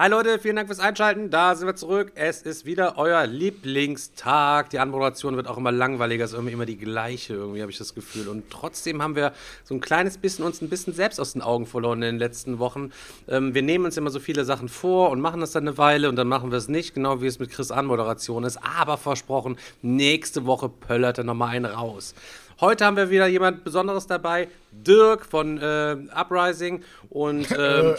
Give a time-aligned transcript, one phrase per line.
[0.00, 1.28] Hi Leute, vielen Dank fürs Einschalten.
[1.28, 2.12] Da sind wir zurück.
[2.14, 4.70] Es ist wieder euer Lieblingstag.
[4.70, 7.96] Die Anmoderation wird auch immer langweiliger, ist irgendwie immer die gleiche, irgendwie habe ich das
[7.96, 8.28] Gefühl.
[8.28, 9.32] Und trotzdem haben wir
[9.64, 12.60] so ein kleines bisschen uns ein bisschen selbst aus den Augen verloren in den letzten
[12.60, 12.92] Wochen.
[13.26, 16.08] Ähm, wir nehmen uns immer so viele Sachen vor und machen das dann eine Weile
[16.08, 18.60] und dann machen wir es nicht, genau wie es mit Chris Anmoderation ist.
[18.62, 22.14] Aber versprochen, nächste Woche pöllert er nochmal einen raus.
[22.60, 27.94] Heute haben wir wieder jemand Besonderes dabei, Dirk von äh, Uprising und ähm,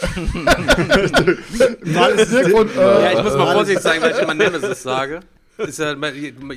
[1.82, 5.20] Dirk und, äh, ja, ich muss mal vorsichtig sagen, weil ich immer Nemesis sage.
[5.56, 5.96] Ist ja,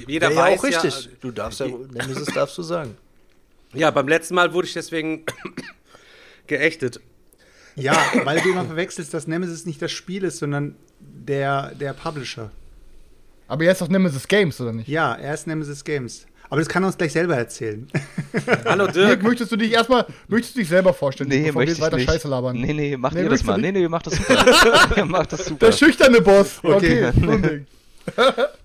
[0.08, 1.06] jeder ja, weiß auch richtig.
[1.06, 1.12] ja.
[1.22, 2.98] du darfst ja, Nemesis darfst du sagen.
[3.74, 5.24] Ja, beim letzten Mal wurde ich deswegen
[6.48, 7.00] geächtet.
[7.76, 12.52] Ja, weil du immer verwechselst, dass Nemesis nicht das Spiel ist, sondern der, der Publisher.
[13.48, 14.90] Aber er ist doch Nemesis Games, oder nicht?
[14.90, 16.28] Ja, er ist Nemesis Games.
[16.54, 17.88] Aber das kann er uns gleich selber erzählen.
[18.66, 19.24] Hallo Dirk, Dirk.
[19.24, 22.12] möchtest du dich erstmal, möchtest du dich selber vorstellen, Nee, bevor wir weiter ich nicht.
[22.12, 22.56] Scheiße labern?
[22.56, 23.58] Nee, nee, macht Nee, ihr das mal.
[23.58, 24.46] Nee, nee, macht das super.
[24.98, 25.66] ihr macht das super.
[25.66, 26.60] Der schüchterne Boss.
[26.62, 27.08] Okay.
[27.08, 27.66] Okay, so ein Ding.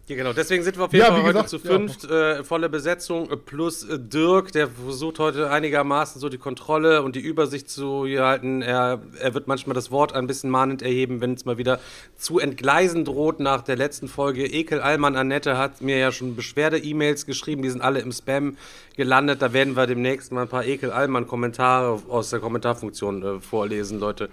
[0.09, 1.63] Ja, genau, deswegen sind wir auf jeden Ja, Fall heute gesagt, zu ja.
[1.65, 2.05] fünft.
[2.11, 7.15] Äh, volle Besetzung äh, plus äh, Dirk, der versucht heute einigermaßen so die Kontrolle und
[7.15, 8.63] die Übersicht zu halten.
[8.63, 11.79] Er, er wird manchmal das Wort ein bisschen mahnend erheben, wenn es mal wieder
[12.17, 14.47] zu entgleisen droht nach der letzten Folge.
[14.47, 18.57] Ekel Allmann Annette hat mir ja schon Beschwerde-E-Mails geschrieben, die sind alle im Spam
[18.97, 19.43] gelandet.
[19.43, 24.31] Da werden wir demnächst mal ein paar Ekel Allmann-Kommentare aus der Kommentarfunktion äh, vorlesen, Leute.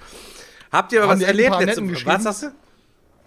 [0.72, 2.06] Habt ihr Haben was erlebt letzte Woche?
[2.06, 2.65] Was sagst du?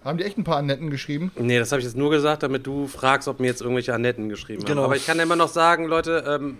[0.03, 1.31] Haben die echt ein paar Annetten geschrieben?
[1.37, 4.29] Nee, das habe ich jetzt nur gesagt, damit du fragst, ob mir jetzt irgendwelche Annetten
[4.29, 4.67] geschrieben haben.
[4.67, 4.83] Genau.
[4.85, 6.57] Aber ich kann immer noch sagen, Leute, ähm,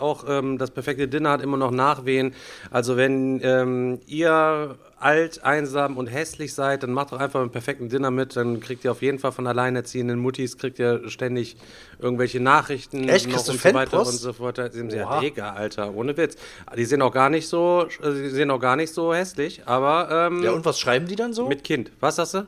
[0.00, 2.34] auch ähm, das perfekte Dinner hat immer noch Nachwehen.
[2.70, 7.88] Also wenn ähm, ihr alt, einsam und hässlich seid, dann macht doch einfach ein perfekten
[7.88, 8.36] Dinner mit.
[8.36, 11.56] Dann kriegt ihr auf jeden Fall von alleinerziehenden Muttis, kriegt ihr ständig
[11.98, 13.26] irgendwelche Nachrichten Echt?
[13.26, 14.58] noch Kriegst du und so weiter und so fort.
[14.58, 16.36] Ja mega, Alter, ohne Witz.
[16.76, 20.08] Die sind auch gar nicht so, äh, die sind auch gar nicht so hässlich, aber
[20.10, 21.48] ähm, Ja, und was schreiben die dann so?
[21.48, 21.92] mit Kind.
[22.00, 22.46] Was sagst du?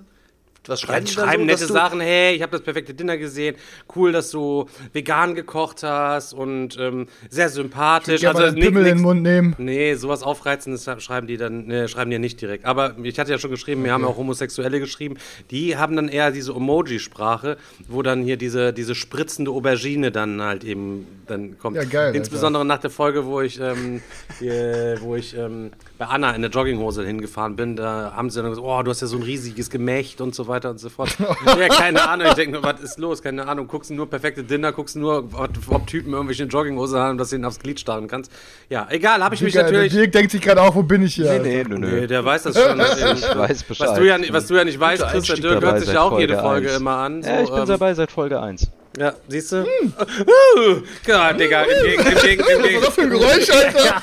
[0.71, 1.47] Was Ja, schreiben die die schreiben so?
[1.47, 3.57] nette Sachen, hey, ich habe das perfekte Dinner gesehen,
[3.95, 8.23] cool, dass du vegan gekocht hast und ähm, sehr sympathisch.
[8.23, 9.55] Ja, also den Pimmel in den Mund nehmen.
[9.59, 12.65] Nee, sowas Aufreizendes schreiben die dann, nee, schreiben die nicht direkt.
[12.65, 15.17] Aber ich hatte ja schon geschrieben, wir haben auch Homosexuelle geschrieben,
[15.51, 17.57] die haben dann eher diese Emoji-Sprache,
[17.89, 21.77] wo dann hier diese, diese spritzende Aubergine dann halt eben dann kommt.
[21.77, 22.19] Ja, geil, Alter.
[22.19, 24.03] Insbesondere nach der Folge, wo ich, ähm,
[24.39, 28.51] hier, wo ich ähm, bei Anna in der Jogginghose hingefahren bin, da haben sie dann
[28.51, 31.17] gesagt, oh, du hast ja so ein riesiges Gemächt und so weiter und so fort.
[31.47, 33.23] ja, keine Ahnung, ich denke nur, was ist los?
[33.23, 36.99] Keine Ahnung, guckst du nur perfekte Dinner, guckst du nur, ob, ob Typen irgendwelche Jogginghose
[36.99, 38.31] haben, dass du ihnen aufs Glied starren kannst.
[38.69, 39.93] Ja, egal, habe ich mich Digga, der natürlich...
[39.95, 41.33] Dirk denkt sich gerade auch, wo bin ich hier?
[41.41, 42.07] Nee, nee, nö, Nee, nö.
[42.07, 42.81] der weiß das schon.
[43.11, 43.89] Ich weiß Bescheid.
[43.89, 46.19] Was du, ja, was du ja nicht weißt, Chris, der Dirk hört sich ja auch
[46.19, 46.81] jede Folge Folge eins.
[46.81, 47.23] immer an.
[47.23, 48.71] Ja, ich bin ähm, dabei seit Folge 1.
[48.99, 49.63] Ja, siehst du?
[49.63, 51.85] Uh, Gott, Digga, im
[52.23, 52.63] Gegen, im.
[52.63, 53.95] Was ist das für ein Geräusch, Alter?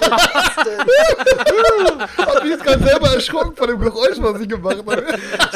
[2.17, 5.03] Hab mich jetzt gerade selber erschrocken von dem Geräusch, was ich gemacht habe.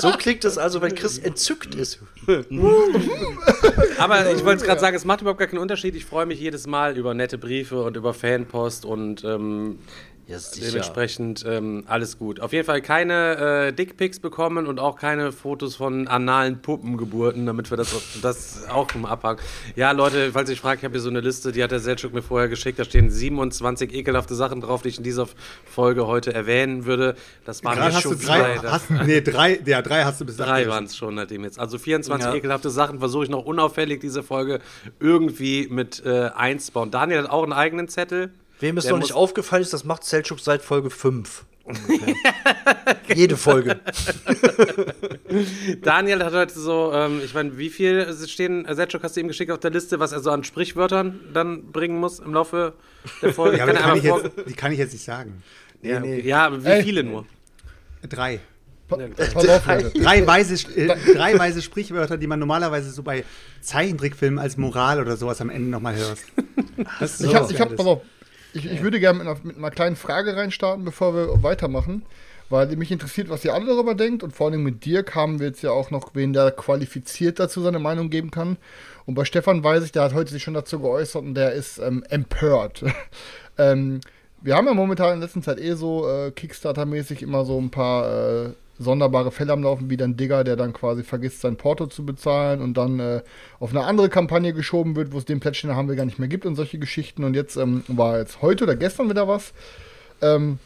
[0.02, 2.00] So klingt es also, wenn Chris entzückt ist.
[3.98, 5.96] Aber ich wollte gerade sagen, es macht überhaupt gar keinen Unterschied.
[5.96, 9.80] Ich freue mich jedes Mal über nette Briefe und über Fanpost und ähm,
[10.32, 10.68] Ja, sicher.
[10.68, 12.40] dementsprechend ähm, alles gut.
[12.40, 17.70] Auf jeden Fall keine äh, Dickpics bekommen und auch keine Fotos von analen Puppengeburten, damit
[17.70, 19.38] wir das, das auch im Abhang.
[19.76, 21.80] Ja, Leute, falls ihr euch fragt, ich habe hier so eine Liste, die hat der
[21.80, 22.80] Selchuk mir vorher geschickt.
[22.80, 25.28] Da stehen 27 ekelhafte Sachen drauf, die ich in dieser
[25.66, 27.16] Folge heute erwähnen würde.
[27.46, 28.68] Das waren Gerade schon drei, zwei.
[28.70, 31.60] hast, nee, drei, ja, drei hast du bis Drei waren es schon seitdem jetzt.
[31.60, 32.34] Also 24 Ja.
[32.36, 34.60] ekelhafte Sachen versuche ich noch unauffällig diese Folge
[35.00, 36.92] irgendwie mit äh, einzubauen.
[36.92, 38.32] Daniel hat auch einen eigenen Zettel.
[38.62, 41.46] Wem es noch nicht aufgefallen ist, das macht Selchuk seit Folge 5.
[43.14, 43.80] Jede Folge.
[45.82, 49.28] Daniel hat heute so, ähm, ich meine, wie viel stehen, äh, Setschuk hast du ihm
[49.28, 52.74] geschickt auf der Liste, was er so an Sprichwörtern dann bringen muss im Laufe
[53.22, 53.58] der Folge?
[53.58, 55.44] Ja, er kann, ich jetzt, die kann ich jetzt nicht sagen.
[55.82, 56.22] vor- ja, okay.
[56.28, 56.84] ja, aber wie Ey.
[56.84, 57.26] viele nur?
[58.08, 58.40] Drei.
[58.92, 63.24] Drei weise, äh, drei weise Sprichwörter, die man normalerweise so bei
[63.62, 66.26] Zeichentrickfilmen als Moral oder sowas am Ende nochmal hörst.
[67.00, 68.02] Das ist Ich so hab, was ich hab, pass auf,
[68.54, 72.04] ich, ich würde gerne mit einer, mit einer kleinen Frage reinstarten, bevor wir weitermachen,
[72.50, 75.48] weil mich interessiert, was ihr alle darüber denkt und vor allem mit Dirk haben wir
[75.48, 78.58] jetzt ja auch noch wen, der qualifiziert dazu seine Meinung geben kann.
[79.06, 81.80] Und bei Stefan weiß ich, der hat heute sich schon dazu geäußert und der ist
[81.80, 82.84] ähm, empört.
[83.58, 84.02] ähm,
[84.42, 88.48] wir haben ja momentan in letzter Zeit eh so äh, Kickstarter-mäßig immer so ein paar
[88.48, 88.50] äh,
[88.82, 92.62] sonderbare Fälle am Laufen, wie dann Digger, der dann quasi vergisst, sein Porto zu bezahlen
[92.62, 93.22] und dann äh,
[93.60, 96.28] auf eine andere Kampagne geschoben wird, wo es den Plättchen haben wir gar nicht mehr
[96.28, 97.24] gibt und solche Geschichten.
[97.24, 99.54] Und jetzt ähm, war jetzt heute oder gestern wieder was.
[100.22, 100.60] Ähm,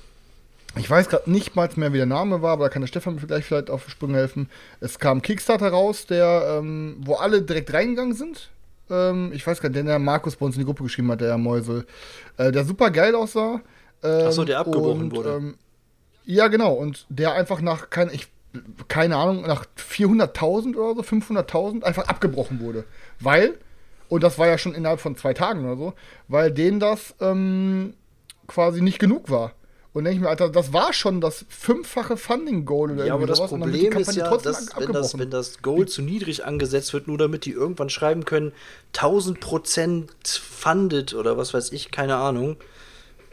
[0.77, 3.15] ich weiß gerade nicht mal mehr, wie der Name war, aber da kann der Stefan
[3.15, 4.49] mir gleich vielleicht auf den Sprung helfen.
[4.81, 8.49] Es kam Kickstarter raus, der, ähm, wo alle direkt reingegangen sind.
[8.89, 11.21] Ähm, ich weiß gar nicht, den der Markus bei uns in die Gruppe geschrieben hat,
[11.21, 11.85] der Herr Mäusel.
[12.37, 13.61] Äh, der super geil aussah.
[14.03, 15.29] Ähm, Ach so, der abgebrochen und, wurde.
[15.35, 15.55] Ähm,
[16.25, 16.73] ja, genau.
[16.73, 18.27] Und der einfach nach, kein, ich,
[18.87, 22.85] keine Ahnung, nach 400.000 oder so, 500.000 einfach abgebrochen wurde.
[23.19, 23.57] Weil,
[24.09, 25.93] und das war ja schon innerhalb von zwei Tagen oder so,
[26.27, 27.93] weil denen das ähm,
[28.47, 29.53] quasi nicht genug war.
[29.95, 33.37] Und denke ich mir, Alter, das war schon das fünffache Funding-Goal oder Ja, aber das
[33.37, 33.51] sowas.
[33.51, 37.45] Problem ist ja, dass, wenn, das, wenn das Goal zu niedrig angesetzt wird, nur damit
[37.45, 38.51] die irgendwann schreiben können,
[38.93, 42.57] 1000 Prozent funded oder was weiß ich, keine Ahnung.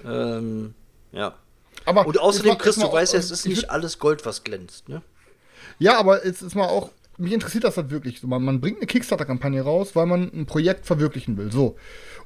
[0.04, 0.74] Ähm,
[1.10, 1.34] ja.
[1.84, 4.88] Aber Und außerdem, Chris, du weißt ja, es ist ich nicht alles Gold, was glänzt,
[4.88, 5.02] ne?
[5.78, 8.20] Ja, aber jetzt ist mal auch, mich interessiert das halt wirklich.
[8.20, 11.52] So, man, man bringt eine Kickstarter-Kampagne raus, weil man ein Projekt verwirklichen will.
[11.52, 11.76] So.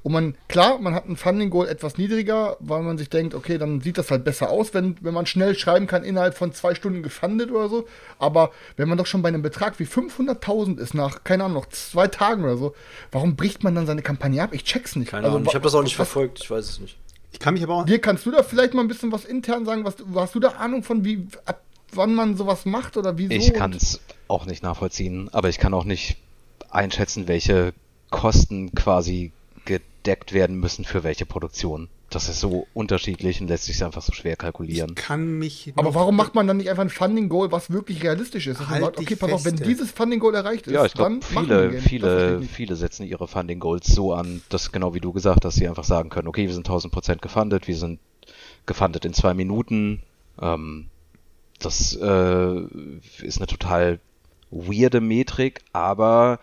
[0.03, 3.81] Und man, klar, man hat ein Funding-Goal etwas niedriger, weil man sich denkt, okay, dann
[3.81, 7.03] sieht das halt besser aus, wenn, wenn man schnell schreiben kann, innerhalb von zwei Stunden
[7.03, 7.87] gefundet oder so.
[8.19, 11.67] Aber wenn man doch schon bei einem Betrag wie 500.000 ist, nach, keine Ahnung, noch
[11.67, 12.75] zwei Tagen oder so,
[13.11, 14.51] warum bricht man dann seine Kampagne ab?
[14.53, 15.11] Ich check's nicht.
[15.11, 15.49] Keine Also, Ahnung.
[15.49, 16.97] Ich habe das auch nicht verfolgt, ich weiß es nicht.
[17.37, 17.85] Ich kann mich aber auch.
[17.85, 19.85] Dir kannst du da vielleicht mal ein bisschen was intern sagen?
[19.85, 21.61] Was, hast du da Ahnung von, wie, ab
[21.93, 23.31] wann man sowas macht oder wieso?
[23.35, 26.17] Ich kann es auch nicht nachvollziehen, aber ich kann auch nicht
[26.71, 27.75] einschätzen, welche
[28.09, 29.33] Kosten quasi
[29.67, 31.91] gedeckt werden müssen für welche Produktion.
[32.09, 34.95] Das ist so unterschiedlich und lässt sich einfach so schwer kalkulieren.
[34.95, 35.73] kann mich.
[35.75, 38.69] Aber warum macht man dann nicht einfach ein Funding Goal, was wirklich realistisch ist?
[38.69, 41.35] Halt sagt, okay, pass auf, wenn dieses Funding Goal erreicht ist, Ja, ich dann glaube,
[41.35, 45.01] machen wir viele, viele, ich viele setzen ihre Funding Goals so an, dass genau wie
[45.01, 47.99] du gesagt hast, sie einfach sagen können, okay, wir sind 1000% gefundet, wir sind
[48.67, 50.03] gefundet in zwei Minuten.
[50.41, 50.87] Ähm,
[51.59, 52.61] das äh,
[53.23, 53.99] ist eine total
[54.51, 56.39] weirde Metrik, aber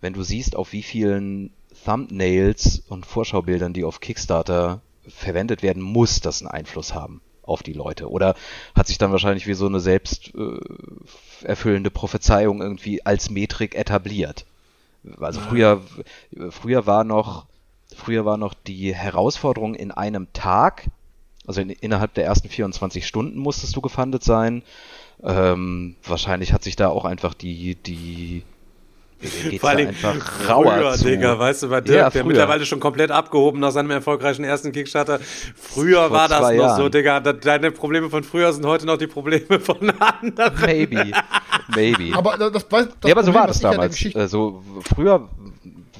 [0.00, 1.50] wenn du siehst, auf wie vielen
[1.84, 7.72] Thumbnails und Vorschaubildern, die auf Kickstarter verwendet werden, muss das einen Einfluss haben auf die
[7.72, 8.10] Leute.
[8.10, 8.34] Oder
[8.74, 14.46] hat sich dann wahrscheinlich wie so eine selbst äh, erfüllende Prophezeiung irgendwie als Metrik etabliert.
[15.20, 15.82] Also früher,
[16.50, 17.46] früher war noch,
[17.94, 20.86] früher war noch die Herausforderung in einem Tag,
[21.46, 24.62] also in, innerhalb der ersten 24 Stunden musstest du gefundet sein.
[25.22, 28.44] Ähm, wahrscheinlich hat sich da auch einfach die, die,
[29.60, 31.04] Vor allem einfach rauer früher, zu.
[31.04, 34.72] Digga, weißt du, bei Dirk, Ja, der mittlerweile schon komplett abgehoben nach seinem erfolgreichen ersten
[34.72, 35.20] Kickstarter.
[35.56, 36.92] Früher Vor war das noch zwei so, Jahren.
[36.92, 37.20] Digga.
[37.20, 40.54] Deine Probleme von früher sind heute noch die Probleme von anderen.
[40.60, 41.12] Maybe,
[41.74, 42.16] maybe.
[42.16, 44.06] Aber das, das, das ja, aber so Problem, war das ich damals.
[44.16, 44.62] Also
[44.94, 45.28] früher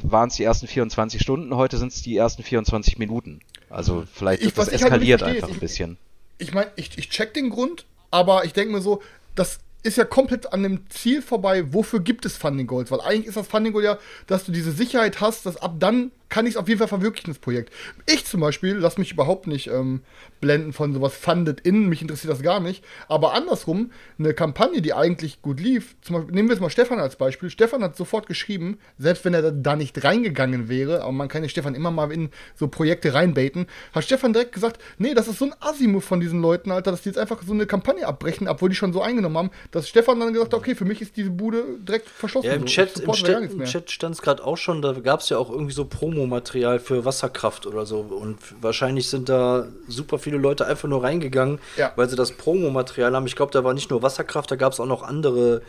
[0.02, 3.40] waren es die ersten 24 Stunden, heute sind es die ersten 24 Minuten.
[3.70, 5.96] Also vielleicht Ich- ist das ich halt eskaliert verstehe, einfach ist, ein bisschen.
[6.38, 9.00] ich meine, ich, ich check den Grund, aber ich denke mir so,
[9.34, 12.90] das ist ja komplett an dem Ziel vorbei, wofür gibt es Funding Goals?
[12.90, 16.10] Weil eigentlich ist das Funding Goal ja, dass du diese Sicherheit hast, dass ab dann
[16.34, 17.72] kann ich es auf jeden Fall verwirklichen, das Projekt.
[18.06, 20.00] Ich zum Beispiel, lass mich überhaupt nicht ähm,
[20.40, 22.84] blenden von sowas funded in, mich interessiert das gar nicht.
[23.06, 26.98] Aber andersrum, eine Kampagne, die eigentlich gut lief, zum Beispiel, nehmen wir jetzt mal Stefan
[26.98, 27.50] als Beispiel.
[27.50, 31.48] Stefan hat sofort geschrieben, selbst wenn er da- nicht reingegangen wäre, aber man kann ja
[31.48, 35.44] Stefan immer mal in so Projekte reinbaiten, hat Stefan direkt gesagt, nee, das ist so
[35.44, 38.70] ein Assi-Move von diesen Leuten, Alter, dass die jetzt einfach so eine Kampagne abbrechen, obwohl
[38.70, 41.30] die schon so eingenommen haben, dass Stefan dann gesagt hat, okay, für mich ist diese
[41.30, 42.46] Bude direkt verschlossen.
[42.48, 43.64] Ja, im so, Chat, im Chat, im.
[43.64, 45.84] Chat stand es gerade auch schon, da gab es ja auch irgendwie so
[46.28, 47.98] Promomaterial für Wasserkraft oder so.
[48.00, 51.92] Und wahrscheinlich sind da super viele Leute einfach nur reingegangen, Ja.
[51.96, 53.26] weil sie das Promomaterial haben.
[53.26, 55.62] Ich glaube, da war nicht nur Wasserkraft, da gab es auch noch andere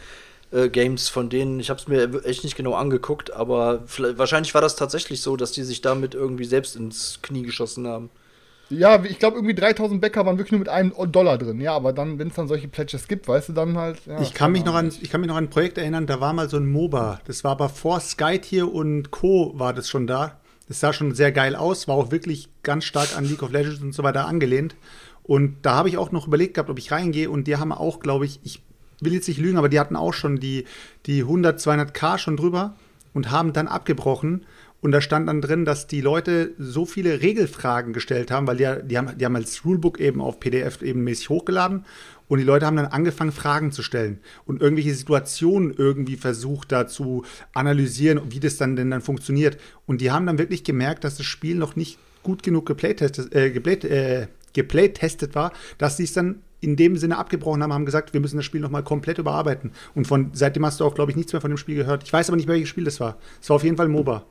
[0.51, 1.59] äh, Games von denen.
[1.59, 3.83] Ich habe es mir echt nicht genau angeguckt, aber
[4.15, 8.09] wahrscheinlich war das tatsächlich so, dass die sich damit irgendwie selbst ins Knie geschossen haben.
[8.69, 11.61] Ja, ich glaube irgendwie 3000 Bäcker waren wirklich nur mit einem Dollar drin.
[11.61, 13.97] Ja, aber dann, wenn es dann solche Pledges gibt, weißt du, dann halt.
[14.07, 16.19] Ja, Ich kann mich noch an, ich kann mich noch an ein Projekt erinnern, da
[16.19, 17.19] war mal so ein MOBA.
[17.27, 19.51] Das war aber vor Skytier und Co.
[19.55, 20.39] war das schon da.
[20.67, 23.81] Das sah schon sehr geil aus, war auch wirklich ganz stark an League of Legends
[23.81, 24.75] und so weiter angelehnt.
[25.23, 27.29] Und da habe ich auch noch überlegt gehabt, ob ich reingehe.
[27.29, 28.61] Und die haben auch, glaube ich, ich
[29.01, 30.65] will jetzt nicht lügen, aber die hatten auch schon die,
[31.05, 32.75] die 100, 200k schon drüber
[33.13, 34.45] und haben dann abgebrochen.
[34.81, 38.87] und da stand dann drin, dass die Leute so viele Regelfragen gestellt haben, weil die,
[38.87, 41.85] die, haben, die haben als Rulebook eben auf PDF eben mäßig hochgeladen
[42.27, 46.87] und die Leute haben dann angefangen, Fragen zu stellen und irgendwelche Situationen irgendwie versucht, da
[46.87, 49.57] zu analysieren, wie das dann denn dann funktioniert.
[49.85, 53.47] Und die haben dann wirklich gemerkt, dass das Spiel noch nicht gut genug geplaytestet, äh,
[53.47, 54.27] äh,
[55.35, 58.45] war, dass sie es dann in dem Sinne abgebrochen haben, haben gesagt, wir müssen das
[58.45, 59.71] Spiel nochmal komplett überarbeiten.
[59.93, 62.03] Und von seitdem hast du auch, glaube ich, nichts mehr von dem Spiel gehört.
[62.03, 63.17] Ich weiß aber nicht, welches Spiel das war.
[63.41, 64.25] Es war auf jeden Fall MOBA.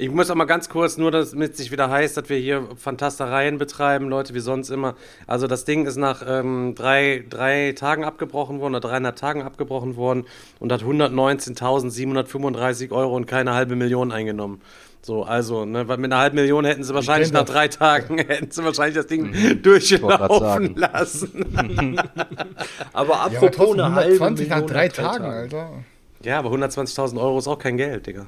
[0.00, 2.68] Ich muss auch mal ganz kurz, nur damit es sich wieder heißt, dass wir hier
[2.76, 4.94] Fantastereien betreiben, Leute, wie sonst immer.
[5.26, 9.96] Also das Ding ist nach ähm, drei, drei Tagen abgebrochen worden, oder dreieinhalb Tagen abgebrochen
[9.96, 10.24] worden
[10.60, 14.60] und hat 119.735 Euro und keine halbe Million eingenommen.
[15.02, 18.52] So, also, ne, weil mit einer halben Million hätten sie wahrscheinlich nach drei Tagen, hätten
[18.52, 20.74] sie wahrscheinlich das Ding grad durchlaufen sagen.
[20.76, 21.44] lassen.
[22.92, 25.70] Aber Ja, apropos aber trotzdem eine halbe 120 nach Million drei Tagen, Alter.
[26.22, 28.26] Ja, aber 120.000 Euro ist auch kein Geld, Digga.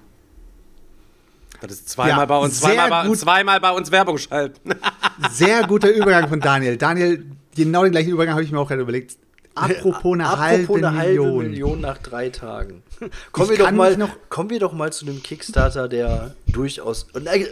[1.61, 3.19] Das ist zweimal Ja, bei uns, sehr zweimal bei, gut.
[3.19, 4.71] zweimal bei uns Werbung schalten.
[5.31, 6.76] Sehr guter Übergang von Daniel.
[6.79, 9.17] Daniel, genau den gleichen Übergang habe ich mir auch gerade überlegt.
[9.55, 11.38] Apropos eine, Apropos halbe, eine halbe Million.
[11.50, 12.83] Million nach drei Tagen.
[13.33, 17.07] Kommen wir, doch mal, noch- kommen wir doch mal zu einem Kickstarter, der durchaus.
[17.14, 17.47] Äh,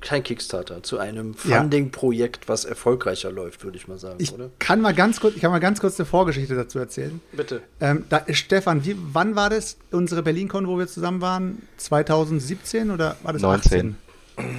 [0.00, 1.34] kein Kickstarter, zu einem.
[1.34, 4.50] Funding-Projekt, was erfolgreicher läuft, würde ich mal sagen, Ich oder?
[4.58, 7.20] kann mal ganz kurz, ich kann mal ganz kurz eine Vorgeschichte dazu erzählen.
[7.32, 7.62] Bitte.
[7.80, 11.62] Ähm, da, Stefan, wie, wann war das unsere BerlinCon, wo wir zusammen waren?
[11.76, 13.62] 2017 oder war das 19?
[13.78, 13.96] 18?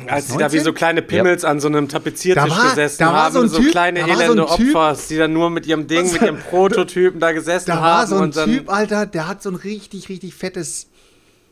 [0.08, 0.64] Als die da wie 19?
[0.64, 3.72] so kleine Pimmels an so einem Tapeziertisch Da war- gesessen da haben, so so, Typ-
[3.72, 7.20] kleine da so elende Typ- Opfer, die dann nur mit ihrem Ding, mit ihrem Prototypen
[7.20, 7.84] da gesessen Da haben.
[7.84, 10.88] war so ein Typ, Alter, der hat so ein richtig, richtig fettes.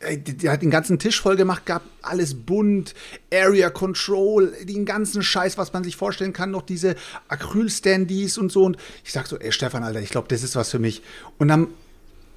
[0.00, 2.94] äh, Der hat den ganzen Tisch voll gemacht gehabt, alles bunt,
[3.32, 6.94] Area Control, den ganzen Scheiß, was man sich vorstellen kann, noch diese
[7.28, 8.64] Acryl-Standees und so.
[8.64, 11.02] Und ich sag so, ey Stefan, Alter, ich glaube, das ist was für mich.
[11.38, 11.68] Und dann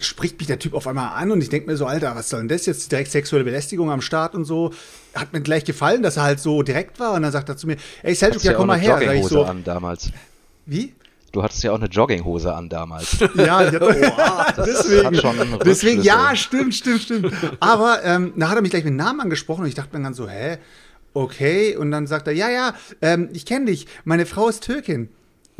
[0.01, 2.39] spricht mich der Typ auf einmal an und ich denke mir so, Alter, was soll
[2.41, 2.91] denn das jetzt?
[2.91, 4.72] Direkt sexuelle Belästigung am Start und so.
[5.15, 7.13] Hat mir gleich gefallen, dass er halt so direkt war.
[7.13, 8.93] Und dann sagt er zu mir, ey Seljuk, ja ja komm mal her.
[8.93, 10.12] Sag ich Jogginghose so, an damals.
[10.65, 10.93] wie?
[11.31, 13.17] Du hattest ja auch eine Jogginghose an damals.
[13.36, 15.05] Ja, ich hatte, oh, deswegen.
[15.05, 16.08] hat schon einen deswegen, Rückschlüsse.
[16.08, 17.34] ja, stimmt, stimmt, stimmt.
[17.62, 20.13] Aber ähm, da hat er mich gleich mit Namen angesprochen und ich dachte mir dann
[20.13, 20.58] so, hä?
[21.13, 21.75] Okay.
[21.77, 23.88] Und dann sagt er, ja, ja, ähm, ich kenne dich.
[24.03, 25.10] Meine Frau ist Türkin.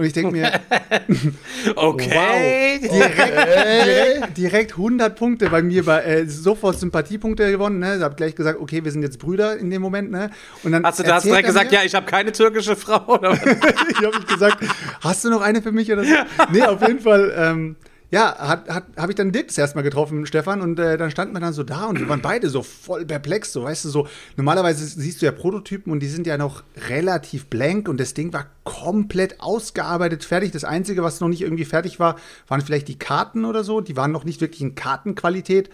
[0.02, 0.52] Und ich denke mir,
[1.76, 2.80] okay.
[2.82, 7.78] direkt, direkt, direkt 100 Punkte bei mir, bei, äh, sofort Sympathiepunkte gewonnen.
[7.78, 7.98] Ne?
[7.98, 10.10] Ich habe gleich gesagt, okay, wir sind jetzt Brüder in dem Moment.
[10.10, 10.32] Ne?
[10.64, 13.20] Und dann Hast du, da hast direkt gesagt, mir- ja, ich habe keine türkische Frau,
[13.22, 14.58] ich habe gesagt,
[15.02, 16.10] hast du noch eine für mich oder so?
[16.52, 17.76] Nee, auf jeden Fall, ähm,
[18.12, 21.12] ja, hat, hat, habe ich dann Dirk das erste Mal getroffen Stefan und äh, dann
[21.12, 23.90] standen wir dann so da und wir waren beide so voll perplex, so, weißt du,
[23.90, 28.14] so, normalerweise siehst du ja Prototypen und die sind ja noch relativ blank und das
[28.14, 30.52] Ding war komplett ausgearbeitet, fertig.
[30.52, 32.18] Das Einzige, was noch nicht irgendwie fertig war,
[32.50, 35.70] waren vielleicht die Karten oder so, die waren noch nicht wirklich in Kartenqualität.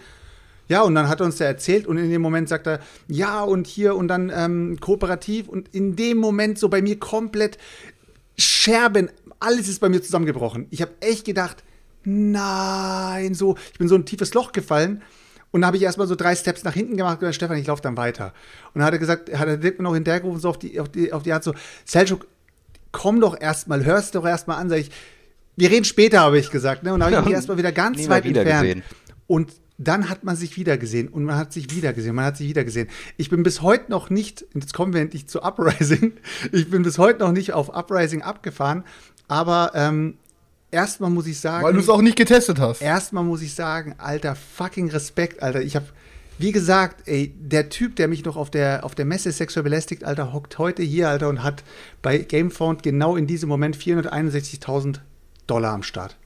[0.68, 2.78] Ja, und dann hat er uns der erzählt und in dem Moment sagt er,
[3.08, 7.58] ja, und hier und dann ähm, kooperativ und in dem Moment so bei mir komplett
[8.36, 10.66] Scherben, alles ist bei mir zusammengebrochen.
[10.70, 11.64] Ich habe echt gedacht,
[12.08, 15.02] nein, so, ich bin so ein tiefes Loch gefallen.
[15.50, 17.66] Und dann habe ich erstmal so drei Steps nach hinten gemacht und gesagt, Stefan, ich
[17.66, 18.34] laufe dann weiter.
[18.74, 20.90] Und dann hat er gesagt, hat er Dirk mir noch hinterhergerufen, so auf die, auf
[20.90, 21.54] die, auf die Art so,
[21.86, 22.26] Selçuk,
[22.92, 24.90] komm doch erstmal, hörst doch erstmal an, sag ich,
[25.56, 26.92] wir reden später, habe ich gesagt, ne?
[26.92, 28.62] Und dann habe ich mich erstmal wieder ganz weit wieder entfernt.
[28.62, 28.82] gesehen.
[29.26, 32.36] Und dann hat man sich wieder gesehen und man hat sich wieder gesehen, man hat
[32.36, 32.88] sich wieder gesehen.
[33.16, 36.14] Ich bin bis heute noch nicht, jetzt kommen wir endlich zu Uprising,
[36.52, 38.84] ich bin bis heute noch nicht auf Uprising abgefahren,
[39.28, 40.18] aber ähm,
[40.70, 42.82] erstmal muss ich sagen, Weil du es auch nicht getestet hast.
[42.82, 45.62] erstmal muss ich sagen, alter fucking Respekt, alter.
[45.62, 45.86] Ich habe,
[46.38, 50.04] wie gesagt, ey, der Typ, der mich noch auf der, auf der Messe sexuell belästigt,
[50.04, 51.64] alter, hockt heute hier, alter, und hat
[52.02, 55.00] bei Gamefound genau in diesem Moment 461.000
[55.46, 56.16] Dollar am Start.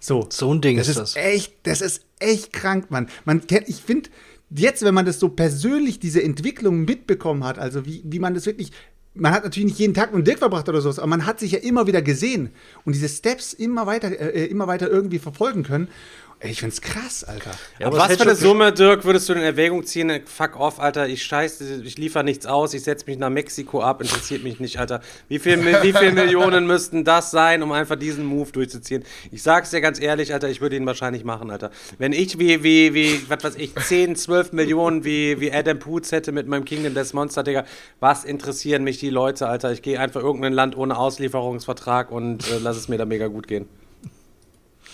[0.00, 0.26] So.
[0.30, 1.16] So ein Ding das ist das.
[1.16, 3.08] echt, das ist echt krank, Mann.
[3.24, 4.10] Man kennt, ich finde,
[4.50, 8.46] jetzt, wenn man das so persönlich, diese Entwicklung mitbekommen hat, also wie, wie man das
[8.46, 8.72] wirklich,
[9.16, 11.52] man hat natürlich nicht jeden Tag mit Dirk verbracht oder sowas, aber man hat sich
[11.52, 12.50] ja immer wieder gesehen
[12.84, 15.88] und diese Steps immer weiter, äh, immer weiter irgendwie verfolgen können.
[16.38, 17.52] Ey, ich find's krass, Alter.
[17.78, 20.20] Ja, Aber was für eine Summe, Dirk, würdest du in Erwägung ziehen?
[20.26, 24.02] Fuck off, Alter, ich scheiße, ich liefere nichts aus, ich setze mich nach Mexiko ab,
[24.02, 25.00] interessiert mich nicht, Alter.
[25.28, 29.02] Wie viel, wie viel Millionen müssten das sein, um einfach diesen Move durchzuziehen?
[29.32, 31.70] Ich sag's dir ganz ehrlich, Alter, ich würde ihn wahrscheinlich machen, Alter.
[31.96, 36.12] Wenn ich wie, wie, wie, was weiß ich, 10, 12 Millionen wie, wie Adam Poots
[36.12, 37.64] hätte mit meinem Kingdom Death Monster, Digga,
[37.98, 39.72] was interessieren mich die Leute, Alter?
[39.72, 43.48] Ich gehe einfach irgendein Land ohne Auslieferungsvertrag und äh, lass es mir da mega gut
[43.48, 43.66] gehen.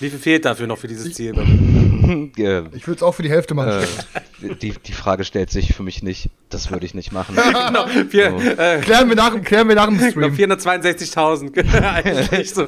[0.03, 1.33] Wie viel fehlt dafür noch für dieses Ziel?
[2.37, 3.71] Äh, Ich würde es auch für die Hälfte machen.
[4.43, 6.29] äh, die, die Frage stellt sich für mich nicht.
[6.51, 7.37] Das würde ich nicht machen.
[7.67, 8.39] Genau, vier, So.
[8.61, 10.35] äh, Klären wir nach, klären wir nach dem Stream.
[10.35, 11.73] 462.000.
[11.81, 12.67] Eigentlich so.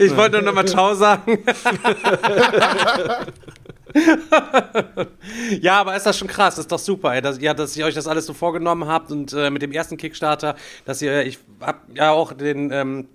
[0.00, 1.38] Ich wollte nur noch mal Ciao sagen.
[5.60, 7.94] ja, aber ist das schon krass, ist doch super, ey, dass, ja, dass ihr euch
[7.94, 11.82] das alles so vorgenommen habt und äh, mit dem ersten Kickstarter, dass ihr, ich hab
[11.94, 13.06] ja auch den ähm,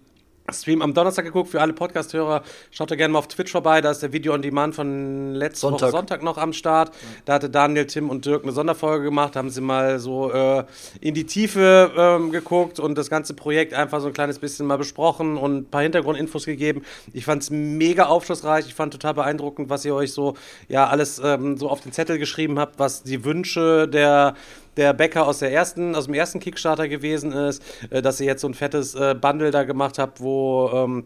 [0.53, 1.49] Stream am Donnerstag geguckt.
[1.49, 3.81] Für alle Podcast-Hörer, schaut da gerne mal auf Twitch vorbei.
[3.81, 5.81] Da ist der Video on Demand von letzten Sonntag.
[5.87, 6.91] Woche Sonntag noch am Start.
[7.25, 9.35] Da hatte Daniel, Tim und Dirk eine Sonderfolge gemacht.
[9.35, 10.63] Da haben sie mal so äh,
[11.01, 14.77] in die Tiefe ähm, geguckt und das ganze Projekt einfach so ein kleines bisschen mal
[14.77, 16.83] besprochen und ein paar Hintergrundinfos gegeben.
[17.11, 18.67] Ich fand es mega aufschlussreich.
[18.67, 20.35] Ich fand total beeindruckend, was ihr euch so
[20.69, 24.35] ja alles ähm, so auf den Zettel geschrieben habt, was die Wünsche der
[24.77, 28.41] der Bäcker aus, der ersten, aus dem ersten Kickstarter gewesen ist, äh, dass ihr jetzt
[28.41, 31.05] so ein fettes äh, Bundle da gemacht habt, wo ähm,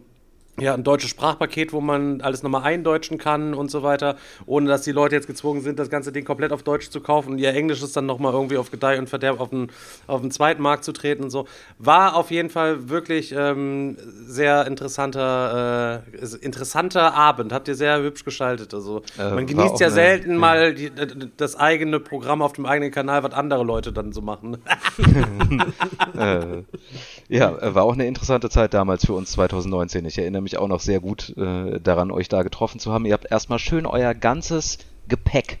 [0.60, 4.82] ja, ein deutsches Sprachpaket, wo man alles nochmal eindeutschen kann und so weiter, ohne dass
[4.82, 7.54] die Leute jetzt gezwungen sind, das ganze Ding komplett auf Deutsch zu kaufen und ihr
[7.54, 9.70] Englisch ist dann nochmal irgendwie auf Gedeih und Verderb auf den,
[10.06, 11.46] auf den zweiten Markt zu treten und so.
[11.78, 17.52] War auf jeden Fall wirklich ähm, sehr interessanter, äh, interessanter Abend.
[17.54, 18.74] Habt ihr sehr hübsch geschaltet.
[18.74, 20.90] Also äh, man genießt ja selten eine, mal die,
[21.34, 24.58] das eigene Programm auf dem eigenen Kanal, was andere Leute dann so machen.
[26.18, 26.62] äh,
[27.28, 30.04] ja, war auch eine interessante Zeit damals für uns 2019.
[30.04, 33.06] Ich erinnere mich auch noch sehr gut äh, daran, euch da getroffen zu haben.
[33.06, 35.58] Ihr habt erstmal schön euer ganzes Gepäck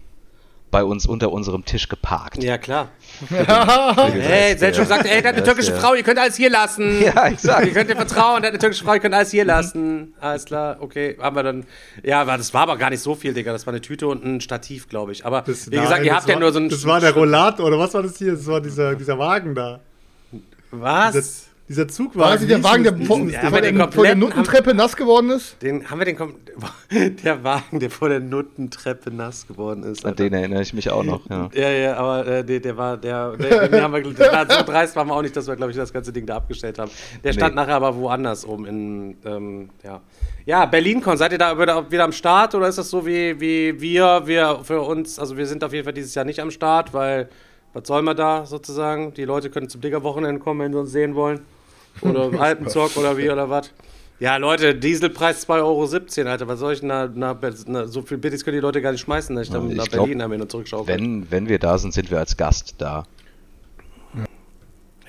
[0.72, 2.42] bei uns unter unserem Tisch geparkt.
[2.42, 2.88] Ja, klar.
[3.28, 7.00] hey, Selchuk sagt, ey, der hat eine türkische Frau, ihr könnt alles hier lassen.
[7.02, 7.66] Ja, exakt.
[7.66, 10.14] Ihr könnt ihr vertrauen, der hat eine türkische Frau, ihr könnt alles hier lassen.
[10.18, 11.66] Alles klar, okay, haben wir dann.
[12.02, 13.52] Ja, das war aber gar nicht so viel, Digga.
[13.52, 15.26] Das war eine Tüte und ein Stativ, glaube ich.
[15.26, 16.70] Aber das, wie nein, gesagt, ihr habt ja nur so ein.
[16.70, 18.32] Das war der Rollator, oder was war das hier?
[18.32, 19.80] Das war dieser, dieser Wagen da.
[20.70, 21.14] Was?
[21.14, 22.30] Das, dieser Zug war.
[22.30, 25.62] Quasi der Wagen, der, vor, ja, vor, der, vor der Nuttentreppe haben, nass geworden ist?
[25.62, 26.16] Den haben wir den
[27.24, 30.04] der Wagen, der vor der Nuttentreppe nass geworden ist.
[30.04, 31.48] An den erinnere ich mich auch noch, ja.
[31.54, 35.08] Ja, ja, aber äh, der, der, war, der, der den haben wir, so dreist waren
[35.08, 36.90] wir auch nicht, dass wir, glaube ich, das ganze Ding da abgestellt haben.
[37.22, 37.60] Der stand nee.
[37.60, 40.00] nachher aber woanders oben in, ähm, ja.
[40.44, 43.80] Ja, BerlinCon, seid ihr da wieder, wieder am Start oder ist das so wie, wie
[43.80, 46.92] wir, wir für uns, also wir sind auf jeden Fall dieses Jahr nicht am Start,
[46.92, 47.28] weil
[47.72, 49.14] was soll man da sozusagen?
[49.14, 51.40] Die Leute können zum Digger-Wochenende kommen, wenn sie uns sehen wollen.
[52.00, 53.70] Oder Alpenzock oder wie oder was.
[54.20, 56.48] Ja, Leute, Dieselpreis 2,17 Euro, Alter.
[56.48, 57.36] Was soll ich nach, nach,
[57.66, 59.88] nach so viel Bittis können die Leute gar nicht schmeißen, dass ich dann ich nach
[59.88, 60.86] glaub, Berlin am Ende zurückschaue.
[60.86, 63.04] Wenn, wenn wir da sind, sind wir als Gast da.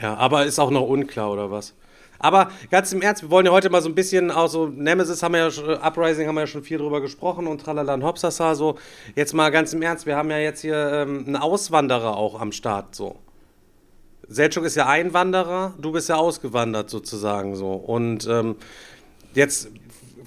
[0.01, 1.73] Ja, aber ist auch noch unklar, oder was?
[2.23, 5.21] Aber ganz im Ernst, wir wollen ja heute mal so ein bisschen auch so, Nemesis
[5.21, 8.03] haben wir ja, schon, Uprising haben wir ja schon viel drüber gesprochen und tralala und
[8.03, 8.77] hopsasa so.
[9.13, 12.53] Jetzt mal ganz im Ernst, wir haben ja jetzt hier ähm, einen Auswanderer auch am
[12.53, 13.17] Start, so.
[14.29, 17.73] Selchuk ist ja Einwanderer, du bist ja ausgewandert sozusagen so.
[17.73, 18.55] Und ähm,
[19.33, 19.69] jetzt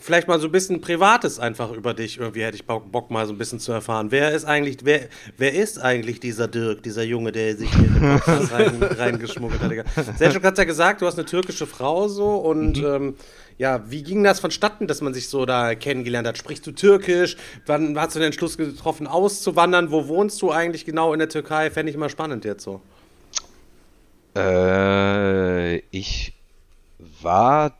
[0.06, 2.18] vielleicht mal so ein bisschen Privates einfach über dich.
[2.18, 4.10] Irgendwie hätte ich Bock, mal so ein bisschen zu erfahren.
[4.10, 7.94] Wer ist eigentlich, wer, wer ist eigentlich dieser Dirk, dieser Junge, der sich hier in
[7.94, 10.16] den Podcast rein, reingeschmuggelt hat?
[10.16, 12.86] Selchuk hat ja gesagt, du hast eine türkische Frau so und mhm.
[12.86, 13.14] ähm,
[13.58, 16.38] ja, wie ging das vonstatten, dass man sich so da kennengelernt hat?
[16.38, 17.36] Sprichst du Türkisch?
[17.66, 19.90] Wann hast du den Entschluss getroffen, auszuwandern?
[19.90, 21.70] Wo wohnst du eigentlich genau in der Türkei?
[21.70, 22.80] Fände ich mal spannend jetzt so.
[24.36, 26.34] Äh, ich
[27.22, 27.76] war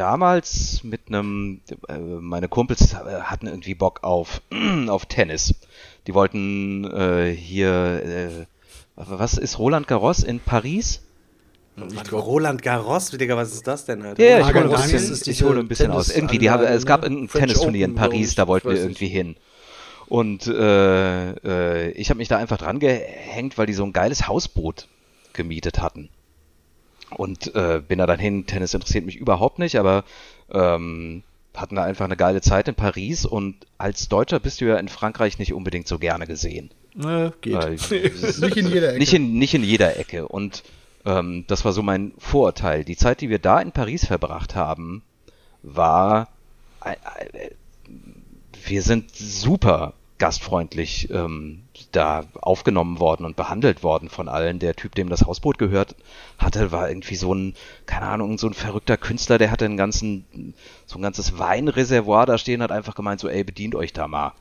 [0.00, 4.40] damals mit einem, äh, meine Kumpels hatten irgendwie Bock auf,
[4.88, 5.54] auf Tennis.
[6.06, 8.46] Die wollten äh, hier, äh,
[8.96, 11.02] was ist Roland Garros in Paris?
[11.76, 14.22] Ich glaub, Roland Garros, Digga, was ist das denn, Alter?
[14.22, 16.10] Ja, ich hole ein bisschen, ich hole ein bisschen aus.
[16.10, 19.36] Irgendwie, die haben, es gab ein Tennisturnier in Paris, da wollten wir irgendwie hin.
[20.08, 24.26] Und äh, äh, ich habe mich da einfach dran gehängt, weil die so ein geiles
[24.26, 24.88] Hausboot
[25.34, 26.08] gemietet hatten.
[27.16, 30.04] Und äh, bin da dann hin, Tennis interessiert mich überhaupt nicht, aber
[30.52, 31.22] ähm,
[31.54, 34.88] hatten da einfach eine geile Zeit in Paris und als Deutscher bist du ja in
[34.88, 36.70] Frankreich nicht unbedingt so gerne gesehen.
[36.98, 37.54] Äh, geht.
[37.54, 37.72] Weil,
[38.40, 38.98] nicht in jeder Ecke.
[38.98, 40.28] Nicht in, nicht in jeder Ecke.
[40.28, 40.62] Und
[41.04, 42.84] ähm, das war so mein Vorurteil.
[42.84, 45.02] Die Zeit, die wir da in Paris verbracht haben,
[45.62, 46.28] war.
[46.84, 46.92] Äh,
[47.32, 47.50] äh,
[48.64, 51.62] wir sind super gastfreundlich ähm,
[51.92, 54.58] da aufgenommen worden und behandelt worden von allen.
[54.58, 55.96] Der Typ, dem das Hausboot gehört
[56.38, 57.54] hatte, war irgendwie so ein,
[57.86, 60.54] keine Ahnung, so ein verrückter Künstler, der hatte einen ganzen,
[60.86, 64.32] so ein ganzes Weinreservoir da stehen, hat einfach gemeint, so, ey, bedient euch da mal.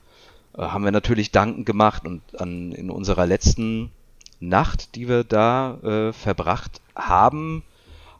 [0.57, 3.91] Äh, haben wir natürlich danken gemacht und an, in unserer letzten
[4.39, 7.63] Nacht, die wir da äh, verbracht haben,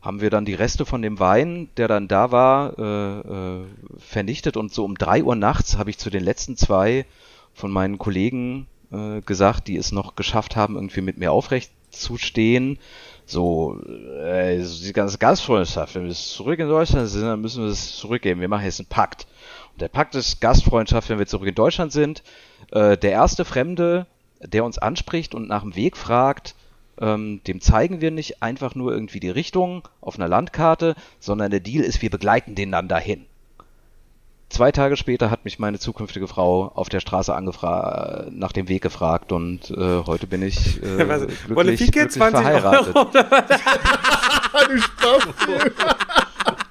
[0.02, 3.66] haben wir dann die Reste von dem Wein, der dann da war, äh, äh,
[3.98, 7.06] vernichtet und so um drei Uhr nachts habe ich zu den letzten zwei
[7.54, 12.18] von meinen Kollegen äh, gesagt, die es noch geschafft haben, irgendwie mit mir aufrecht zu
[12.18, 12.80] stehen.
[13.26, 13.80] So,
[14.24, 18.42] äh, die ganze Gastfreundschaft, wenn wir zurück in Deutschland sind, dann müssen wir es zurückgeben.
[18.42, 19.28] Wir machen jetzt einen Pakt.
[19.74, 22.24] Und der Pakt ist Gastfreundschaft, wenn wir zurück in Deutschland sind.
[22.72, 24.08] Äh, der erste Fremde,
[24.42, 26.56] der uns anspricht und nach dem Weg fragt,
[27.00, 31.60] ähm, dem zeigen wir nicht einfach nur irgendwie die Richtung auf einer Landkarte, sondern der
[31.60, 33.26] Deal ist, wir begleiten den dann dahin.
[34.50, 38.82] Zwei Tage später hat mich meine zukünftige Frau auf der Straße angefragt, nach dem Weg
[38.82, 42.96] gefragt und äh, heute bin ich äh, glücklich, Bonifique, glücklich 20 verheiratet.
[42.96, 43.10] Euro.
[43.12, 43.20] Du
[44.80, 45.96] Spaß.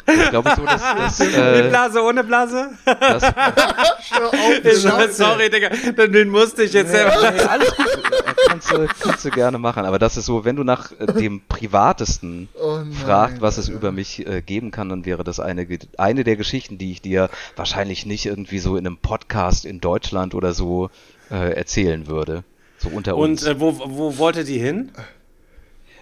[0.09, 2.71] Ich glaube so, dass, dass, Mit äh, Blase, ohne Blase?
[2.85, 7.31] Hör auf, sorry, Digga, den, den musste ich jetzt selber.
[7.31, 7.87] Nee, alles gut.
[7.87, 9.85] Äh, Kannst du, kannst du gerne machen.
[9.85, 13.69] Aber das ist so, wenn du nach äh, dem Privatesten Oh nein, fragt, was es
[13.69, 15.67] über mich äh, geben kann, dann wäre das eine,
[15.99, 20.35] eine der Geschichten, die ich dir wahrscheinlich nicht irgendwie so in einem Podcast in Deutschland
[20.35, 20.91] oder so
[21.31, 22.43] äh, erzählen würde.
[22.79, 23.43] So unter uns.
[23.43, 24.93] Und äh, wo, wo wollte die hin?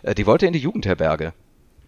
[0.02, 1.32] Äh, die wollte in die Jugendherberge.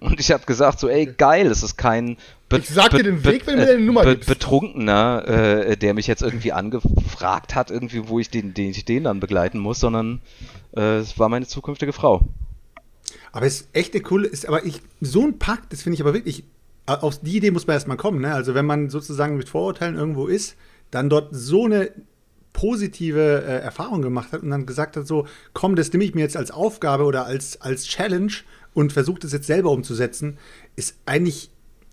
[0.00, 2.16] Und ich habe gesagt, so, ey, geil, es ist kein
[2.48, 4.28] be- Ich sag dir den Weg, wenn du mir deine Nummer be gibst.
[4.28, 9.04] Betrunkener, äh, der mich jetzt irgendwie angefragt hat, irgendwie, wo ich den, den ich den
[9.04, 10.20] dann begleiten muss, sondern
[10.76, 12.28] äh, es war meine zukünftige Frau.
[13.32, 16.00] Aber es ist echt eine coole, ist aber ich, so ein Pakt, das finde ich
[16.00, 16.44] aber wirklich,
[16.86, 18.32] auf die Idee muss man erstmal kommen, ne?
[18.32, 20.54] Also wenn man sozusagen mit Vorurteilen irgendwo ist,
[20.90, 21.90] dann dort so eine
[22.54, 26.22] positive äh, Erfahrung gemacht hat und dann gesagt hat, so, komm, das nehme ich mir
[26.22, 28.32] jetzt als Aufgabe oder als, als Challenge
[28.78, 30.38] und versuche das jetzt selber umzusetzen,
[30.76, 31.50] ist eigentlich,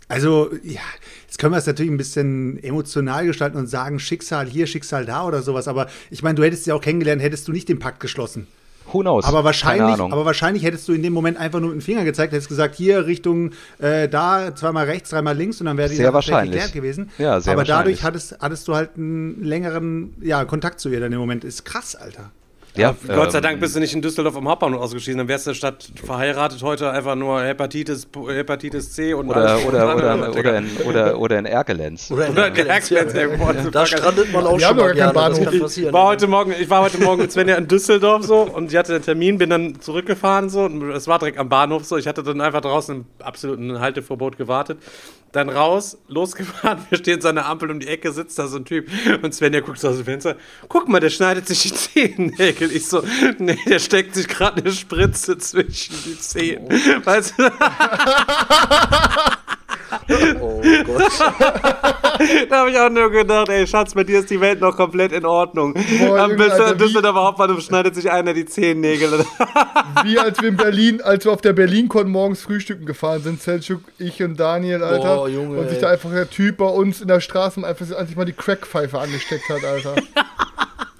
[0.08, 0.82] also, ja,
[1.26, 5.26] jetzt können wir es natürlich ein bisschen emotional gestalten und sagen, Schicksal hier, Schicksal da
[5.26, 8.00] oder sowas, aber ich meine, du hättest sie auch kennengelernt, hättest du nicht den Pakt
[8.00, 8.46] geschlossen.
[8.94, 9.26] Who knows?
[9.26, 12.34] Aber wahrscheinlich, aber wahrscheinlich hättest du in dem Moment einfach nur mit dem Finger gezeigt,
[12.34, 16.14] hättest gesagt, hier Richtung äh, da, zweimal rechts, dreimal links und dann wäre die Sehr
[16.14, 16.52] wahrscheinlich.
[16.52, 17.10] geklärt gewesen.
[17.18, 21.12] Ja, sehr aber dadurch hattest, hattest du halt einen längeren ja, Kontakt zu ihr dann
[21.12, 21.44] im Moment.
[21.44, 22.30] Ist krass, Alter.
[22.76, 25.20] Ja, Gott sei ähm, Dank bist du nicht in Düsseldorf am Hauptbahnhof ausgeschieden.
[25.20, 30.30] Dann wärst du statt verheiratet heute einfach nur Hepatitis, Hepatitis C und Oder, oder, oder,
[30.38, 32.12] oder, in, oder, oder in Erkelenz.
[32.12, 33.52] Oder, der Erkelenz irgendwo.
[33.72, 35.78] Da strandet man auch schon mal gerne, das Bahnhof.
[35.78, 38.78] Ich war heute Morgen, ich war heute Morgen mit Svenja in Düsseldorf so und ich
[38.78, 41.98] hatte einen Termin, bin dann zurückgefahren so und es war direkt am Bahnhof so.
[41.98, 44.80] Ich hatte dann einfach draußen im absoluten Halteverbot gewartet.
[45.32, 48.58] Dann raus, losgefahren, wir stehen so an der Ampel um die Ecke, sitzt da so
[48.58, 48.88] ein Typ
[49.22, 50.38] und Svenja guckt so aus dem Fenster.
[50.70, 52.02] Guck mal, der schneidet sich die
[52.70, 52.76] Zehennägel.
[52.76, 53.04] Ich so,
[53.40, 56.68] nee, der steckt sich gerade eine Spritze zwischen die Zehen.
[57.04, 57.52] Weißt du?
[60.40, 61.12] Oh Gott.
[62.50, 65.12] Da habe ich auch nur gedacht, ey Schatz, bei dir ist die Welt noch komplett
[65.12, 65.74] in Ordnung.
[65.74, 69.26] Boah, Am Düsseldorfer Hauptbahnhof schneidet sich einer die Zehennägel.
[70.04, 73.82] Wie als wir in Berlin, als wir auf der Berlin-Con morgens frühstücken gefahren sind, Selchuk,
[73.98, 75.16] ich und Daniel, Alter.
[75.16, 78.16] Boah, Junge, und sich da einfach der Typ bei uns in der Straße einfach sich
[78.16, 79.96] mal die Crackpfeife angesteckt hat, Alter.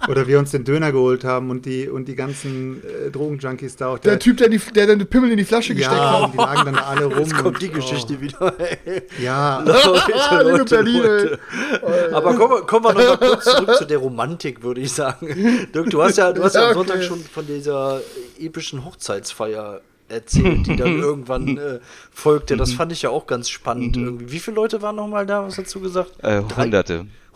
[0.08, 3.88] Oder wir uns den Döner geholt haben und die, und die ganzen äh, Drogenjunkies da
[3.90, 4.00] auch.
[4.00, 6.24] Der Typ, der, die, der den Pimmel in die Flasche gesteckt ja, hat.
[6.26, 7.18] und die lagen dann da alle rum.
[7.20, 8.54] Jetzt kommt und- die Geschichte wieder.
[8.60, 9.02] Ey.
[9.20, 9.64] Oh, ja,
[10.30, 12.14] Ah, liebe Berlin, ey.
[12.14, 15.68] Aber kommen, wir- kommen wir noch mal kurz zurück zu der Romantik, würde ich sagen.
[15.74, 17.06] Dirk, du hast ja, du hast ja am Ja, Sonntag okay.
[17.06, 18.02] schon von dieser
[18.40, 21.80] epischen Hochzeitsfeier erzählt, die dann irgendwann äh,
[22.12, 22.58] folgte.
[22.58, 24.32] Das fand ich ja auch ganz spannend irgendwie.
[24.32, 25.46] Wie viele Leute waren noch mal da?
[25.48, 26.12] Was hast du gesagt?
[26.22, 26.70] Äh, Drei?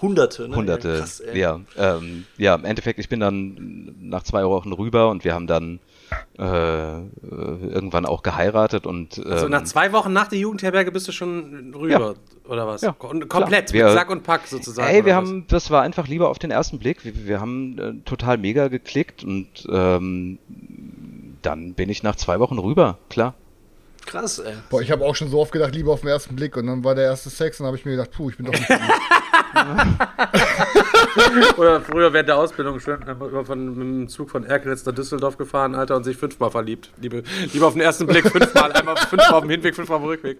[0.01, 0.43] Hunderte.
[0.43, 0.55] Hunderte, ne?
[0.55, 0.89] Hunderte.
[0.89, 1.59] Ja, krass, ja,
[1.97, 5.79] ähm, ja, im Endeffekt, ich bin dann nach zwei Wochen rüber und wir haben dann
[6.37, 11.11] äh, irgendwann auch geheiratet und ähm, So nach zwei Wochen nach der Jugendherberge bist du
[11.11, 12.15] schon rüber,
[12.47, 12.81] oder was?
[12.81, 13.73] Ja, Kom komplett, klar.
[13.73, 14.87] Wir- mit Sack und Pack sozusagen.
[14.87, 15.29] Ey, wir oder was?
[15.29, 17.03] haben, das war einfach lieber auf den ersten Blick.
[17.05, 20.39] Wir, wir haben äh, total mega geklickt und ähm,
[21.41, 23.35] dann bin ich nach zwei Wochen rüber, klar.
[24.05, 24.53] Krass, ey.
[24.71, 26.57] Boah, ich habe auch schon so oft gedacht, lieber auf den ersten Blick.
[26.57, 28.47] Und dann war der erste Sex und dann habe ich mir gedacht, puh, ich bin
[28.47, 28.67] doch nicht.
[31.57, 35.37] Oder früher während der Ausbildung schön immer von, mit dem Zug von Erkelenz nach Düsseldorf
[35.37, 36.91] gefahren, Alter, und sich fünfmal verliebt.
[37.01, 40.09] Liebe, lieber auf den ersten Blick fünfmal, einmal fünfmal auf dem Hinweg, fünfmal auf dem
[40.09, 40.39] Rückweg.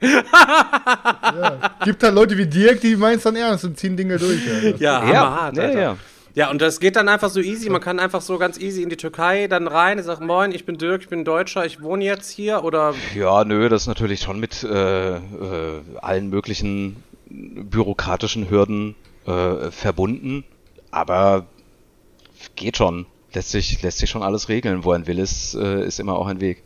[1.84, 4.42] Gibt halt Leute wie Dirk, die meinen es dann ernst und ziehen Dinge durch.
[4.52, 4.78] Alter.
[4.78, 5.82] Ja, hammerhart, ja, Alter.
[5.82, 5.98] ja.
[6.36, 7.70] Ja, und das geht dann einfach so easy.
[7.70, 9.98] Man kann einfach so ganz easy in die Türkei dann rein.
[9.98, 12.64] Ich sag, moin, ich bin Dirk, ich bin Deutscher, ich wohne jetzt hier.
[12.64, 15.20] Oder Ja, nö, das ist natürlich schon mit äh, äh,
[16.02, 20.44] allen möglichen bürokratischen Hürden äh, verbunden,
[20.92, 21.46] aber
[22.56, 23.06] geht schon.
[23.34, 24.84] Lässt sich, lässt sich schon alles regeln.
[24.84, 26.64] Wo ein Will ist, äh, ist immer auch ein Weg.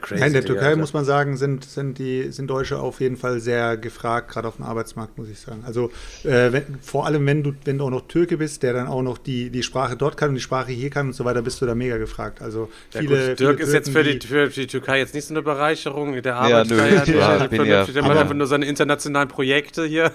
[0.00, 0.20] Crazy.
[0.20, 0.76] Ja, in der Türkei Alter.
[0.78, 4.56] muss man sagen, sind, sind, die, sind Deutsche auf jeden Fall sehr gefragt, gerade auf
[4.56, 5.62] dem Arbeitsmarkt, muss ich sagen.
[5.66, 5.90] Also
[6.24, 9.02] äh, wenn, vor allem, wenn du, wenn du auch noch Türke bist, der dann auch
[9.02, 11.60] noch die, die Sprache dort kann und die Sprache hier kann und so weiter, bist
[11.60, 12.42] du da mega gefragt.
[12.42, 15.26] Also Ja, viele, gut, Dirk viele ist jetzt für die, für die Türkei jetzt nicht
[15.26, 16.12] so eine Bereicherung.
[16.14, 16.76] Der Ja, arbeitet nö,
[17.18, 20.10] ja, Der bin macht ja- der macht aber- einfach nur seine internationalen Projekte hier.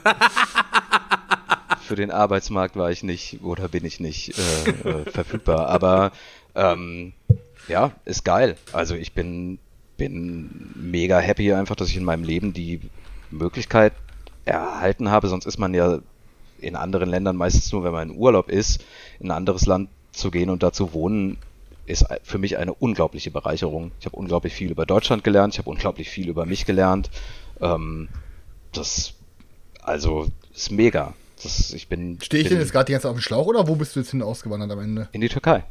[1.88, 4.34] Für den Arbeitsmarkt war ich nicht oder bin ich nicht
[4.86, 5.68] äh, äh, verfügbar.
[5.68, 6.12] Aber
[6.56, 7.12] ähm,
[7.68, 8.58] ja, ist geil.
[8.74, 9.60] Also ich bin,
[9.98, 12.82] bin mega happy einfach, dass ich in meinem Leben die
[13.30, 13.94] Möglichkeit
[14.46, 15.28] erhalten habe.
[15.28, 16.00] Sonst ist man ja
[16.60, 18.84] in anderen Ländern meistens nur, wenn man in Urlaub ist,
[19.20, 21.38] in ein anderes Land zu gehen und da zu wohnen,
[21.86, 23.92] ist für mich eine unglaubliche Bereicherung.
[24.00, 27.10] Ich habe unglaublich viel über Deutschland gelernt, ich habe unglaublich viel über mich gelernt.
[27.60, 28.10] Ähm,
[28.72, 29.14] das,
[29.82, 31.14] also ist mega.
[31.44, 32.20] Das, ich bin.
[32.22, 33.96] Stehe ich bin denn jetzt gerade die ganze Zeit auf dem Schlauch oder wo bist
[33.96, 35.10] du jetzt hin ausgewandert am Ende?
[35.12, 35.64] in die Türkei.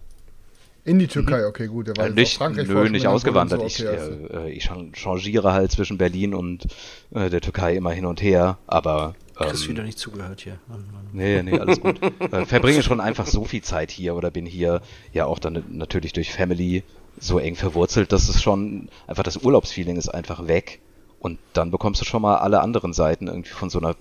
[0.85, 1.89] In die Türkei, okay, gut.
[1.89, 3.61] Der war Äh, nicht, Frankreich nö, nicht ausgewandert.
[3.61, 4.11] so, ich, okay, also.
[4.13, 6.67] äh, äh, ich chan- changiere halt zwischen Berlin und
[7.15, 10.59] äh, der Türkei immer hin und her, aber Chris ähm, wieder nicht zugehört hier.
[10.69, 11.07] Mann, Mann.
[11.13, 12.01] Nee, nee, alles gut.
[12.33, 14.81] äh, verbringe schon einfach so viel Zeit hier oder bin hier
[15.13, 16.83] ja auch dann natürlich durch Family
[17.19, 20.81] so eng verwurzelt, dass es schon einfach das Urlaubsfeeling ist einfach weg.
[21.19, 23.95] Und dann bekommst du schon mal alle anderen Seiten irgendwie von so einer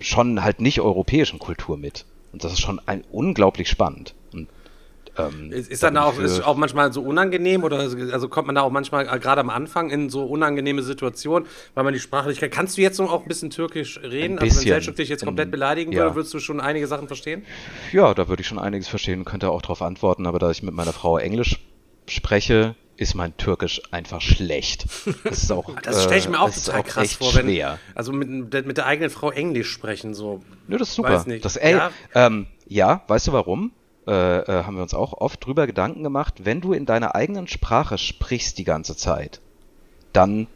[0.00, 2.04] schon halt nicht europäischen Kultur mit.
[2.32, 4.14] Und das ist schon ein, unglaublich spannend.
[5.18, 8.46] Und, ähm, Ist, ist da dann auch, ist auch manchmal so unangenehm oder also kommt
[8.46, 12.52] man da auch manchmal gerade am Anfang in so unangenehme Situationen, weil man die kennt?
[12.52, 14.38] Kannst du jetzt noch auch ein bisschen Türkisch reden?
[14.38, 14.92] Ein Also wenn bisschen.
[14.92, 16.02] Selçuk dich jetzt komplett beleidigen ja.
[16.04, 17.44] würde, würdest du schon einige Sachen verstehen?
[17.92, 20.74] Ja, da würde ich schon einiges verstehen, könnte auch darauf antworten, aber da ich mit
[20.74, 21.60] meiner Frau Englisch
[22.08, 24.86] spreche, ist mein Türkisch einfach schlecht.
[25.24, 27.46] Das ist auch, Das stelle ich mir auch äh, ist total krass echt vor, wenn
[27.46, 27.78] schwer.
[27.94, 30.42] also mit, der- mit der eigenen Frau Englisch sprechen so.
[30.66, 31.24] Nö, das ist super.
[31.42, 31.90] Das, ey, Ja?
[32.14, 33.72] ähm, ja, weißt du warum?
[34.06, 37.48] Äh, äh, haben wir uns auch oft drüber Gedanken gemacht, wenn du in deiner eigenen
[37.48, 39.40] Sprache sprichst die ganze Zeit,
[40.12, 40.46] dann,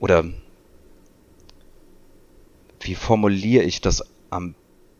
[0.00, 0.24] oder
[2.80, 4.54] wie formuliere ich das am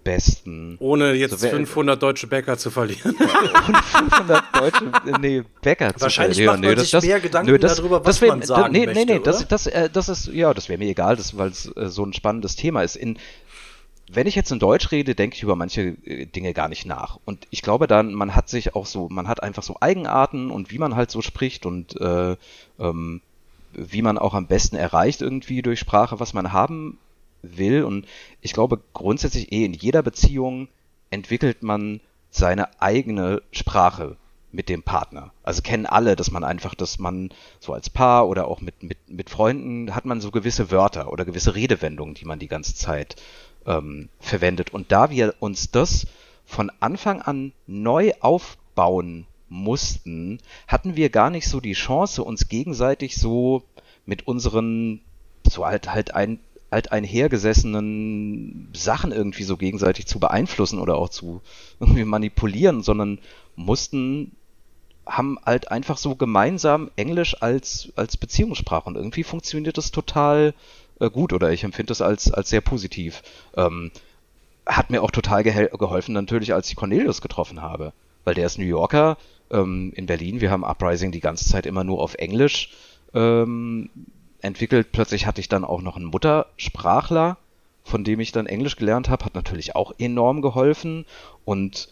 [0.05, 0.77] besten?
[0.81, 3.15] Ohne jetzt So, wer- 500 deutsche Bäcker zu verlieren.
[3.17, 6.61] 500 deutsche, nee, Bäcker zu Wahrscheinlich verlieren.
[6.61, 9.39] macht man sich mehr Gedanken darüber, was wär- man sagen nee, nee, möchte, nee, das,
[9.41, 9.47] oder?
[9.49, 12.13] das, äh, das ist, ja, das wäre mir egal, das, weil es äh, so ein
[12.13, 12.97] spannendes Thema ist.
[12.97, 13.19] In,
[14.11, 17.19] wenn ich jetzt in Deutsch rede, denke ich über manche äh, Dinge gar nicht nach.
[17.25, 20.71] Und ich glaube dann, man hat sich auch so, man hat einfach so Eigenarten und
[20.71, 22.37] wie man halt so spricht und äh,
[22.79, 23.21] ähm,
[23.73, 26.99] wie man auch am besten erreicht irgendwie durch Sprache, was man haben
[27.43, 27.85] will.
[27.85, 28.07] Und
[28.41, 30.69] ich glaube grundsätzlich eh in jeder Beziehung
[31.11, 34.17] entwickelt man seine eigene Sprache
[34.55, 35.33] mit dem Partner.
[35.43, 38.99] Also kennen alle, dass man einfach, dass man so als Paar oder auch mit, mit,
[39.09, 43.17] mit Freunden hat man so gewisse Wörter oder gewisse Redewendungen, die man die ganze Zeit
[43.67, 44.73] ähm, verwendet.
[44.73, 46.07] Und da wir uns das
[46.45, 53.17] von Anfang an neu aufbauen mussten, hatten wir gar nicht so die Chance, uns gegenseitig
[53.17, 53.63] so
[54.07, 55.01] mit unseren
[55.49, 56.39] so halt halt ein
[56.71, 61.41] halt einhergesessenen Sachen irgendwie so gegenseitig zu beeinflussen oder auch zu
[61.79, 63.21] irgendwie manipulieren, sondern
[63.55, 64.33] mussten
[65.07, 70.55] haben halt einfach so gemeinsam Englisch als als Beziehungssprache und irgendwie funktioniert das total
[71.01, 73.23] äh, gut oder ich empfinde das als als sehr positiv.
[73.57, 73.91] Ähm,
[74.67, 77.93] hat mir auch total geholfen natürlich, als ich Cornelius getroffen habe,
[78.25, 79.19] weil der ist New Yorker
[79.51, 80.41] ähm, in Berlin.
[80.41, 82.71] Wir haben Uprising die ganze Zeit immer nur auf Englisch
[83.13, 83.91] ähm,
[84.41, 84.93] entwickelt.
[84.93, 87.37] Plötzlich hatte ich dann auch noch einen Muttersprachler,
[87.83, 91.05] von dem ich dann Englisch gelernt habe, hat natürlich auch enorm geholfen
[91.45, 91.89] und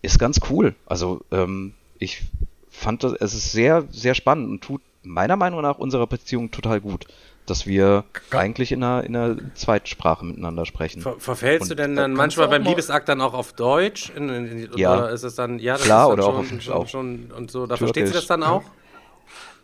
[0.00, 0.74] ist ganz cool.
[0.86, 2.22] Also ähm, ich
[2.70, 6.80] fand das, es ist sehr, sehr spannend und tut meiner Meinung nach unserer Beziehung total
[6.80, 7.06] gut,
[7.50, 11.02] dass wir eigentlich in einer, in einer Zweitsprache miteinander sprechen.
[11.02, 14.10] Ver verfällst du denn da dann du manchmal auch beim Liebesakt dann auch auf Deutsch?
[14.14, 14.94] In, in, Ja.
[14.98, 16.88] Oder ist es dann, ja, das Klar, ist dann oder auch schon, auf- schon, auch
[16.88, 17.66] schon und so.
[17.66, 17.78] Da Türkisch.
[17.94, 18.62] versteht sie das dann auch?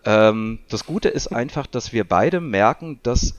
[0.06, 3.34] Ähm, das Gute ist einfach, dass wir beide merken, dass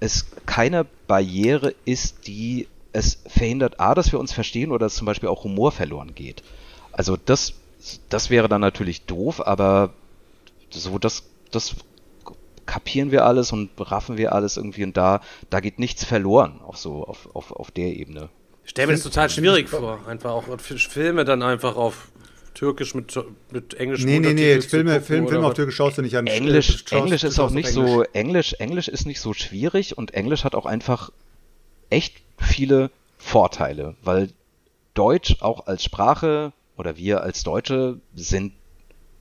[0.00, 5.06] es keine Barriere ist, die es verhindert, a, dass wir uns verstehen oder dass zum
[5.06, 6.42] Beispiel auch Humor verloren geht.
[6.90, 7.54] Also das,
[8.08, 9.90] das wäre dann natürlich doof, aber
[10.70, 11.76] so das, das
[12.66, 15.20] kapieren wir alles und raffen wir alles irgendwie und da,
[15.50, 18.28] da geht nichts verloren, auch so auf, auf, auf der Ebene.
[18.64, 20.00] Ich stelle mir das total schwierig vor.
[20.06, 22.12] Einfach auch Filme dann einfach auf
[22.54, 23.18] Türkisch mit,
[23.50, 25.54] mit Englisch Nee, nee, nee, Filme, gucken Film, Film auf.
[25.54, 26.26] Türkisch schaust du nicht an.
[26.26, 30.54] Englisch, Englisch ist auch nicht so, Englisch, Englisch ist nicht so schwierig und Englisch hat
[30.54, 31.10] auch einfach
[31.90, 34.28] echt viele Vorteile, weil
[34.94, 38.52] Deutsch auch als Sprache oder wir als Deutsche sind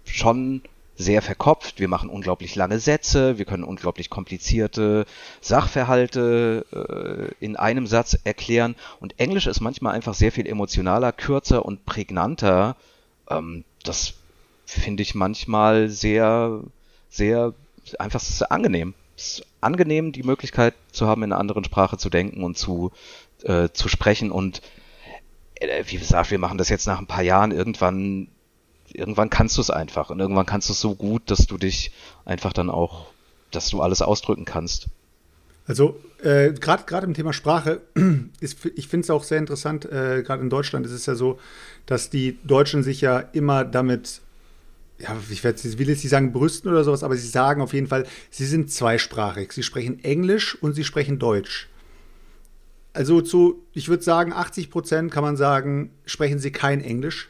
[0.05, 0.61] schon
[1.01, 1.79] sehr verkopft.
[1.79, 5.05] Wir machen unglaublich lange Sätze, wir können unglaublich komplizierte
[5.41, 11.65] Sachverhalte äh, in einem Satz erklären und Englisch ist manchmal einfach sehr viel emotionaler, kürzer
[11.65, 12.75] und prägnanter.
[13.29, 14.13] Ähm, das
[14.65, 16.61] finde ich manchmal sehr,
[17.09, 17.53] sehr
[17.99, 18.93] einfach angenehm.
[19.17, 22.91] Es ist angenehm, die Möglichkeit zu haben, in einer anderen Sprache zu denken und zu,
[23.43, 24.31] äh, zu sprechen.
[24.31, 24.61] Und
[25.55, 27.51] äh, wie gesagt, wir machen das jetzt nach ein paar Jahren.
[27.51, 28.29] Irgendwann,
[28.93, 30.09] irgendwann kannst du es einfach.
[30.09, 31.91] Und irgendwann kannst du es so gut, dass du dich
[32.25, 33.07] einfach dann auch,
[33.51, 34.87] dass du alles ausdrücken kannst.
[35.67, 37.81] Also äh, gerade im Thema Sprache,
[38.39, 41.39] ist, ich finde es auch sehr interessant, äh, gerade in Deutschland ist es ja so,
[41.85, 44.21] dass die Deutschen sich ja immer damit,
[44.99, 47.87] ja, ich werd, will jetzt nicht sagen brüsten oder sowas, aber sie sagen auf jeden
[47.87, 49.51] Fall, sie sind zweisprachig.
[49.53, 51.69] Sie sprechen Englisch und sie sprechen Deutsch.
[52.93, 57.29] Also zu, ich würde sagen, 80 Prozent kann man sagen, sprechen sie kein Englisch,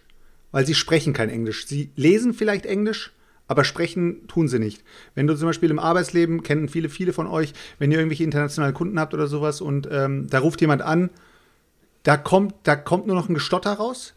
[0.51, 1.65] weil sie sprechen kein Englisch.
[1.67, 3.13] Sie lesen vielleicht Englisch,
[3.47, 4.83] aber sprechen tun sie nicht.
[5.15, 8.73] Wenn du zum Beispiel im Arbeitsleben, kennen viele, viele von euch, wenn ihr irgendwelche internationalen
[8.73, 11.09] Kunden habt oder sowas und ähm, da ruft jemand an,
[12.03, 14.13] da kommt, da kommt nur noch ein Gestotter raus.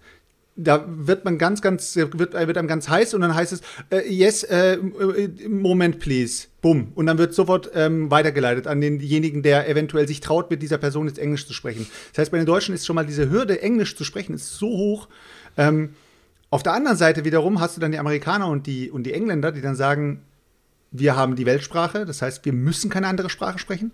[0.56, 4.08] Da wird man ganz, ganz, wird, wird einem ganz heiß und dann heißt es, äh,
[4.08, 6.46] yes, äh, äh, Moment, please.
[6.62, 6.92] Bumm.
[6.94, 11.08] Und dann wird sofort ähm, weitergeleitet an denjenigen, der eventuell sich traut, mit dieser Person
[11.08, 11.88] jetzt Englisch zu sprechen.
[12.12, 14.68] Das heißt, bei den Deutschen ist schon mal diese Hürde, Englisch zu sprechen, ist so
[14.68, 15.08] hoch.
[15.56, 15.90] Ähm,
[16.54, 19.50] auf der anderen Seite wiederum hast du dann die Amerikaner und die, und die Engländer,
[19.50, 20.22] die dann sagen,
[20.92, 23.90] wir haben die Weltsprache, das heißt, wir müssen keine andere Sprache sprechen.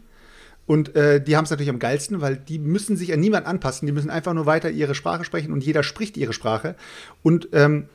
[0.67, 3.87] Und äh, die haben es natürlich am geilsten, weil die müssen sich an niemand anpassen.
[3.87, 6.75] Die müssen einfach nur weiter ihre Sprache sprechen und jeder spricht ihre Sprache.
[7.23, 7.89] Und ähm,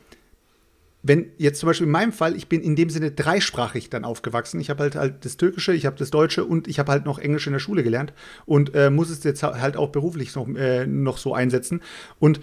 [1.03, 4.59] wenn jetzt zum Beispiel in meinem Fall, ich bin in dem Sinne dreisprachig dann aufgewachsen.
[4.59, 7.19] Ich habe halt, halt das Türkische, ich habe das Deutsche und ich habe halt noch
[7.19, 8.13] Englisch in der Schule gelernt
[8.47, 11.83] und äh, muss es jetzt halt auch beruflich noch, äh, noch so einsetzen.
[12.17, 12.39] Und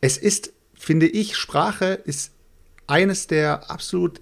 [0.00, 2.32] es ist, finde ich, Sprache ist
[2.86, 4.20] eines der absolut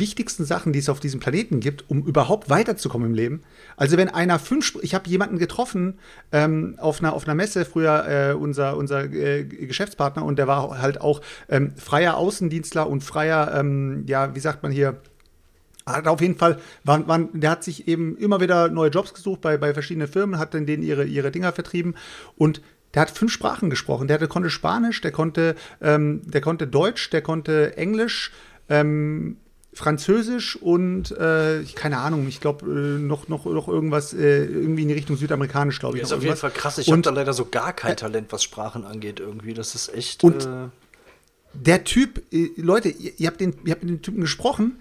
[0.00, 3.42] wichtigsten Sachen, die es auf diesem Planeten gibt, um überhaupt weiterzukommen im Leben.
[3.76, 5.98] Also wenn einer fünf, ich habe jemanden getroffen
[6.30, 10.80] ähm, auf, einer, auf einer Messe, früher äh, unser, unser äh, Geschäftspartner und der war
[10.80, 15.00] halt auch ähm, freier Außendienstler und freier, ähm, ja, wie sagt man hier,
[15.84, 19.40] hat auf jeden Fall, war, war, der hat sich eben immer wieder neue Jobs gesucht
[19.40, 21.96] bei, bei verschiedenen Firmen, hat dann denen ihre, ihre Dinger vertrieben
[22.36, 22.62] und
[22.94, 24.08] der hat fünf Sprachen gesprochen.
[24.08, 28.32] Der, der konnte Spanisch, der konnte, ähm, der konnte Deutsch, der konnte Englisch,
[28.68, 29.36] ähm,
[29.74, 34.88] Französisch und äh, keine Ahnung, ich glaube äh, noch, noch, noch irgendwas äh, irgendwie in
[34.88, 36.02] die Richtung Südamerikanisch, glaube ich.
[36.02, 36.76] Das ist auf jeden Fall krass.
[36.76, 39.54] Ich habe da leider so gar kein Talent, was Sprachen angeht irgendwie.
[39.54, 40.22] Das ist echt.
[40.24, 40.68] Und äh,
[41.54, 44.78] der Typ, äh, Leute, ihr, ihr, habt den, ihr habt mit dem Typen gesprochen.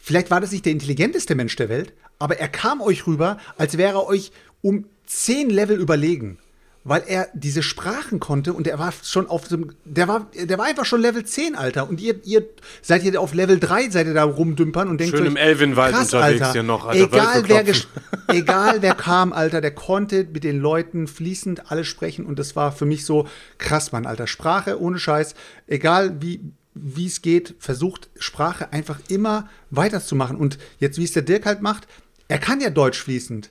[0.00, 3.76] Vielleicht war das nicht der intelligenteste Mensch der Welt, aber er kam euch rüber, als
[3.76, 6.38] wäre er euch um zehn Level überlegen
[6.82, 10.64] weil er diese Sprachen konnte und er war schon auf so der war, der war
[10.64, 11.88] einfach schon Level 10, Alter.
[11.88, 12.44] Und ihr, ihr
[12.80, 15.94] seid ihr auf Level 3, seid ihr da rumdümpern und denkt Schön euch, im Elvenwald
[15.94, 17.64] krass, unterwegs Alter, hier noch, Alter, Egal wer,
[18.34, 22.72] egal wer kam, Alter, der konnte mit den Leuten fließend alles sprechen und das war
[22.72, 24.26] für mich so krass, Mann, Alter.
[24.26, 25.34] Sprache ohne Scheiß,
[25.66, 26.40] egal wie,
[26.72, 30.36] wie es geht, versucht Sprache einfach immer weiterzumachen.
[30.36, 31.86] Und jetzt, wie es der Dirk halt macht,
[32.28, 33.50] er kann ja Deutsch fließend.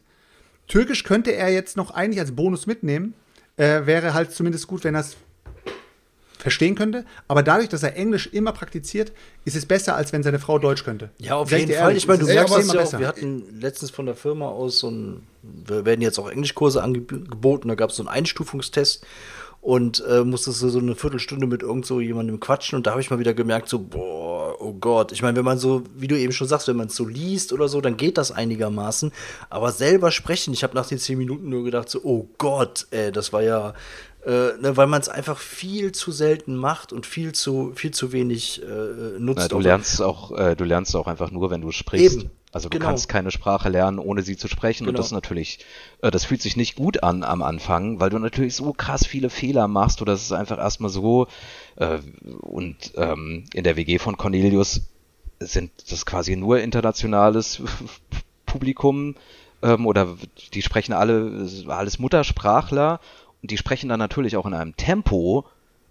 [0.69, 3.13] Türkisch könnte er jetzt noch eigentlich als Bonus mitnehmen.
[3.57, 5.17] Äh, wäre halt zumindest gut, wenn er es
[6.37, 7.03] verstehen könnte.
[7.27, 9.11] Aber dadurch, dass er Englisch immer praktiziert,
[9.43, 11.09] ist es besser, als wenn seine Frau Deutsch könnte.
[11.17, 11.81] Ja, auf Sag jeden Fall.
[11.89, 12.83] ehrlich, Ich meine, du es merkst immer ja auch.
[12.83, 12.99] besser.
[12.99, 17.67] Wir hatten letztens von der Firma aus so ein, wir werden jetzt auch Englischkurse angeboten,
[17.67, 19.05] da gab es so einen Einstufungstest
[19.59, 23.01] und äh, musstest du so eine Viertelstunde mit irgend so jemandem quatschen und da habe
[23.01, 24.38] ich mal wieder gemerkt, so, boah,
[24.69, 25.11] oh Gott.
[25.11, 27.53] Ich meine, wenn man so, wie du eben schon sagst, wenn man es so liest
[27.53, 29.11] oder so, dann geht das einigermaßen.
[29.49, 33.11] Aber selber sprechen, ich habe nach den zehn Minuten nur gedacht, so, oh Gott, ey,
[33.11, 33.73] das war ja,
[34.25, 34.29] äh,
[34.59, 38.61] ne, weil man es einfach viel zu selten macht und viel zu, viel zu wenig
[38.61, 39.39] äh, nutzt.
[39.39, 42.17] Na, du lernst auch, äh, du lernst auch einfach nur, wenn du sprichst.
[42.19, 42.89] Eben, Also du genau.
[42.89, 44.83] kannst keine Sprache lernen, ohne sie zu sprechen.
[44.83, 44.97] Und Genau.
[44.97, 45.59] das ist natürlich,
[46.01, 49.29] äh, das fühlt sich nicht gut an am Anfang, weil du natürlich so krass viele
[49.29, 51.27] Fehler machst oder es ist einfach erstmal so.
[51.79, 51.99] Äh,
[52.41, 54.81] und ähm, in der WG von Cornelius
[55.39, 57.61] sind das quasi nur internationales
[58.45, 59.15] Publikum
[59.63, 60.15] ähm, oder
[60.53, 62.99] die sprechen alle, alles Muttersprachler.
[63.41, 65.45] Und die sprechen dann natürlich auch in einem Tempo,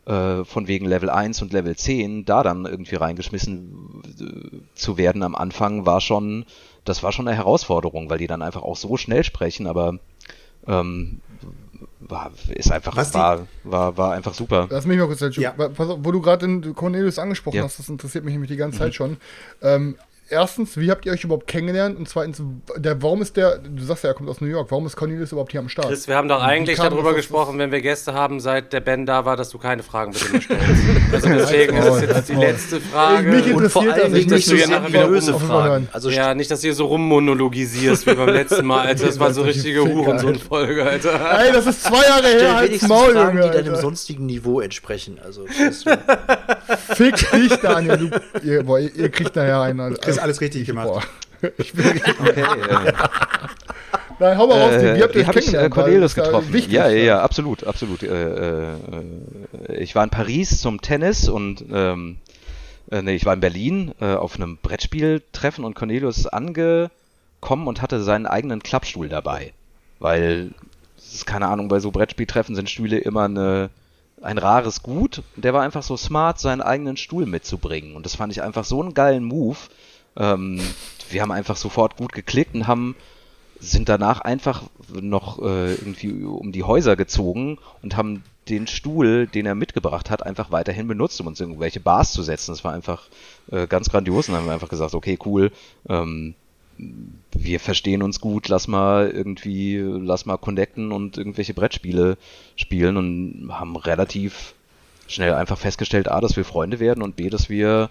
[0.09, 5.23] äh, von wegen Level 1 und Level 10, da dann irgendwie reingeschmissen äh, zu werden.
[5.23, 6.45] Am Anfang, war schon,
[6.85, 9.99] das war schon eine Herausforderung, weil die dann einfach auch so schnell sprechen, aber
[10.67, 11.21] ähm,
[12.01, 14.67] war, ist einfach, Was die- war, war, war einfach super.
[14.71, 15.21] Lass mich mal kurz.
[15.37, 15.51] Ja.
[15.53, 17.65] Pass auf, wo du gerade den Cornelius angesprochen Ja.
[17.65, 19.17] hast, das interessiert mich nämlich die ganze Zeit schon.
[19.63, 19.97] Ähm,
[20.31, 21.99] erstens, wie habt ihr euch überhaupt kennengelernt?
[21.99, 22.43] Und zweitens,
[22.77, 25.33] der, warum ist der, du sagst ja, er kommt aus New York, warum ist Cornelius
[25.33, 25.89] überhaupt hier am Start?
[25.89, 29.07] Chris, wir haben doch eigentlich kam darüber gesprochen, wenn wir Gäste haben, seit der Ben
[29.07, 30.69] da war, dass du keine Fragen bitte mehr stellst.
[31.13, 33.29] Also deswegen ist das jetzt die letzte Frage.
[33.31, 35.69] Mich Und vor interessiert allem nicht, dass du hier nachher wieder rum- Fragen.
[35.71, 35.89] hören.
[35.93, 39.07] Also ja, nicht, dass du hier so rummonologisierst wie beim letzten Mal, Alter.
[39.07, 41.39] Das war so richtige Hurensohn-Folge, Alter.
[41.41, 43.51] Ey, das ist zwei Jahre her, als Maul, Fragen, Junge.
[43.51, 43.81] die deinem Alter.
[43.81, 45.19] sonstigen Niveau entsprechen.
[45.25, 45.47] Also,
[46.95, 47.97] Fick dich, Daniel.
[47.99, 49.81] Du, ihr, boah, ihr, ihr kriegt nachher einen.
[49.81, 50.01] Alter.
[50.03, 50.89] Chris, alles richtig gemacht.
[50.89, 51.03] Boah.
[51.57, 52.93] Ich bin, Okay, äh,
[54.19, 56.53] nein, hau mal raus, Äh, wie habt ihr habe ich äh, Cornelius ja getroffen?
[56.53, 58.03] Wichtig, ja, ja, ja, absolut, absolut.
[58.03, 58.75] Äh, äh,
[59.79, 62.17] ich war in Paris zum Tennis und ähm,
[62.91, 67.83] äh, nee, ich war in Berlin äh, auf einem Brettspieltreffen und Cornelius ist angekommen und
[67.83, 69.53] hatte seinen eigenen Klappstuhl dabei,
[70.01, 70.51] weil
[70.97, 73.71] es ist keine Ahnung, bei so Brettspieltreffen sind Stühle immer eine
[74.21, 75.23] ein rares Gut.
[75.37, 78.83] Der war einfach so smart, seinen eigenen Stuhl mitzubringen und das fand ich einfach so
[78.83, 79.57] einen geilen Move.
[80.19, 80.61] Ähm,
[81.11, 82.97] wir haben einfach sofort gut geklickt und haben
[83.61, 89.47] sind danach einfach noch äh, irgendwie um die Häuser gezogen und haben den Stuhl, den
[89.47, 92.53] er mitgebracht hat, einfach weiterhin benutzt, um uns irgendwelche Bars zu setzen.
[92.53, 93.09] Das war einfach
[93.51, 95.53] äh, ganz grandios und haben einfach gesagt, okay, cool,
[95.89, 96.35] ähm,
[97.33, 102.17] wir verstehen uns gut, lass mal irgendwie, lass mal connecten und irgendwelche Brettspiele
[102.57, 104.55] spielen und haben relativ
[105.09, 107.91] schnell einfach festgestellt, A, dass wir Freunde werden und B, dass wir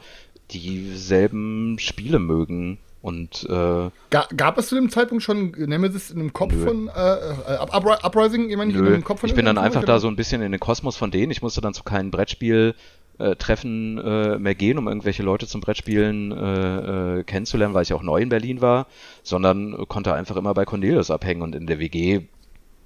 [0.52, 2.78] dieselben Spiele mögen.
[3.02, 6.66] Und äh, Ga gab es zu dem Zeitpunkt schon Nemesis in dem Kopf Nö.
[6.66, 8.50] von äh, äh, Up Upri- Uprising?
[8.50, 10.42] Ich meine, in Nö, dem Kopf von ich bin dann einfach da so ein bisschen
[10.42, 11.32] in den Kosmos von denen.
[11.32, 12.76] Ich musste dann zu keinem Brettspiel
[13.20, 17.94] äh, Treffen äh, mehr gehen, um irgendwelche Leute zum Brettspielen äh, äh, kennenzulernen, weil ich
[17.94, 18.88] auch neu in Berlin war,
[19.24, 22.22] sondern konnte einfach immer bei Cornelius abhängen und in der WG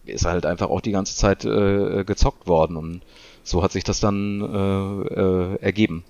[0.05, 3.01] ist halt einfach auch die ganze Zeit äh, gezockt worden und
[3.43, 6.03] so hat sich das dann äh, äh, ergeben.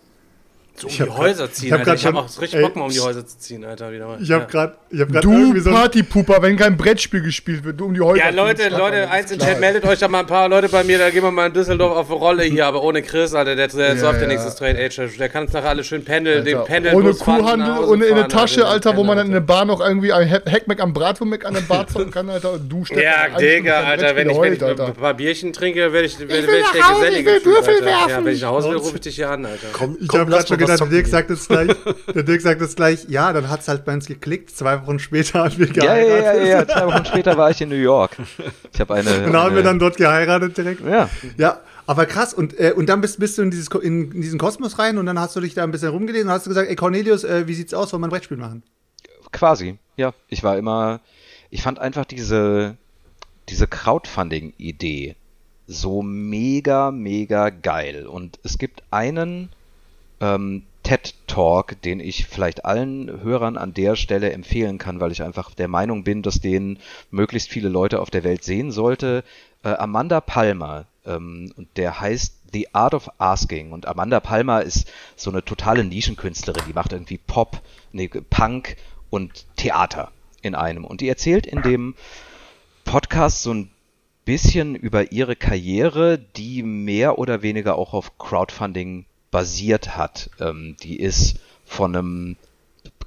[0.82, 1.92] So um Ich die hab grad- Häuser ziehen, ich hab Alter.
[1.92, 3.92] grad Ich hab schon- auch richtig ey, Bock mal um die Häuser zu ziehen, Alter.
[3.92, 4.18] Wieder mal.
[4.22, 4.48] Ich habe ja.
[4.50, 7.94] gerade ich hab grad Du irgendwie so Partypuper, wenn kein Brettspiel gespielt wird, du um
[7.94, 9.48] die Häuser Ja, Leute, Stefan, Leute, eins klar.
[9.50, 11.54] Chat, meldet euch da mal ein paar Leute bei mir, da gehen wir mal in
[11.54, 14.54] Düsseldorf auf eine Rolle hier, aber ohne Chris, Alter, der, der Ja, säuft ja nächstes
[14.54, 18.06] Straight Age, der kann uns nachher alle schön pendeln, den Alter, Pendel ohne Kuhhandel, ohne
[18.06, 20.82] in der Tasche, Alter, wo man dann in der Bar noch irgendwie ein He- Heckmeck
[20.82, 24.16] am Bratwurmeck an der Bar zocken kann, Alter, und du Stefan, Ja, eine Digga, Alter,
[24.16, 27.86] wenn ich, ein paar Bierchen trinke, werde ich, der Hause, ich gesellige will Würfel Alter.
[27.90, 28.26] Ja, werfen.
[28.26, 29.68] wenn ich nach Hause will, rufe ich dich hier an, Alter.
[29.74, 31.76] Komm, Ich komm, habe lass gerade schon mal gedacht, der Dirk sagt jetzt gleich,
[32.16, 34.50] der Dirk sagt jetzt gleich, ja, dann hat's halt bei uns geklickt.
[34.56, 36.48] Zwei Wochen später haben wir Ja, ja, ja, geheiratet.
[36.48, 38.18] ja, zwei Wochen später war ich in New York.
[38.74, 40.82] Ich habe eine, Und dann haben wir dann dort geheiratet direkt.
[40.86, 42.34] ja, Ja, aber krass.
[42.34, 45.06] Und, äh, und dann bist, bist du in, dieses, in, in diesen Kosmos rein und
[45.06, 47.48] dann hast du dich da ein bisschen rumgelesen und hast du gesagt, ey Cornelius, äh,
[47.48, 48.64] wie sieht's aus, wollen wir ein Brettspiel machen?
[49.32, 50.14] Quasi, ja.
[50.28, 51.00] Ich war immer,
[51.50, 52.78] ich fand einfach diese,
[53.50, 55.16] diese Crowdfunding-Idee
[55.68, 58.06] so mega, mega geil.
[58.08, 59.50] Und es gibt einen
[60.22, 65.54] ähm, TED-Talk, den ich vielleicht allen Hörern an der Stelle empfehlen kann, weil ich einfach
[65.54, 69.24] der Meinung bin, dass den möglichst viele Leute auf der Welt sehen sollte.
[69.64, 73.72] Äh, Amanda Palmer, ähm, der heißt The Art of Asking.
[73.72, 77.62] Und Amanda Palmer ist so eine totale Nischenkünstlerin, die macht irgendwie Pop,
[77.92, 78.78] nee, Punk
[79.10, 80.12] und Theater
[80.42, 80.86] in einem.
[80.86, 81.96] Und die erzählt in dem
[82.84, 83.72] Podcast so ein
[84.26, 90.30] bisschen über ihre Karriere, die mehr oder weniger auch auf Crowdfunding basiert hat.
[90.40, 92.36] Ähm, die ist von einem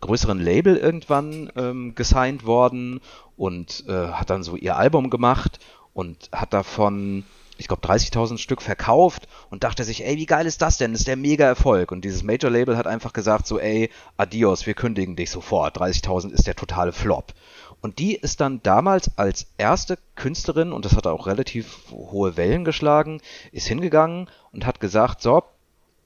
[0.00, 3.00] größeren Label irgendwann ähm, gesigned worden
[3.36, 5.60] und äh, hat dann so ihr Album gemacht
[5.94, 7.24] und hat davon,
[7.56, 10.92] ich glaube, 30.000 Stück verkauft und dachte sich, ey, wie geil ist das denn?
[10.92, 11.92] Das ist der mega Erfolg.
[11.92, 15.78] Und dieses Major Label hat einfach gesagt so, ey, adios, wir kündigen dich sofort.
[15.78, 17.32] 30.000 ist der totale Flop.
[17.80, 22.64] Und die ist dann damals als erste Künstlerin, und das hat auch relativ hohe Wellen
[22.64, 23.20] geschlagen,
[23.52, 25.42] ist hingegangen und hat gesagt, so,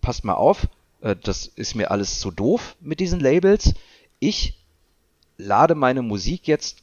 [0.01, 0.69] passt mal auf,
[1.01, 3.75] äh, das ist mir alles zu doof mit diesen Labels.
[4.19, 4.59] Ich
[5.37, 6.79] lade meine Musik jetzt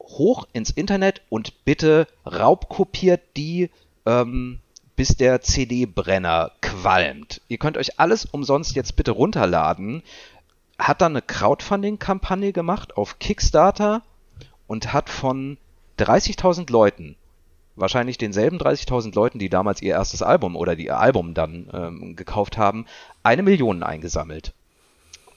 [0.00, 3.70] hoch ins Internet und bitte raubkopiert die,
[4.06, 4.60] ähm,
[4.96, 7.40] bis der CD-Brenner qualmt.
[7.48, 10.02] Ihr könnt euch alles umsonst jetzt bitte runterladen.
[10.78, 14.02] Hat dann eine Crowdfunding-Kampagne gemacht auf Kickstarter
[14.66, 15.58] und hat von
[15.98, 17.16] 30.000 Leuten,
[17.80, 22.58] wahrscheinlich denselben 30.000 Leuten, die damals ihr erstes Album oder ihr Album dann ähm, gekauft
[22.58, 22.86] haben,
[23.22, 24.52] eine Million eingesammelt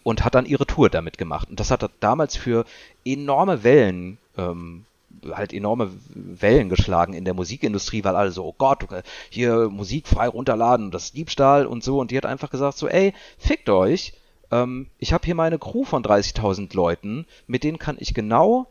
[0.04, 1.50] und hat dann ihre Tour damit gemacht.
[1.50, 2.66] Und das hat damals für
[3.06, 4.86] enorme Wellen, ähm,
[5.32, 8.86] halt enorme Wellen geschlagen in der Musikindustrie, weil alle so, oh Gott,
[9.30, 12.00] hier Musik frei runterladen, das ist Diebstahl und so.
[12.00, 14.14] Und die hat einfach gesagt so, ey, fickt euch,
[14.52, 18.68] ähm, ich habe hier meine Crew von 30.000 Leuten, mit denen kann ich genau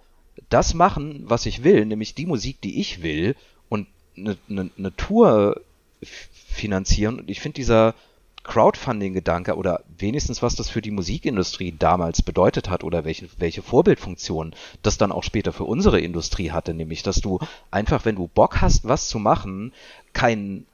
[0.48, 3.36] das machen, was ich will, nämlich die Musik, die ich will
[4.16, 5.60] eine ne, ne Tour
[6.02, 7.18] finanzieren.
[7.18, 7.94] Und ich finde dieser
[8.44, 14.54] Crowdfunding-Gedanke oder wenigstens was das für die Musikindustrie damals bedeutet hat oder welche, welche Vorbildfunktion
[14.82, 17.38] das dann auch später für unsere Industrie hatte, nämlich dass du
[17.70, 19.72] einfach, wenn du Bock hast, was zu machen,
[20.12, 20.66] kein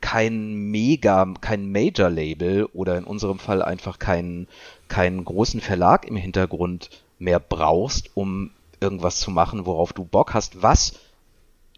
[0.00, 4.48] kein Mega, kein Major-Label oder in unserem Fall einfach keinen
[4.88, 6.88] keinen großen Verlag im Hintergrund
[7.18, 10.94] mehr brauchst, um irgendwas zu machen, worauf du Bock hast, was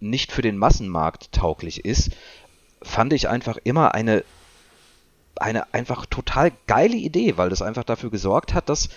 [0.03, 2.11] nicht für den Massenmarkt tauglich ist,
[2.83, 4.25] fand ich einfach immer eine
[5.37, 8.91] eine einfach total geile Idee, weil das einfach dafür gesorgt hat, dass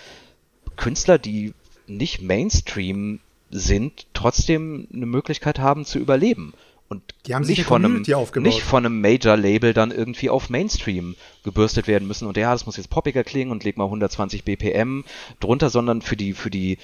[0.76, 1.54] Künstler, die
[1.86, 6.52] nicht Mainstream sind, trotzdem eine Möglichkeit haben zu überleben.
[6.88, 8.02] Und Die haben sich nicht von einem,
[8.42, 12.76] nicht von einem Major-Label dann irgendwie auf Mainstream gebürstet werden müssen und ja, das muss
[12.76, 15.04] jetzt poppiger klingen und leg mal 120 BPM
[15.40, 16.78] drunter, sondern für die, für die,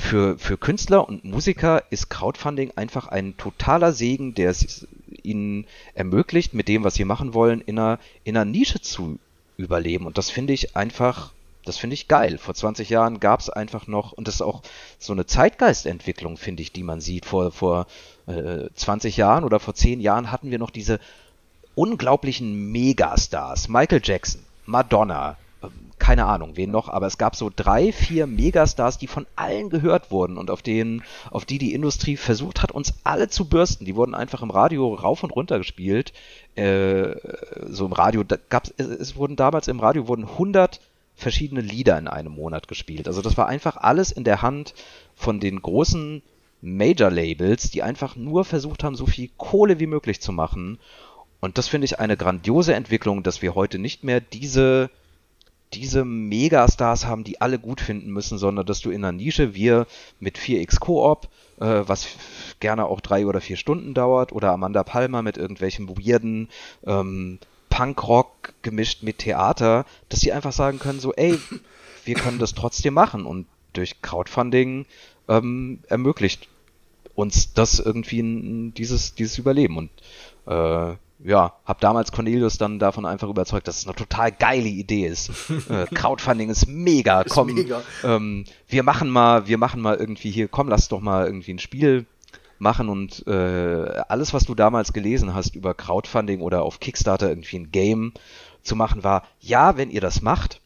[0.00, 4.86] für, für Künstler und Musiker ist Crowdfunding einfach ein totaler Segen, der es
[5.22, 9.18] ihnen ermöglicht, mit dem, was sie machen wollen, in einer, in einer Nische zu
[9.56, 10.06] überleben.
[10.06, 11.32] Und das finde ich einfach
[11.64, 12.38] Das finde ich geil.
[12.38, 14.62] Vor 20 Jahren gab es einfach noch, und das ist auch
[14.98, 17.24] so eine Zeitgeistentwicklung, finde ich, die man sieht.
[17.24, 17.86] Vor, vor
[18.26, 20.98] äh, 20 Jahren oder vor 10 Jahren hatten wir noch diese
[21.76, 23.68] unglaublichen Megastars.
[23.68, 25.36] Michael Jackson, Madonna,
[25.98, 30.10] keine Ahnung, wen noch, aber es gab so drei, vier Megastars, die von allen gehört
[30.10, 33.84] wurden und auf denen, auf die die Industrie versucht hat, uns alle zu bürsten.
[33.84, 36.12] Die wurden einfach im Radio rauf und runter gespielt.
[36.56, 37.14] Äh,
[37.68, 40.80] so im Radio, da gab's, es, es wurden damals im Radio wurden 100
[41.14, 43.06] verschiedene Lieder in einem Monat gespielt.
[43.06, 44.74] Also das war einfach alles in der Hand
[45.14, 46.22] von den großen
[46.62, 50.78] Major-Labels, die einfach nur versucht haben, so viel Kohle wie möglich zu machen.
[51.40, 54.90] Und das finde ich eine grandiose Entwicklung, dass wir heute nicht mehr diese,
[55.74, 59.86] diese Megastars haben, die alle gut finden müssen, sondern dass du in der Nische, wir
[60.20, 61.28] mit 4x Koop,
[61.60, 62.08] äh, was
[62.60, 66.48] gerne auch drei oder vier Stunden dauert, oder Amanda Palmer mit irgendwelchen weirden
[66.86, 71.38] ähm, Punkrock gemischt mit Theater, dass sie einfach sagen können, so, ey,
[72.04, 73.24] wir können das trotzdem machen.
[73.24, 74.86] Und durch Crowdfunding
[75.28, 76.48] ähm, ermöglicht
[77.14, 79.76] uns das irgendwie dieses, dieses Überleben.
[79.78, 79.90] Und
[80.46, 85.06] äh, ja, hab damals Cornelius dann davon einfach überzeugt, dass es eine total geile Idee
[85.06, 85.30] ist.
[85.68, 87.82] äh, Crowdfunding ist mega, Ist komm, mega.
[88.02, 91.58] Ähm, wir machen mal, wir machen mal irgendwie hier, komm, lass doch mal irgendwie ein
[91.58, 92.06] Spiel
[92.58, 97.58] machen und äh, alles, was du damals gelesen hast über Crowdfunding oder auf Kickstarter irgendwie
[97.58, 98.12] ein Game
[98.62, 100.61] zu machen, war, ja, wenn ihr das macht,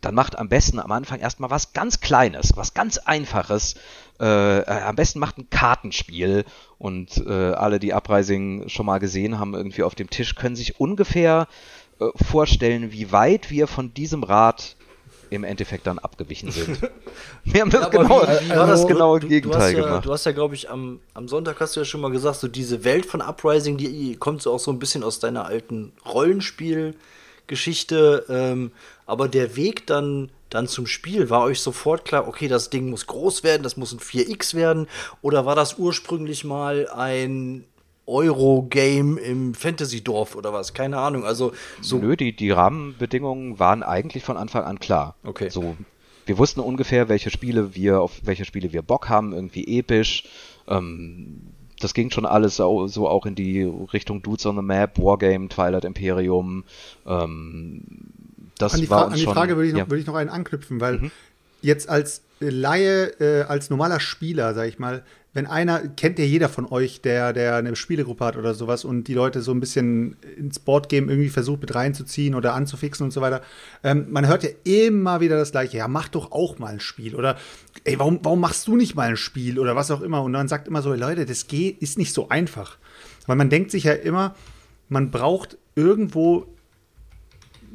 [0.00, 3.74] dann macht am besten am Anfang erstmal was ganz Kleines, was ganz Einfaches.
[4.20, 6.44] Äh, äh, am besten macht ein Kartenspiel
[6.78, 10.80] und äh, alle, die Uprising schon mal gesehen haben, irgendwie auf dem Tisch, können sich
[10.80, 11.48] ungefähr
[12.00, 14.76] äh, vorstellen, wie weit wir von diesem Rad
[15.28, 16.78] im Endeffekt dann abgewichen sind.
[17.44, 20.06] Wir haben das Ja, genau, wie- war haben das genaue Du- Gegenteil du ja, gemacht.
[20.06, 22.46] Du hast ja, glaube ich, am, am Sonntag hast du ja schon mal gesagt, so
[22.46, 25.92] diese Welt von Uprising, die kommt so auch so ein bisschen aus deiner alten
[27.46, 28.24] Rollenspielgeschichte.
[28.28, 28.72] Ähm,
[29.06, 33.06] aber der Weg dann, dann zum Spiel, war euch sofort klar, okay, das Ding muss
[33.06, 34.88] groß werden, das muss ein 4X werden?
[35.22, 37.64] Oder war das ursprünglich mal ein
[38.06, 40.74] Euro-Game im Fantasy-Dorf oder was?
[40.74, 41.24] Keine Ahnung.
[41.24, 45.16] Also so Nö, die, die Rahmenbedingungen waren eigentlich von Anfang an klar.
[45.24, 45.48] Okay.
[45.48, 45.76] So,
[46.24, 50.24] wir wussten ungefähr, welche Spiele wir, auf welche Spiele wir Bock haben, irgendwie episch.
[50.68, 51.42] Ähm,
[51.80, 55.48] das ging schon alles so, so auch in die Richtung Dudes on the Map, Wargame,
[55.48, 56.64] Twilight Imperium.
[57.06, 57.82] Ähm,
[58.58, 59.90] das an die, war Fra uns an die Frage würde ich, noch, ja.
[59.90, 61.10] würde ich noch einen anknüpfen, weil Mhm.
[61.62, 65.04] jetzt als Laie, äh, als normaler Spieler, sag ich mal,
[65.36, 69.04] wenn einer, kennt ja jeder von euch, der, der eine Spielegruppe hat oder sowas und
[69.04, 73.20] die Leute so ein bisschen ins Boardgame irgendwie versucht mit reinzuziehen oder anzufixen und so
[73.20, 73.42] weiter.
[73.84, 77.14] Ähm, man hört ja immer wieder das Gleiche, ja, mach doch auch mal ein Spiel
[77.14, 77.36] oder
[77.84, 80.48] ey, warum, warum machst du nicht mal ein Spiel oder was auch immer und man
[80.48, 82.78] sagt immer so, Leute, das geht, ist nicht so einfach.
[83.26, 84.34] Weil man denkt sich ja immer,
[84.88, 86.46] man braucht irgendwo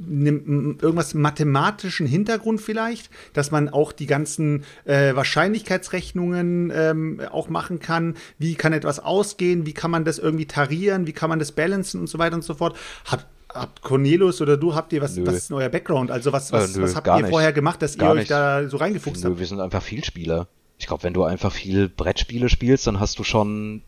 [0.08, 8.16] irgendwas mathematischen Hintergrund vielleicht, dass man auch die ganzen äh, Wahrscheinlichkeitsrechnungen ähm, auch machen kann.
[8.38, 9.66] Wie kann etwas ausgehen?
[9.66, 11.08] Wie kann man das irgendwie tarieren?
[11.08, 12.76] Wie kann man das balancen und so weiter und so fort?
[13.06, 15.26] Habt, habt Cornelius oder du, habt ihr was, Nö.
[15.26, 16.12] was ist euer Background?
[16.12, 17.30] Also was, was, Äh, nö, was habt ihr nicht.
[17.30, 18.32] vorher gemacht, dass Gar ihr euch nicht.
[18.32, 19.40] da so reingefuchst Nö, habt?
[19.40, 20.48] wir sind einfach Vielspieler.
[20.78, 23.84] Ich glaube, wenn du einfach viel Brettspiele spielst, dann hast du schon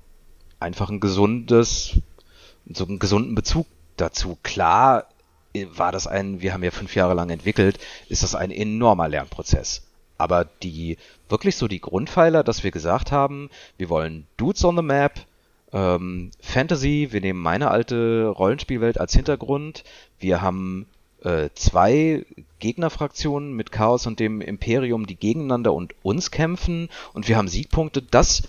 [0.59, 1.93] einfach ein gesundes,
[2.72, 3.66] so einen gesunden Bezug
[3.97, 4.38] dazu.
[4.43, 5.12] Klar äh,
[5.72, 7.80] war das ein, wir haben ja fünf Jahre lang entwickelt,
[8.10, 9.84] ist das ein enormer Lernprozess.
[10.18, 10.97] Aber die,
[11.30, 15.20] wirklich so die Grundpfeiler, dass wir gesagt haben, wir wollen Dudes on the Map,
[15.72, 19.84] ähm, Fantasy, wir nehmen meine alte Rollenspielwelt als Hintergrund,
[20.20, 20.88] wir haben
[21.24, 22.26] äh, zwei
[22.60, 26.89] Gegnerfraktionen mit Chaos und dem Imperium, die gegeneinander und uns kämpfen.
[27.14, 28.43] Und wir haben Siegpunkte, das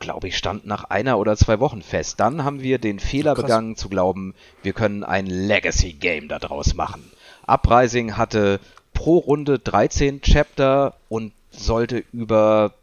[0.00, 2.20] glaube ich, stand nach einer oder zwei Wochen fest.
[2.20, 3.44] Dann haben wir den Fehler Krass.
[3.44, 7.10] begangen zu glauben, wir können ein Legacy-Game daraus machen.
[7.46, 8.60] Uprising hatte
[8.94, 12.74] pro Runde 13 Chapter und sollte über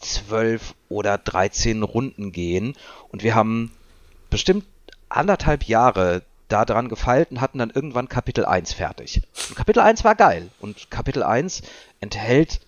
[0.00, 2.74] 12 oder 13 Runden gehen.
[3.08, 3.72] Und wir haben
[4.30, 4.64] bestimmt
[5.08, 9.22] anderthalb Jahre daran gefeilt und hatten dann irgendwann Kapitel 1 fertig.
[9.48, 10.50] Und Kapitel 1 war geil.
[10.60, 11.62] Und Kapitel 1
[12.00, 12.60] enthält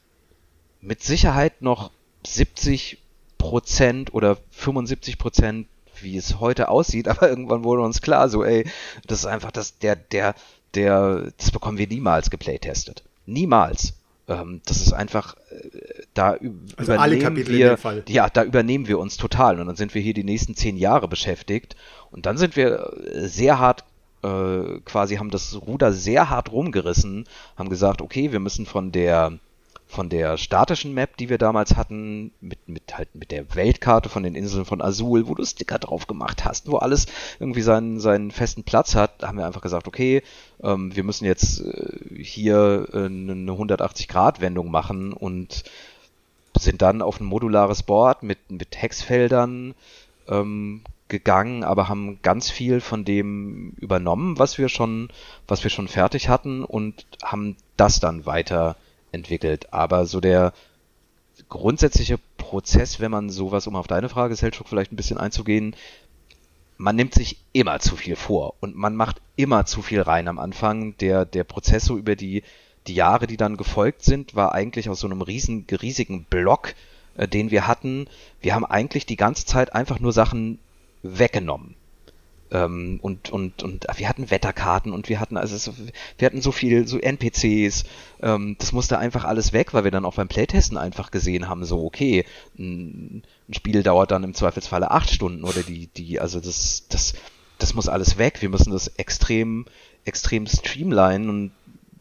[0.80, 1.90] mit Sicherheit noch
[2.26, 2.98] 70
[3.38, 5.66] Prozent oder 75 Prozent,
[6.00, 8.64] wie es heute aussieht, aber irgendwann wurde uns klar, so, ey,
[9.06, 10.34] das ist einfach das, der, der,
[10.74, 13.02] der, das bekommen wir niemals geplaytestet.
[13.26, 13.94] Niemals.
[14.28, 16.36] Ähm, das ist einfach, äh, da
[16.76, 17.78] Also alle übernehmen wir,
[18.08, 21.06] ja, da übernehmen wir uns total und dann sind wir hier die nächsten zehn Jahre
[21.06, 21.76] beschäftigt
[22.10, 23.84] und dann sind wir äh, sehr hart
[24.22, 27.26] äh, quasi haben das Ruder sehr hart rumgerissen,
[27.56, 29.38] haben gesagt, okay, wir müssen von der
[29.86, 34.22] von der statischen Map, die wir damals hatten, mit, mit halt mit der Weltkarte von
[34.22, 37.06] den Inseln von Azul, wo du Sticker drauf gemacht hast, wo alles
[37.38, 40.22] irgendwie seinen, seinen festen Platz hat, haben wir einfach gesagt, okay,
[40.62, 45.64] ähm, wir müssen jetzt äh, hier äh, eine 180-Grad-Wendung machen und
[46.58, 49.74] sind dann auf ein modulares Board mit, mit Hexfeldern
[50.28, 55.08] ähm, gegangen, aber haben ganz viel von dem übernommen, was wir schon,
[55.46, 58.26] was wir schon fertig hatten und haben das dann
[59.16, 59.72] weiterentwickelt.
[59.72, 60.52] Aber so der
[61.48, 65.74] grundsätzliche Prozess, wenn man sowas, um auf deine Frage, Selchuk, vielleicht ein bisschen einzugehen,
[66.78, 70.38] man nimmt sich immer zu viel vor und man macht immer zu viel rein am
[70.38, 70.96] Anfang.
[70.98, 72.42] Der, der Prozess so über die,
[72.86, 76.74] die Jahre, die dann gefolgt sind, war eigentlich aus so einem riesen, riesigen Block,
[77.16, 78.08] äh, den wir hatten.
[78.42, 80.58] Wir haben eigentlich die ganze Zeit einfach nur Sachen
[81.02, 81.74] weggenommen.
[82.50, 85.72] Ähm, und, und, und wir hatten Wetterkarten und wir hatten, also
[86.18, 87.84] wir hatten so viel, so NPCs,
[88.22, 91.64] ähm, das musste einfach alles weg, weil wir dann auch beim Playtesten einfach gesehen haben,
[91.64, 92.24] so, okay,
[92.58, 97.14] ein, ein Spiel dauert dann im Zweifelsfalle acht Stunden oder die, die, also das, das,
[97.58, 98.42] das muss alles weg.
[98.42, 99.66] Wir müssen das extrem,
[100.04, 101.52] extrem streamlinen und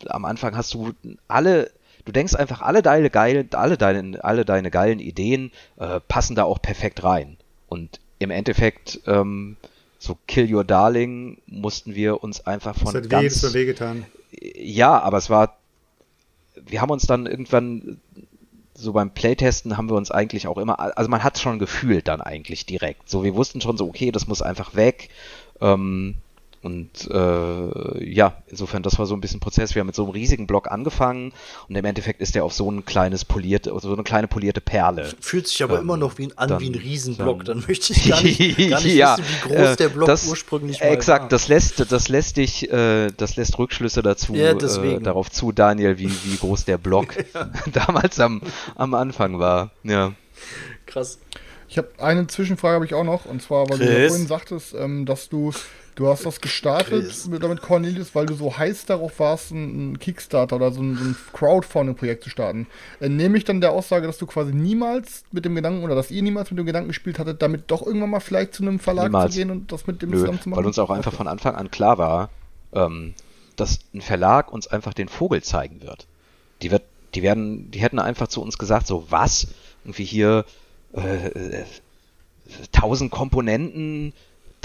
[0.07, 0.93] am Anfang hast du
[1.27, 1.71] alle,
[2.05, 6.43] du denkst einfach, alle deine geilen, alle deine, alle deine geilen Ideen äh, passen da
[6.43, 7.37] auch perfekt rein.
[7.67, 9.57] Und im Endeffekt, ähm,
[9.99, 14.05] so Kill Your Darling mussten wir uns einfach von Das hat ganz, weh, wehgetan.
[14.55, 15.57] ja, aber es war,
[16.55, 17.99] wir haben uns dann irgendwann,
[18.73, 22.07] so beim Playtesten haben wir uns eigentlich auch immer, also man hat es schon gefühlt
[22.07, 23.09] dann eigentlich direkt.
[23.09, 25.09] So, wir wussten schon so, okay, das muss einfach weg.
[25.61, 26.15] Ähm,
[26.65, 29.75] und äh, ja, insofern, das war so ein bisschen Prozess.
[29.75, 31.31] Wir haben mit so einem riesigen Block angefangen
[31.69, 35.13] und im Endeffekt ist der auf so ein kleines polierte, so eine kleine polierte Perle.
[35.19, 37.45] Fühlt sich aber Ähm, immer noch wie ein, an dann- wie ein Riesenblock.
[37.45, 38.39] dann- Dann möchte ich gar nicht,
[38.69, 41.29] gar nicht Ja, wissen, wie groß äh, der Block das- ursprünglich mal Exakt, war.
[41.29, 45.03] das lässt, das lässt dich, äh, das lässt Rückschlüsse dazu, Ja, äh, deswegen.
[45.03, 47.13] darauf zu, Daniel, wie, wie groß der Block
[47.73, 48.41] damals am,
[48.75, 49.69] am Anfang war.
[49.83, 50.13] Ja.
[50.87, 51.19] Krass.
[51.67, 54.07] Ich habe eine Zwischenfrage habe ich auch noch und zwar, weil du ja Chris?
[54.09, 55.51] vorhin sagtest, ähm, dass du
[55.95, 57.27] du hast das gestartet Chris.
[57.27, 60.95] mit, damit Cornelius, weil du so heiß darauf warst, ein, ein Kickstarter oder so ein,
[60.95, 62.67] so ein Crowdfunding-Projekt zu starten.
[62.99, 66.11] Äh, nehme ich dann der Aussage, dass du quasi niemals mit dem Gedanken oder dass
[66.11, 69.05] ihr niemals mit dem Gedanken gespielt hattet, damit doch irgendwann mal vielleicht zu einem Verlag
[69.05, 69.33] Niemals.
[69.33, 70.59] zu gehen und das mit dem Nö, zusammen zu machen?
[70.59, 72.29] weil uns auch einfach von Anfang an klar war,
[72.73, 73.13] ähm,
[73.55, 76.07] dass ein Verlag uns einfach den Vogel zeigen wird.
[76.61, 76.83] Die wird,
[77.13, 79.47] die werden, die hätten einfach zu uns gesagt, so was?
[79.83, 80.45] Irgendwie hier
[80.93, 81.65] äh, äh,
[82.73, 84.13] 1000 Komponenten,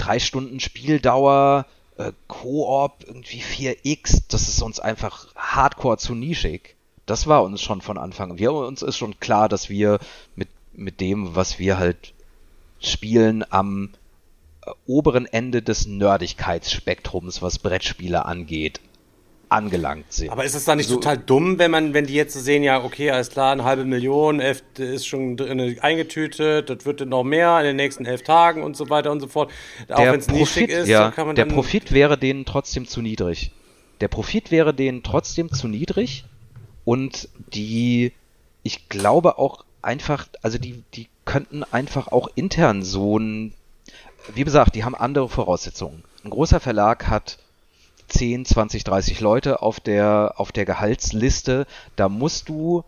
[0.01, 1.65] drei Stunden Spieldauer,
[1.97, 6.75] äh, Koop, irgendwie 4x, das ist uns einfach hardcore zu nischig.
[7.05, 8.31] Das war uns schon von Anfang.
[8.31, 8.39] an.
[8.39, 9.99] Wir, uns ist schon klar, dass wir
[10.35, 12.13] mit, mit dem, was wir halt
[12.79, 13.89] spielen, am
[14.65, 18.79] äh, oberen Ende des Nerdigkeitsspektrums, was Brettspiele angeht,
[19.51, 20.29] angelangt sind.
[20.29, 22.83] Aber ist es dann nicht So- total dumm, wenn man, wenn die jetzt sehen, ja,
[22.83, 27.23] okay, alles klar, eine halbe Million elf, ist schon drin eingetütet, das wird dann noch
[27.23, 29.51] mehr in den nächsten elf Tagen und so weiter und so fort.
[29.89, 31.45] Auch wenn es nischig ist, ja, kann man der.
[31.45, 33.51] Profit wäre denen trotzdem zu niedrig.
[33.99, 36.23] Der Profit wäre denen trotzdem zu niedrig
[36.85, 38.13] und die,
[38.63, 43.53] ich glaube auch einfach, also die, die könnten einfach auch intern so ein,
[44.33, 46.03] wie gesagt, die haben andere Voraussetzungen.
[46.23, 47.37] Ein großer Verlag hat
[48.11, 51.65] 10, 20, 30 Leute auf der, auf der Gehaltsliste.
[51.95, 52.83] Da musst du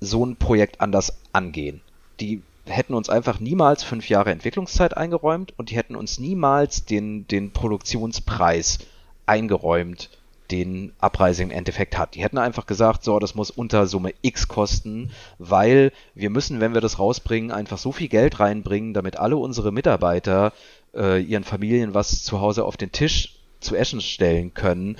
[0.00, 1.80] so ein Projekt anders angehen.
[2.20, 7.26] Die hätten uns einfach niemals fünf Jahre Entwicklungszeit eingeräumt und die hätten uns niemals den,
[7.28, 8.78] den Produktionspreis
[9.26, 10.10] eingeräumt,
[10.50, 12.14] den Abreise im Endeffekt hat.
[12.14, 16.74] Die hätten einfach gesagt, so, das muss unter Summe X kosten, weil wir müssen, wenn
[16.74, 20.52] wir das rausbringen, einfach so viel Geld reinbringen, damit alle unsere Mitarbeiter
[20.94, 24.96] äh, ihren Familien was zu Hause auf den Tisch zu essen stellen können.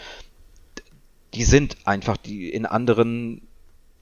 [1.35, 3.43] Die sind einfach die in anderen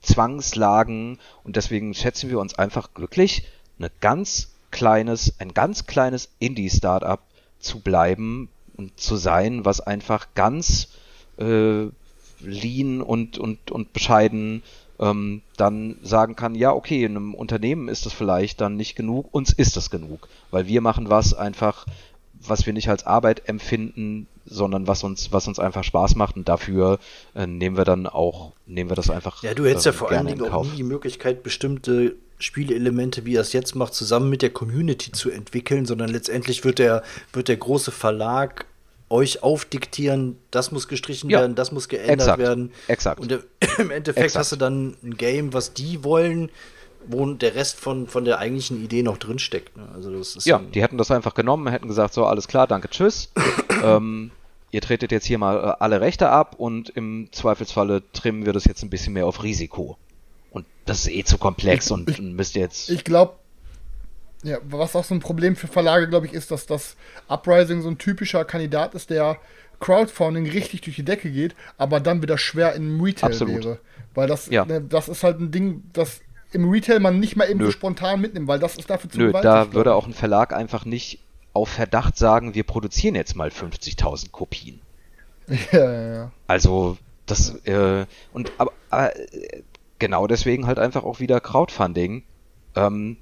[0.01, 3.43] Zwangslagen und deswegen schätzen wir uns einfach glücklich,
[3.77, 7.19] eine ganz kleines, ein ganz kleines Indie-Startup
[7.59, 10.89] zu bleiben und zu sein, was einfach ganz
[11.37, 11.87] äh,
[12.39, 14.63] lean und, und, und bescheiden
[14.99, 19.27] ähm, dann sagen kann, ja, okay, in einem Unternehmen ist das vielleicht dann nicht genug,
[19.31, 21.85] uns ist das genug, weil wir machen was einfach,
[22.33, 26.47] was wir nicht als Arbeit empfinden, sondern was uns, was uns einfach Spaß macht und
[26.49, 26.99] dafür
[27.35, 29.43] äh, nehmen wir dann auch, nehmen wir das einfach.
[29.43, 33.35] Ja, du hättest ja ähm, vor allen Dingen auch nie die Möglichkeit, bestimmte Spielelemente, wie
[33.35, 37.47] er es jetzt macht, zusammen mit der Community zu entwickeln, sondern letztendlich wird der, wird
[37.47, 38.65] der große Verlag
[39.09, 42.71] euch aufdiktieren, das muss gestrichen Ja, werden, das muss geändert exakt, werden.
[42.87, 43.19] exakt.
[43.21, 43.31] Und
[43.79, 44.35] im Endeffekt Exakt.
[44.39, 46.49] hast du dann ein Game, was die wollen,
[47.07, 49.75] wo der Rest von, von der eigentlichen Idee noch drinsteckt.
[49.77, 49.87] Ne?
[49.93, 52.89] Also das ist Ja, die hätten das einfach genommen, hätten gesagt, so, alles klar, danke,
[52.89, 53.31] tschüss.
[53.83, 54.31] ähm,
[54.71, 58.65] ihr tretet jetzt hier mal äh, alle Rechte ab und im Zweifelsfalle trimmen wir das
[58.65, 59.97] jetzt ein bisschen mehr auf Risiko.
[60.51, 62.89] Und das ist eh zu komplex und, ich, müsst ihr jetzt.
[62.89, 63.33] Ich glaube,
[64.43, 66.95] ja, was auch so ein Problem für Verlage, glaube ich, ist, dass das
[67.27, 69.37] Uprising so ein typischer Kandidat ist, der
[69.79, 73.63] Crowdfunding richtig durch die Decke geht, aber dann wieder schwer im Retail Absolut.
[73.65, 73.79] wäre.
[74.13, 74.65] Weil das, Ja.
[74.65, 76.21] ne, das ist halt ein Ding, das
[76.51, 77.65] im Retail man nicht mal eben Nö.
[77.65, 80.53] so spontan mitnimmt, weil das ist dafür zu Nö, gewaltig, da würde auch ein Verlag
[80.53, 81.19] einfach nicht
[81.53, 84.81] auf Verdacht sagen, wir produzieren jetzt mal 50.000 Kopien.
[85.71, 86.31] Ja, ja, ja.
[86.47, 89.61] Also, das, äh, und aber, äh,
[89.97, 92.23] genau deswegen halt einfach auch wieder Crowdfunding.
[92.75, 93.15] Ähm,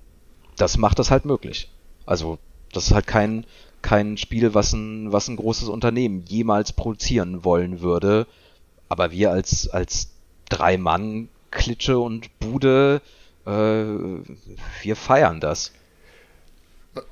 [0.58, 1.70] das macht das halt möglich.
[2.08, 2.40] Also,
[2.74, 3.46] das ist halt kein,
[3.84, 8.26] kein Spiel, was ein, was ein großes Unternehmen jemals produzieren wollen würde.
[8.90, 10.10] Aber wir als, als
[10.50, 13.02] drei Mann Klitsche und Bude,
[13.46, 15.72] äh, wir feiern das.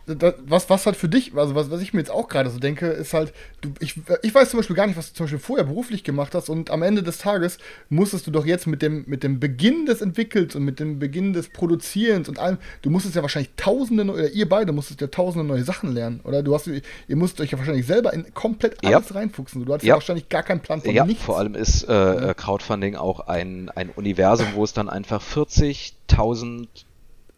[0.05, 2.59] Das, was, was halt für dich, also was, was ich mir jetzt auch gerade so
[2.59, 5.39] denke, ist halt, du, ich, ich weiß zum Beispiel gar nicht, was du zum Beispiel
[5.39, 7.57] vorher beruflich gemacht hast und am Ende des Tages
[7.89, 11.33] musstest du doch jetzt mit dem, mit dem Beginn des Entwickels und mit dem Beginn
[11.33, 15.45] des Produzierens und allem, du musstest ja wahrscheinlich tausende, oder ihr beide musstet ja tausende
[15.45, 16.43] neue Sachen lernen, oder?
[16.43, 18.97] Du hast, ihr musst euch ja wahrscheinlich selber in komplett Ja.
[18.97, 19.65] alles reinfuchsen.
[19.65, 19.89] Du hattest ja.
[19.89, 19.95] Ja.
[19.95, 21.23] wahrscheinlich gar keinen Plan von Ja, nichts.
[21.23, 26.67] vor allem ist äh, äh, Crowdfunding auch ein, ein Universum, wo es dann einfach 40.000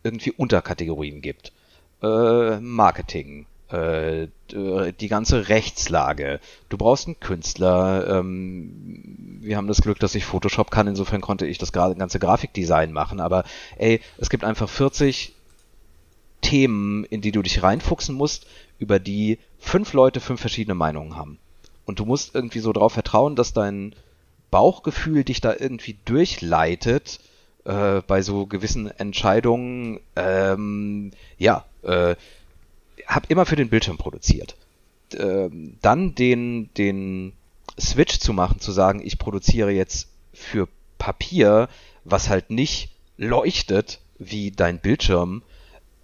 [0.04, 1.52] irgendwie Unterkategorien gibt.
[2.02, 6.40] Äh, Marketing, äh, d- die ganze Rechtslage.
[6.70, 8.20] Du brauchst einen Künstler.
[8.20, 10.88] Ähm, wir haben das Glück, dass ich Photoshop kann.
[10.88, 13.20] Insofern konnte ich das ganze Grafikdesign machen.
[13.20, 13.44] Aber
[13.78, 15.34] ey, es gibt einfach 40
[16.42, 18.46] Themen, in die du dich reinfuchsen musst,
[18.78, 21.40] über die fünf Leute fünf verschiedene Meinungen haben.
[21.86, 23.96] Und du musst irgendwie so darauf vertrauen, dass dein
[24.52, 27.20] Bauchgefühl dich da irgendwie durchleitet
[27.66, 30.00] äh, bei so gewissen Entscheidungen.
[30.16, 32.16] Ähm, ja, äh,
[33.06, 34.56] hab immer für den Bildschirm produziert.
[35.18, 37.34] Ähm, dann den, den
[37.80, 40.68] Switch zu machen, zu sagen, ich produziere jetzt für
[40.98, 41.70] Papier,
[42.04, 45.44] was halt nicht leuchtet wie dein Bildschirm,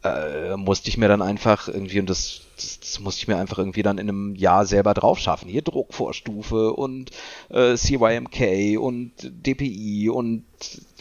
[0.03, 3.59] äh, musste ich mir dann einfach irgendwie, und das, das, das musste ich mir einfach
[3.59, 5.47] irgendwie dann in einem Jahr selber drauf schaffen.
[5.47, 7.11] Hier Druckvorstufe und
[7.49, 10.43] äh, CYMK und DPI und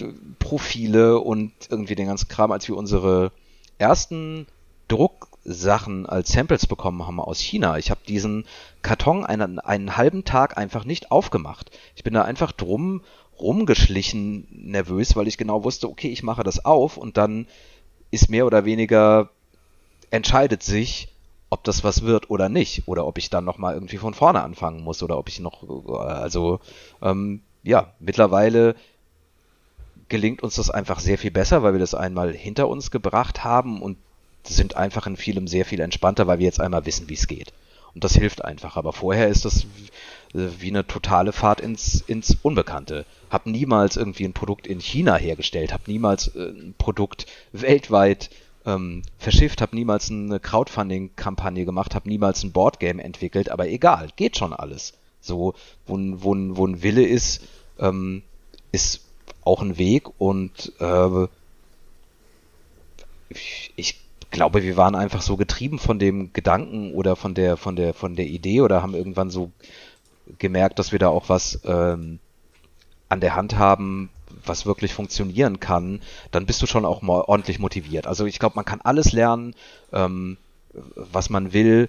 [0.01, 0.05] äh,
[0.39, 3.33] Profile und irgendwie den ganzen Kram, als wir unsere
[3.79, 4.47] ersten
[4.91, 7.79] Drucksachen als Samples bekommen haben aus China.
[7.79, 8.45] Ich habe diesen
[8.83, 11.71] Karton einen, einen halben Tag einfach nicht aufgemacht.
[11.95, 13.03] Ich bin da einfach drum
[13.39, 17.47] rumgeschlichen, nervös, weil ich genau wusste, okay, ich mache das auf und dann
[18.11, 19.31] ist mehr oder weniger
[20.11, 21.09] entscheidet sich,
[21.49, 24.43] ob das was wird oder nicht oder ob ich dann noch mal irgendwie von vorne
[24.43, 25.63] anfangen muss oder ob ich noch
[25.99, 26.61] also
[27.01, 28.77] ähm, ja mittlerweile
[30.09, 33.81] gelingt uns das einfach sehr viel besser, weil wir das einmal hinter uns gebracht haben
[33.81, 33.97] und
[34.45, 37.53] sind einfach in vielem sehr viel entspannter, weil wir jetzt einmal wissen, wie es geht.
[37.95, 38.77] Und das hilft einfach.
[38.77, 39.67] Aber vorher ist das
[40.33, 43.05] wie eine totale Fahrt ins, ins Unbekannte.
[43.31, 48.31] Hab niemals irgendwie ein Produkt in China hergestellt, hab niemals äh, ein Produkt weltweit
[48.65, 54.37] ähm, verschifft, hab niemals eine Crowdfunding-Kampagne gemacht, hab niemals ein Boardgame entwickelt, aber egal, geht
[54.37, 54.93] schon alles.
[55.21, 55.55] So,
[55.87, 57.43] wo, ein- wo, wo ein Wille ist,
[57.79, 58.23] ähm,
[58.73, 59.01] ist
[59.43, 61.27] auch ein Weg und äh,
[63.31, 63.97] ich- ich
[64.31, 68.17] glaube, wir waren einfach so getrieben von dem Gedanken oder von der, von der, von
[68.17, 69.51] der Idee oder haben irgendwann so
[70.39, 72.19] gemerkt, dass wir da auch was ähm,
[73.09, 74.11] an der Hand haben,
[74.45, 76.01] was wirklich funktionieren kann,
[76.31, 78.07] dann bist du schon auch mal ordentlich motiviert.
[78.07, 79.55] Also ich glaube, man kann alles lernen,
[79.93, 80.37] ähm,
[80.95, 81.89] was man will.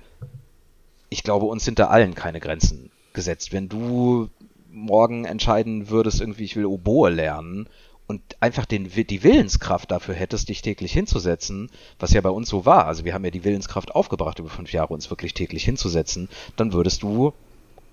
[1.10, 3.54] Ich glaube, uns sind da allen keine Grenzen gesetzt.
[3.54, 4.30] Wenn du
[4.72, 7.68] morgen entscheiden würdest, irgendwie, ich will Oboe lernen
[8.12, 12.66] und einfach den, die Willenskraft dafür hättest, dich täglich hinzusetzen, was ja bei uns so
[12.66, 16.28] war, also wir haben ja die Willenskraft aufgebracht über fünf Jahre, uns wirklich täglich hinzusetzen,
[16.58, 17.34] dann würdest du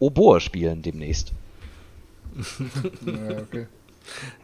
[0.01, 1.33] Oboe spielen demnächst.
[3.07, 3.67] Ja, okay.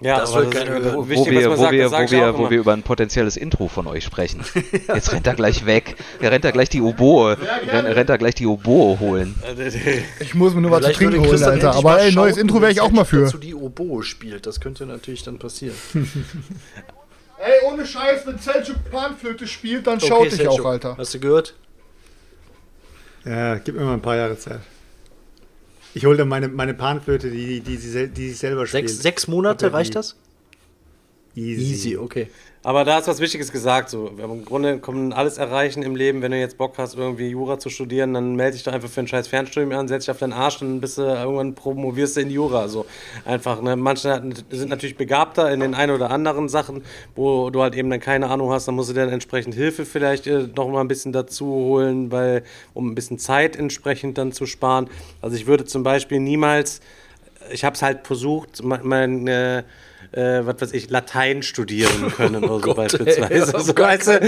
[0.01, 1.83] Ja, Das aber wird keine ist, äh, wo wichtig, wir, was man wo sagt, wir,
[1.83, 4.45] das sag wo wir, auch wo wir über ein potenzielles Intro von euch sprechen.
[4.89, 5.97] Jetzt rennt er gleich weg.
[6.21, 7.37] Er rennt da gleich die Oboe,
[7.67, 9.35] rennt, rennt da gleich die Oboe holen.
[10.21, 11.75] Ich muss mir nur was zu trinken holen, Christian Alter.
[11.75, 13.23] Aber ey, neues Intro wäre ich auch mal für.
[13.23, 14.47] dazu die Oboe spielt.
[14.47, 15.77] Das könnte natürlich dann passieren.
[17.39, 20.97] Ey, ohne Scheiß, wenn Selchuk Panflöte spielt, dann schaut dich auch, Alter.
[20.97, 21.55] Hast du gehört?
[23.25, 24.61] Ja, gib mir mal ein paar Jahre Zeit.
[25.95, 28.89] Ich hole dann meine, meine Panflöte, die, die, die, die sich selber spielt.
[28.89, 30.17] Sechs, sechs Monate, reicht das?
[31.37, 31.73] Easy.
[31.73, 32.29] Easy, okay.
[32.67, 33.91] Aber da ist was Wichtiges gesagt.
[33.91, 34.07] So.
[34.07, 36.23] Im Grunde man alles erreichen im Leben.
[36.23, 39.01] Wenn du jetzt Bock hast, irgendwie Jura zu studieren, dann melde dich doch einfach für
[39.01, 42.21] ein scheiß Fernstudium an, setz dich auf deinen Arsch, dann bist du irgendwann promovierst du
[42.23, 42.69] in Jura.
[42.69, 42.87] So
[43.27, 43.77] einfach, ne?
[43.77, 46.83] Manche sind natürlich begabter in den ein oder anderen Sachen,
[47.15, 50.27] wo du halt eben dann keine Ahnung hast, dann musst du dann entsprechend Hilfe vielleicht
[50.27, 54.47] äh, noch mal ein bisschen dazu holen, weil, um ein bisschen Zeit entsprechend dann zu
[54.47, 54.89] sparen.
[55.21, 56.81] Also ich würde zum Beispiel niemals
[57.53, 59.65] ich habe es halt versucht, mein, mein,
[60.17, 63.33] äh, was weiß ich, Latein studieren können oder so Gott, beispielsweise.
[63.33, 64.21] ey, so, weißt du?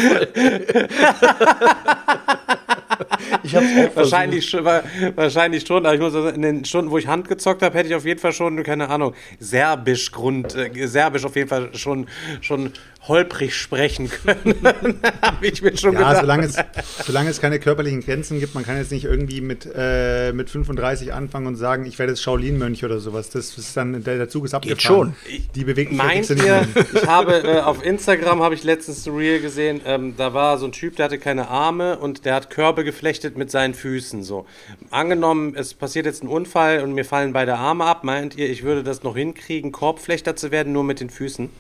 [3.42, 4.82] Ich hab's auch Wahrscheinlich schon, wa-
[5.14, 7.88] wahrscheinlich schon, aber ich muss sagen, in den Stunden, wo ich Hand gezockt habe, hätte
[7.88, 12.06] ich auf jeden Fall schon, keine Ahnung, Serbisch Grund, äh, Serbisch auf jeden Fall schon,
[12.40, 12.72] schon
[13.08, 14.60] holprig sprechen können.
[15.22, 16.20] habe ich mir schon Ja, gedacht.
[16.20, 16.56] solange es,
[17.04, 21.12] solange es keine körperlichen Grenzen gibt, man kann jetzt nicht irgendwie mit, äh, mit 35
[21.12, 23.30] anfangen und sagen, ich werde jetzt Shaolin-Mönch oder sowas.
[23.30, 25.14] Das ist dann, der, der Zug ist abgefahren.
[25.54, 26.86] Die Beweglichkeit Meint kriegst du nicht ihr, mehr.
[26.94, 30.66] ich habe äh, auf Instagram habe ich letztens ein Reel gesehen, ähm, da war so
[30.66, 34.22] ein Typ, der hatte keine Arme und der hat Körbe geflechtet mit seinen Füßen.
[34.22, 34.46] So.
[34.90, 38.62] Angenommen, es passiert jetzt ein Unfall und mir fallen beide Arme ab, meint ihr, ich
[38.62, 41.50] würde das noch hinkriegen, Korbflechter zu werden, nur mit den Füßen?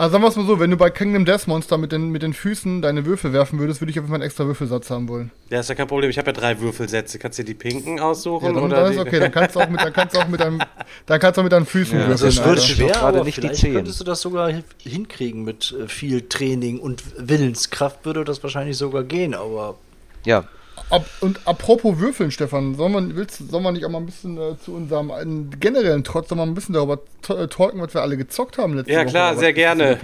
[0.00, 2.22] Also sagen wir es mal so, wenn du bei Kingdom Death Monster mit den, mit
[2.22, 5.08] den Füßen deine Würfel werfen würdest, würde ich auf jeden Fall einen extra Würfelsatz haben
[5.08, 5.32] wollen.
[5.50, 7.18] Ja, ist ja kein Problem, ich habe ja drei Würfelsätze.
[7.18, 8.54] Kannst du dir die pinken Ja, aussuchen?
[8.54, 10.38] dann, oder dann ist okay, dann kannst du auch mit, dann kannst du auch mit
[10.38, 10.60] deinem,
[11.06, 12.30] dann kannst du auch mit deinen Füßen Ja, würfeln.
[12.30, 15.42] Das wird ist doch schwer, aber nicht die vielleicht könntest du das sogar hin- hinkriegen
[15.42, 19.78] mit äh, viel Training und Willenskraft würde das wahrscheinlich sogar gehen, aber
[20.24, 20.44] Ja,
[20.90, 24.38] Ab, und apropos Würfeln, Stefan, sollen wir, willst, sollen wir nicht auch mal ein bisschen
[24.38, 28.16] äh, zu unserem äh, generellen Trotz mal ein bisschen darüber äh, talken, was wir alle
[28.16, 29.08] gezockt haben letzte Ja, Woche?
[29.08, 29.98] klar, oder sehr gerne.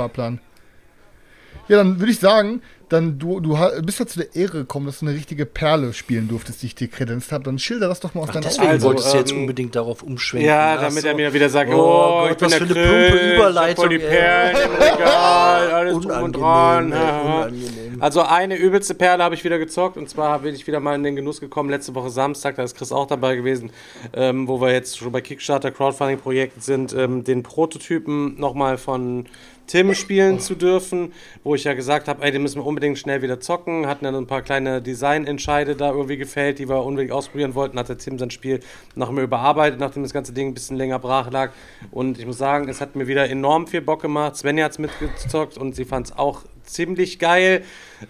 [1.69, 5.01] Ja, dann würde ich sagen, dann du, du bist ja zu der Ehre gekommen, dass
[5.01, 7.45] du eine richtige Perle spielen durfteist, die ich dir kredenzt habe.
[7.45, 10.03] Dann schilder das doch mal aus deiner deswegen Also, wolltest du jetzt ähm, unbedingt darauf
[10.03, 10.49] umschwenken.
[10.49, 11.09] Ja, Ach damit so.
[11.09, 13.35] er mir wieder sagt, Oh oh, Gott, ich bin was der für eine Chris, plumpe
[13.35, 13.99] Überleitung, voll die.
[13.99, 17.27] Perlen im Regal, alles drum und Unangenehm, dran.
[17.27, 18.03] unangenehm.
[18.03, 21.03] Also eine übelste Perle habe ich wieder gezockt und zwar bin ich wieder mal in
[21.03, 23.71] den Genuss gekommen, letzte Woche Samstag, da ist Chris auch dabei gewesen,
[24.13, 29.27] ähm, wo wir jetzt schon bei Kickstarter Crowdfunding-Projekten sind, ähm, den Prototypen nochmal von
[29.67, 31.13] Tim spielen zu dürfen,
[31.43, 34.15] wo ich ja gesagt habe, ey, den müssen wir unbedingt schnell wieder zocken, hatten dann
[34.15, 38.19] ein paar kleine Designentscheide da irgendwie gefällt, die wir unbedingt ausprobieren wollten, hat der Tim
[38.19, 38.61] sein Spiel
[38.95, 41.53] noch mehr überarbeitet, nachdem das ganze Ding ein bisschen länger brach lag.
[41.91, 44.79] Und ich muss sagen, es hat mir wieder enorm viel Bock gemacht, Svenja hat es
[44.79, 47.63] mitgezockt und sie fand es auch ziemlich geil.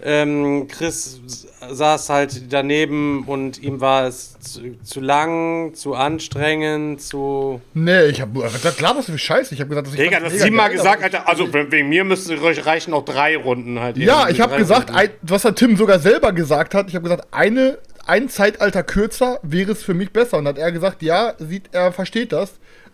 [0.03, 1.21] Ähm, Chris
[1.69, 8.21] saß halt daneben und ihm war es zu, zu lang, zu anstrengend, zu Nee, ich
[8.21, 9.53] habe gesagt, klar, was für Scheiße.
[9.53, 11.27] Ich habe gesagt, dass ich Digga, das siebenmal gesagt, Alter.
[11.27, 13.97] Also wegen mir müsste reichen auch drei Runden halt.
[13.97, 15.01] Ja, ich habe gesagt, Runden.
[15.01, 19.39] ein, was der Tim sogar selber gesagt hat, ich habe gesagt, eine, ein Zeitalter kürzer
[19.43, 20.37] wäre es für mich besser.
[20.37, 22.53] Und hat er gesagt, ja, sieht, er versteht das.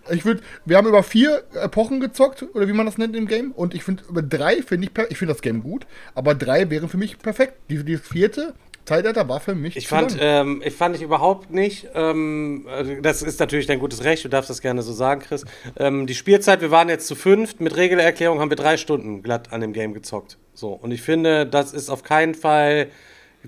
[0.10, 3.52] Ich würde, wir haben über vier Epochen gezockt, oder wie man das nennt im Game.
[3.52, 5.86] Und ich finde, über drei finde ich, ich finde das Game gut,
[6.16, 7.54] aber drei wären für mich perfekt.
[7.70, 8.54] Die, die vierte
[8.86, 11.88] Zeitalter war für mich Ich fand, ähm, ich fand ich überhaupt nicht.
[11.93, 14.26] Ähm, also das ist natürlich dein gutes Recht.
[14.26, 15.45] Du darfst das gerne so sagen, Chris.
[15.78, 17.62] Ähm, die Spielzeit, wir waren jetzt zu fünft.
[17.62, 20.38] Mit Regelerklärung haben wir drei Stunden glatt an dem Game gezockt.
[20.54, 22.88] So und ich finde, das ist auf keinen Fall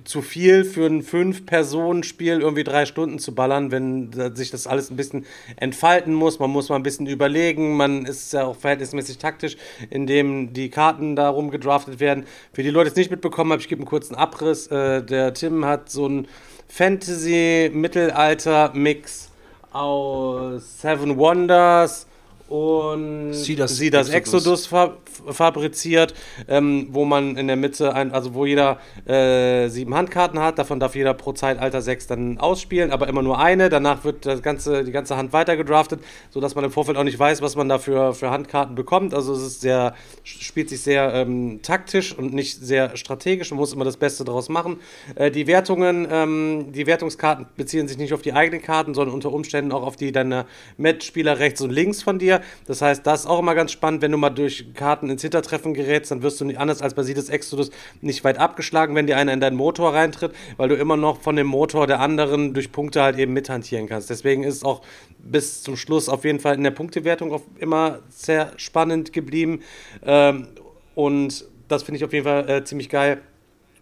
[0.03, 4.95] zu viel für ein Fünf-Personen-Spiel irgendwie drei Stunden zu ballern, wenn sich das alles ein
[4.95, 5.25] bisschen
[5.55, 6.39] entfalten muss.
[6.39, 7.75] Man muss mal ein bisschen überlegen.
[7.77, 9.55] Man ist ja auch verhältnismäßig taktisch,
[9.89, 12.25] indem die Karten da rumgedraftet werden.
[12.53, 14.65] Für die Leute, die es nicht mitbekommen haben, ich gebe einen kurzen Abriss.
[14.67, 16.27] Äh, der Tim hat so ein
[16.69, 19.29] Fantasy-Mittelalter-Mix
[19.71, 22.07] aus Seven Wonders
[22.49, 24.09] und Sidas Exodus.
[24.09, 24.97] Exodus fa
[25.29, 26.13] fabriziert,
[26.47, 30.79] ähm, wo man in der Mitte, ein, also wo jeder äh, sieben Handkarten hat, davon
[30.79, 33.69] darf jeder pro Zeitalter sechs dann ausspielen, aber immer nur eine.
[33.69, 37.19] Danach wird das ganze, die ganze Hand weiter gedraftet, sodass man im Vorfeld auch nicht
[37.19, 39.13] weiß, was man da für, für Handkarten bekommt.
[39.13, 43.51] Also es ist sehr, spielt sich sehr ähm, taktisch und nicht sehr strategisch.
[43.51, 44.77] Man muss immer das Beste daraus machen.
[45.15, 49.31] Äh, die Wertungen, ähm, die Wertungskarten beziehen sich nicht auf die eigenen Karten, sondern unter
[49.31, 50.45] Umständen auch auf die deiner
[50.77, 52.41] Mitspieler rechts und links von dir.
[52.65, 55.73] Das heißt, das ist auch immer ganz spannend, wenn du mal durch Karten ins Hintertreffen
[55.73, 59.17] gerätst, dann wirst du nicht anders als bei Sides Exodus nicht weit abgeschlagen, wenn dir
[59.17, 62.71] einer in deinen Motor reintritt, weil du immer noch von dem Motor der anderen durch
[62.71, 64.09] Punkte halt eben mithantieren kannst.
[64.09, 64.81] Deswegen ist es auch
[65.19, 69.61] bis zum Schluss auf jeden Fall in der Punktewertung immer sehr spannend geblieben.
[70.05, 70.47] Ähm,
[70.95, 73.21] und das finde ich auf jeden Fall äh, ziemlich geil.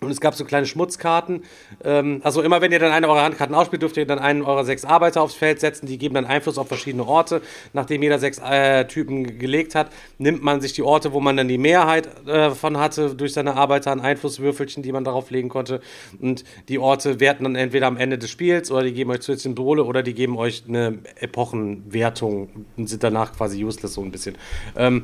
[0.03, 1.43] Und es gab so kleine Schmutzkarten.
[1.83, 4.65] Ähm, also immer wenn ihr dann eine eurer Handkarten ausspielt, dürft ihr dann einen eurer
[4.65, 5.85] sechs Arbeiter aufs Feld setzen.
[5.85, 7.43] Die geben dann Einfluss auf verschiedene Orte.
[7.73, 11.47] Nachdem jeder sechs äh, Typen gelegt hat, nimmt man sich die Orte, wo man dann
[11.47, 15.81] die Mehrheit äh, von hatte, durch seine Arbeiter an Einflusswürfelchen, die man darauf legen konnte.
[16.19, 19.43] Und die Orte werten dann entweder am Ende des Spiels oder die geben euch zusätzlich
[19.43, 24.35] Symbole oder die geben euch eine Epochenwertung und sind danach quasi useless so ein bisschen.
[24.75, 25.03] Ähm,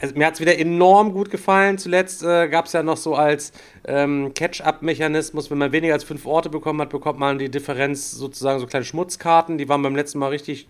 [0.00, 1.78] also mir hat es wieder enorm gut gefallen.
[1.78, 3.52] Zuletzt äh, gab es ja noch so als
[3.86, 8.60] ähm, Catch-up-Mechanismus, wenn man weniger als fünf Orte bekommen hat, bekommt man die Differenz sozusagen
[8.60, 9.58] so kleine Schmutzkarten.
[9.58, 10.68] Die waren beim letzten Mal richtig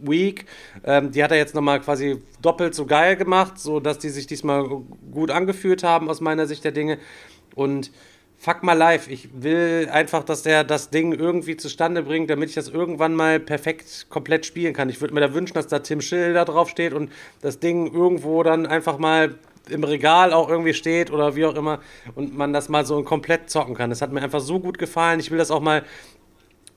[0.00, 0.46] weak.
[0.84, 4.64] Ähm, die hat er jetzt nochmal quasi doppelt so geil gemacht, sodass die sich diesmal
[5.12, 6.98] gut angefühlt haben aus meiner Sicht der Dinge.
[7.54, 7.90] Und
[8.38, 9.08] fuck mal live.
[9.08, 13.40] Ich will einfach, dass der das Ding irgendwie zustande bringt, damit ich das irgendwann mal
[13.40, 14.88] perfekt komplett spielen kann.
[14.88, 17.10] Ich würde mir da wünschen, dass da Tim Schill da drauf steht und
[17.40, 19.34] das Ding irgendwo dann einfach mal
[19.68, 21.80] im Regal auch irgendwie steht oder wie auch immer
[22.14, 23.90] und man das mal so komplett zocken kann.
[23.90, 25.20] Das hat mir einfach so gut gefallen.
[25.20, 25.84] Ich will das auch mal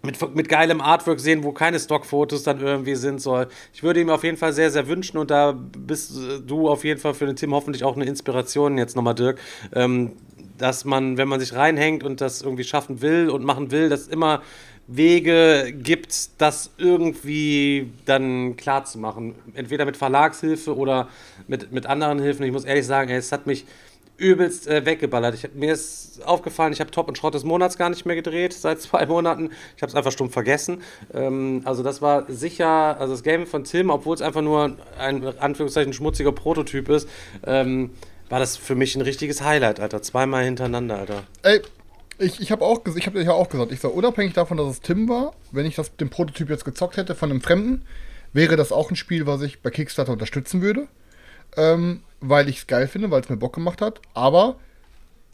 [0.03, 3.47] mit, mit geilem Artwork sehen, wo keine Stockfotos dann irgendwie sind soll.
[3.73, 6.99] Ich würde ihm auf jeden Fall sehr, sehr wünschen und da bist du auf jeden
[6.99, 9.39] Fall für den Tim hoffentlich auch eine Inspiration jetzt nochmal, Dirk,
[9.73, 10.13] ähm,
[10.61, 14.07] dass man, wenn man sich reinhängt und das irgendwie schaffen will und machen will, dass
[14.07, 14.41] immer
[14.87, 19.35] Wege gibt, das irgendwie dann klar zu machen.
[19.53, 21.07] Entweder mit Verlagshilfe oder
[21.47, 22.45] mit, mit anderen Hilfen.
[22.45, 23.65] Ich muss ehrlich sagen, es hat mich
[24.17, 25.33] übelst äh, weggeballert.
[25.33, 28.53] Ich, mir ist aufgefallen, ich habe Top und Schrott des Monats gar nicht mehr gedreht
[28.53, 29.49] seit zwei Monaten.
[29.75, 30.83] Ich habe es einfach stumpf vergessen.
[31.13, 35.25] Ähm, also das war sicher, also das Game von Tim, obwohl es einfach nur ein
[35.39, 37.09] Anführungszeichen schmutziger Prototyp ist,
[37.45, 37.91] ähm,
[38.31, 40.01] war das für mich ein richtiges Highlight, Alter.
[40.01, 41.23] Zweimal hintereinander, Alter.
[41.43, 41.61] Ey,
[42.17, 44.79] ich, ich habe auch, ich hab ja auch gesagt, ich sag, unabhängig davon, dass es
[44.79, 47.83] Tim war, wenn ich das, den Prototyp jetzt gezockt hätte von einem Fremden,
[48.31, 50.87] wäre das auch ein Spiel, was ich bei Kickstarter unterstützen würde.
[51.57, 53.99] Ähm, weil ich es geil finde, weil es mir Bock gemacht hat.
[54.13, 54.55] Aber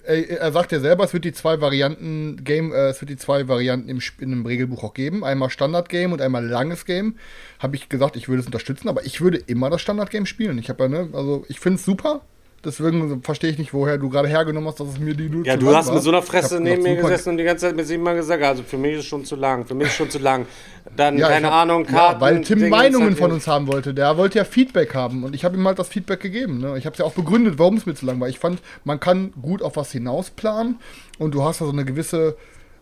[0.03, 3.17] er, er sagt ja selber, es wird die zwei Varianten Game, äh, es wird die
[3.17, 5.23] zwei Varianten im, in einem Regelbuch auch geben.
[5.23, 7.19] Einmal Standard Game und einmal langes Game.
[7.59, 10.57] Habe ich gesagt, ich würde es unterstützen, aber ich würde immer das Standard Game spielen.
[10.57, 12.23] Ich habe ja, ne, also ich finde es super.
[12.65, 15.55] Deswegen verstehe ich nicht, woher du gerade hergenommen hast, dass es mir die nur Ja,
[15.55, 15.95] du hast war.
[15.95, 18.43] mit so einer Fresse neben mir gesessen und die ganze Zeit mit sieben Mal gesagt,
[18.43, 20.47] also für mich ist es schon zu lang, für mich ist es schon zu lang.
[20.95, 22.15] Dann, ja, keine hab, Ahnung, Karten.
[22.15, 23.93] Ja, weil Tim Meinungen von uns haben wollte.
[23.93, 26.59] Der wollte ja Feedback haben und ich habe ihm halt das Feedback gegeben.
[26.59, 26.77] Ne?
[26.77, 28.27] Ich habe es ja auch begründet, warum es mir zu lang war.
[28.27, 30.79] Ich fand, man kann gut auf was hinaus planen
[31.19, 32.37] und du hast da so eine gewisse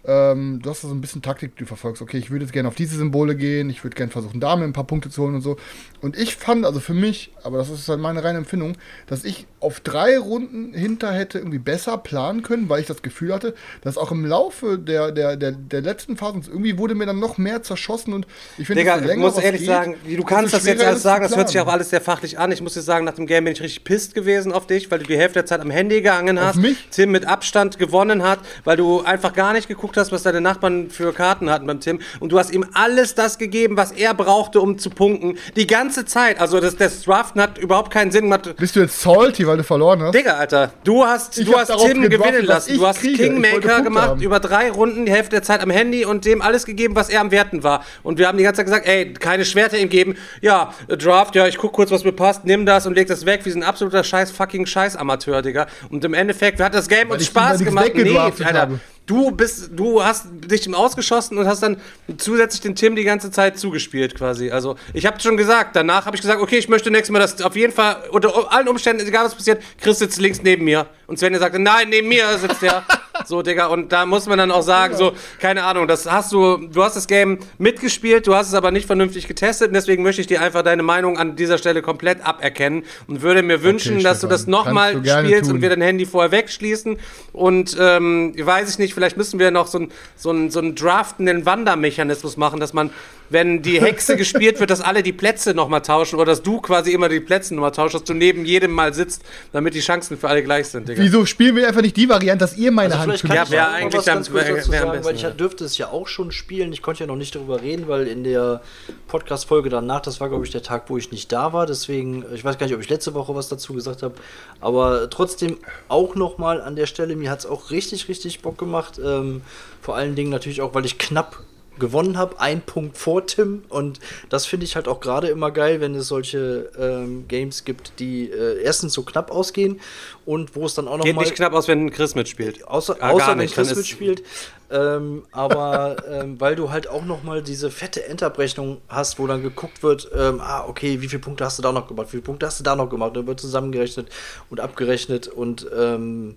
[0.08, 2.02] ähm, du hast so ein bisschen Taktik, die du verfolgst.
[2.02, 4.66] Okay, ich würde jetzt gerne auf diese Symbole gehen, ich würde gerne versuchen, da mir
[4.66, 5.58] ein paar Punkte zu holen und so.
[6.02, 8.78] Und ich fand, also für mich, aber das ist halt meine reine Empfindung,
[9.08, 13.34] dass ich auf drei Runden hinter hätte irgendwie besser planen können, weil ich das Gefühl
[13.34, 17.20] hatte, dass auch im Laufe der, der, der, der letzten Phasen irgendwie wurde mir dann
[17.20, 18.28] noch mehr zerschossen und
[18.58, 21.36] ich finde, Digga, ich muss ehrlich geht, sagen, du kannst das jetzt alles sagen, das
[21.36, 22.52] hört sich auch alles sehr fachlich an.
[22.52, 25.00] Ich muss dir sagen, nach dem Game bin ich richtig pisst gewesen auf dich, weil
[25.00, 26.60] du die Hälfte der Zeit am Handy gehangen hast.
[26.92, 30.90] Tim mit Abstand gewonnen hat, weil du einfach gar nicht geguckt hast, was deine Nachbarn
[30.90, 34.62] für Karten hatten beim Tim und du hast ihm alles das gegeben, was er brauchte,
[34.62, 35.38] um zu punkten.
[35.56, 36.40] Die ganze Zeit.
[36.40, 38.56] Also das, das Draften hat überhaupt keinen Sinn gemacht.
[38.58, 40.16] Bist du jetzt salty, weil du verloren hast?
[40.16, 42.78] Digga, Alter, du hast, du hast Tim gewinnen lassen.
[42.78, 43.24] Du hast kriege.
[43.24, 44.22] Kingmaker gemacht, haben.
[44.22, 47.22] über drei Runden, die Hälfte der Zeit am Handy und dem alles gegeben, was er
[47.22, 47.84] am Werten war.
[48.04, 50.16] Und wir haben die ganze Zeit gesagt, ey, keine Schwerter ihm geben.
[50.42, 53.42] Ja, Draft, ja, ich guck kurz, was mir passt, nimm das und leg das weg.
[53.44, 55.68] Wir sind ein absoluter scheiß fucking scheiß Amateur, Digga.
[55.90, 57.92] Und im Endeffekt, wir hat das Game uns Spaß gemacht.
[57.96, 58.54] Nee, Alter.
[58.54, 58.80] Habe.
[59.06, 61.78] Du bist, du hast dich ausgeschossen und hast dann
[62.18, 64.50] zusätzlich den Tim die ganze Zeit zugespielt quasi.
[64.50, 67.40] Also ich habe schon gesagt, danach habe ich gesagt, okay, ich möchte nächstes Mal das
[67.42, 70.88] auf jeden Fall unter allen Umständen, egal was passiert, Chris sitzt links neben mir.
[71.06, 72.84] Und Svenja sagte, nein, neben mir sitzt der.
[73.26, 76.58] so, Digga, und da muss man dann auch sagen, so, keine Ahnung, das hast du,
[76.58, 80.22] du hast das Game mitgespielt, du hast es aber nicht vernünftig getestet und deswegen möchte
[80.22, 84.04] ich dir einfach deine Meinung an dieser Stelle komplett aberkennen und würde mir wünschen, okay,
[84.04, 85.56] dass Stefan, du das nochmal spielst tun.
[85.56, 86.98] und wir dein Handy vorher wegschließen
[87.34, 90.76] und, ähm, weiß ich nicht, vielleicht müssen wir noch so einen so ein, so ein
[90.76, 92.90] draftenden Wandermechanismus machen, dass man
[93.30, 96.92] wenn die Hexe gespielt wird, dass alle die Plätze nochmal tauschen oder dass du quasi
[96.92, 100.30] immer die Plätze nochmal tauschst, dass du neben jedem mal sitzt, damit die Chancen für
[100.30, 100.88] alle gleich sind.
[100.88, 101.02] Digga.
[101.02, 103.34] Wieso spielen wir einfach nicht die Variante, dass ihr meine also Hand spielt?
[103.34, 105.30] Ja, wäre eigentlich was ganz kurz dazu sagen, weil ich ja.
[105.32, 106.72] dürfte es ja auch schon spielen.
[106.74, 108.62] Ich konnte ja noch nicht darüber reden, weil in der
[109.08, 111.66] Podcast-Folge danach, das war glaube ich der Tag, wo ich nicht da war.
[111.66, 114.16] Deswegen, ich weiß gar nicht, ob ich letzte Woche was dazu gesagt habe,
[114.62, 115.58] aber trotzdem
[115.88, 119.00] auch nochmal an der Stelle, mir hat es auch richtig, richtig Bock gemacht.
[119.04, 119.42] Ähm,
[119.82, 121.40] vor allen Dingen natürlich auch, weil ich knapp
[121.80, 123.64] gewonnen habe, ein Punkt vor Tim.
[123.70, 124.00] Und
[124.30, 128.30] das finde ich halt auch gerade immer geil, wenn es solche ähm, Games gibt, die
[128.30, 129.80] äh, erstens so knapp ausgehen
[130.26, 132.68] und wo es dann auch noch Geht mal nicht knapp aus, wenn Chris mitspielt.
[132.68, 134.24] Außer, ah, außer wenn Chris mitspielt.
[134.72, 139.44] Ähm, aber ähm, weil du halt auch noch mal diese fette Endabrechnung hast, wo dann
[139.44, 142.24] geguckt wird, ähm, ah, okay, wie viele Punkte hast du da noch gemacht, wie viele
[142.24, 144.08] Punkte hast du da noch gemacht, dann wird zusammengerechnet
[144.50, 146.36] und abgerechnet und ähm,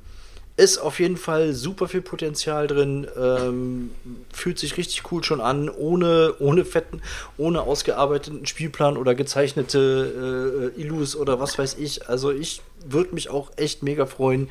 [0.59, 3.07] ist auf jeden Fall super viel Potenzial drin.
[3.17, 3.91] Ähm,
[4.33, 7.01] fühlt sich richtig cool schon an, ohne, ohne fetten,
[7.37, 12.09] ohne ausgearbeiteten Spielplan oder gezeichnete äh, Illus oder was weiß ich.
[12.09, 14.49] Also ich würde mich auch echt mega freuen,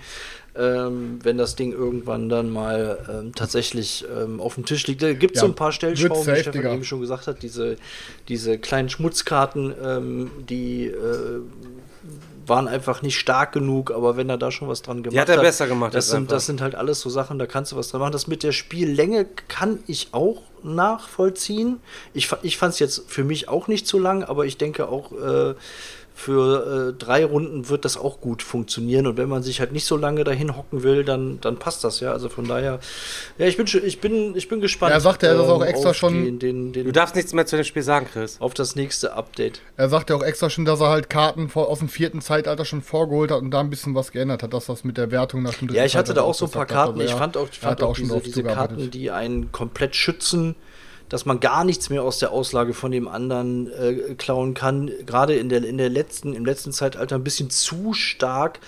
[0.56, 5.02] ähm, wenn das Ding irgendwann dann mal ähm, tatsächlich ähm, auf dem Tisch liegt.
[5.02, 7.76] Da gibt es ja, so ein paar Stellschrauben, wie Stefan eben schon gesagt hat, diese,
[8.30, 11.42] diese kleinen Schmutzkarten, ähm, die äh,
[12.48, 15.28] waren einfach nicht stark genug, aber wenn er da schon was dran gemacht hat.
[15.28, 15.94] Die hat er besser gemacht.
[15.94, 18.12] Das sind, das sind halt alles so Sachen, da kannst du was dran machen.
[18.14, 21.80] Das mit der Spiellänge kann ich auch nachvollziehen.
[22.14, 25.12] Ich, ich fand es jetzt für mich auch nicht zu lang, aber ich denke auch,
[25.12, 25.56] äh,
[26.18, 29.06] für äh, drei Runden wird das auch gut funktionieren.
[29.06, 32.00] Und wenn man sich halt nicht so lange dahin hocken will, dann, dann passt das
[32.00, 32.12] ja.
[32.12, 32.80] Also von daher,
[33.38, 34.94] ja, ich bin, ich bin, ich bin gespannt.
[34.94, 37.46] Er sagte, er hat das auch extra schon- Den, den, den, Du darfst nichts mehr
[37.46, 38.38] zu dem Spiel sagen, Chris.
[38.42, 39.62] auf das nächste Update.
[39.78, 42.66] Er sagt ja auch extra schon, dass er halt Karten vor, aus dem vierten Zeitalter
[42.66, 45.44] schon vorgeholt hat und da ein bisschen was geändert hat, dass das mit der Wertung
[45.44, 47.00] nach dem dritten Ja, ich hatte da auch so ein paar Karten.
[47.00, 48.44] Ich ja, fand auch, ich fand auch schon diese, diese.
[48.44, 50.56] Karten, die einen komplett schützen,
[51.10, 54.92] dass man gar nichts mehr aus der Auslage von dem anderen äh, klauen kann.
[55.06, 58.60] Gerade in der, in der letzten, im letzten Zeitalter ein bisschen zu stark,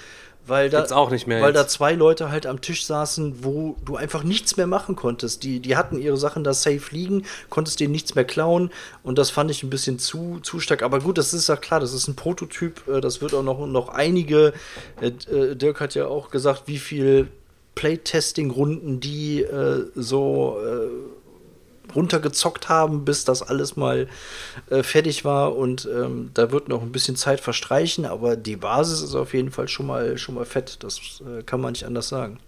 [0.50, 3.76] weil da, Gibt's auch nicht mehr weil da zwei Leute halt am Tisch saßen, wo
[3.86, 5.44] du einfach nichts mehr machen konntest.
[5.44, 8.72] Die, die hatten ihre Sachen da safe liegen, konntest denen nichts mehr klauen
[9.04, 10.82] und das fand ich ein bisschen zu, zu stark.
[10.82, 13.66] Aber gut, das ist ja klar, das ist ein Prototyp, äh, das wird auch noch,
[13.68, 14.54] noch einige,
[15.02, 17.28] äh, äh, Dirk hat ja auch gesagt, wie viel
[17.76, 20.88] Playtesting-Runden die äh, so äh,
[21.96, 24.08] runtergezockt haben, bis das alles mal
[24.70, 29.02] äh, fertig war und ähm, da wird noch ein bisschen Zeit verstreichen, aber die Basis
[29.02, 30.78] ist auf jeden Fall schon mal schon mal fett.
[30.84, 32.40] Das äh, kann man nicht anders sagen.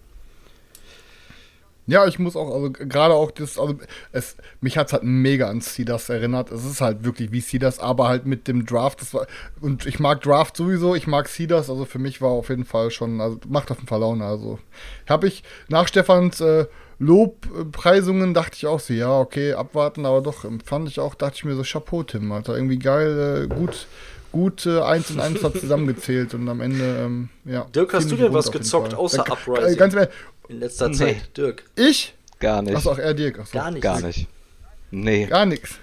[1.88, 3.76] Ja, ich muss auch, also gerade auch das, also
[4.12, 6.52] es, mich hat es halt mega an Cedars erinnert.
[6.52, 9.02] Es ist halt wirklich wie Cedars, aber halt mit dem Draft.
[9.02, 9.26] Das war,
[9.62, 12.92] und ich mag Draft sowieso, ich mag Cedars, also für mich war auf jeden Fall
[12.92, 14.24] schon, also macht auf jeden Fall Laune.
[14.24, 14.60] Also
[15.10, 16.68] habe ich nach Stefans äh,
[17.02, 21.46] Lobpreisungen dachte ich auch so, ja, okay, abwarten, aber doch, fand ich auch, dachte ich
[21.46, 23.88] mir so, Chapeau, Tim, Alter, irgendwie geil, äh, gut,
[24.32, 27.66] gut äh, eins und eins hat zusammengezählt und am Ende, ähm, ja.
[27.74, 29.00] Dirk, hast du denn was gezockt, Fall.
[29.00, 29.74] außer Äh, Uprising?
[29.74, 30.10] Äh, ganz ehrlich,
[30.48, 30.96] In letzter Nee.
[30.96, 31.64] Zeit, Dirk.
[31.76, 32.14] ich?
[32.40, 32.76] Gar nicht.
[32.76, 33.40] Achso, auch er Dirk.
[33.40, 33.58] Achso.
[33.58, 33.84] Gar nichts.
[33.84, 34.28] Gar nicht.
[34.92, 35.26] Nee.
[35.26, 35.80] Gar nichts.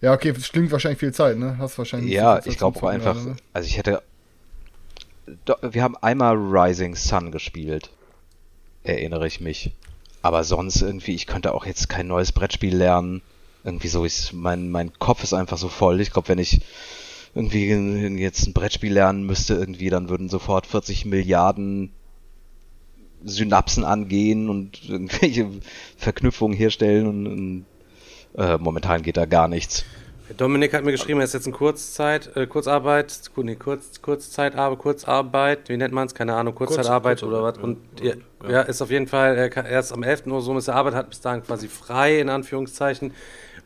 [0.00, 1.56] Ja, okay, das klingt wahrscheinlich viel Zeit, ne?
[1.58, 2.12] Hast wahrscheinlich.
[2.12, 3.36] Ja, viel Zeit ich glaube einfach, oder?
[3.52, 4.02] also ich hätte.
[5.62, 7.90] Wir haben einmal Rising Sun gespielt.
[8.82, 9.72] Erinnere ich mich.
[10.22, 13.22] Aber sonst irgendwie, ich könnte auch jetzt kein neues Brettspiel lernen.
[13.64, 16.00] Irgendwie so, ich, mein, mein Kopf ist einfach so voll.
[16.00, 16.60] Ich glaube, wenn ich
[17.34, 17.68] irgendwie
[18.20, 21.92] jetzt ein Brettspiel lernen müsste, irgendwie, dann würden sofort 40 Milliarden
[23.24, 25.48] Synapsen angehen und irgendwelche
[25.96, 27.66] Verknüpfungen herstellen und, und
[28.36, 29.84] äh, momentan geht da gar nichts.
[30.36, 34.78] Dominik hat mir geschrieben, er ist jetzt in Kurzzeit, äh, Kurzarbeit, Ku- nee, Kurz, Kurzzeitarbeit,
[34.78, 36.14] Kurzarbeit, wie nennt man es?
[36.14, 37.58] Keine Ahnung, Kurzzeitarbeit Kurz- oder was.
[37.58, 38.14] Und ja,
[38.48, 40.26] ja, ist auf jeden Fall, er, kann, er ist am 11.
[40.26, 43.12] Uhr so ist der Arbeit, hat bis dahin quasi frei, in Anführungszeichen.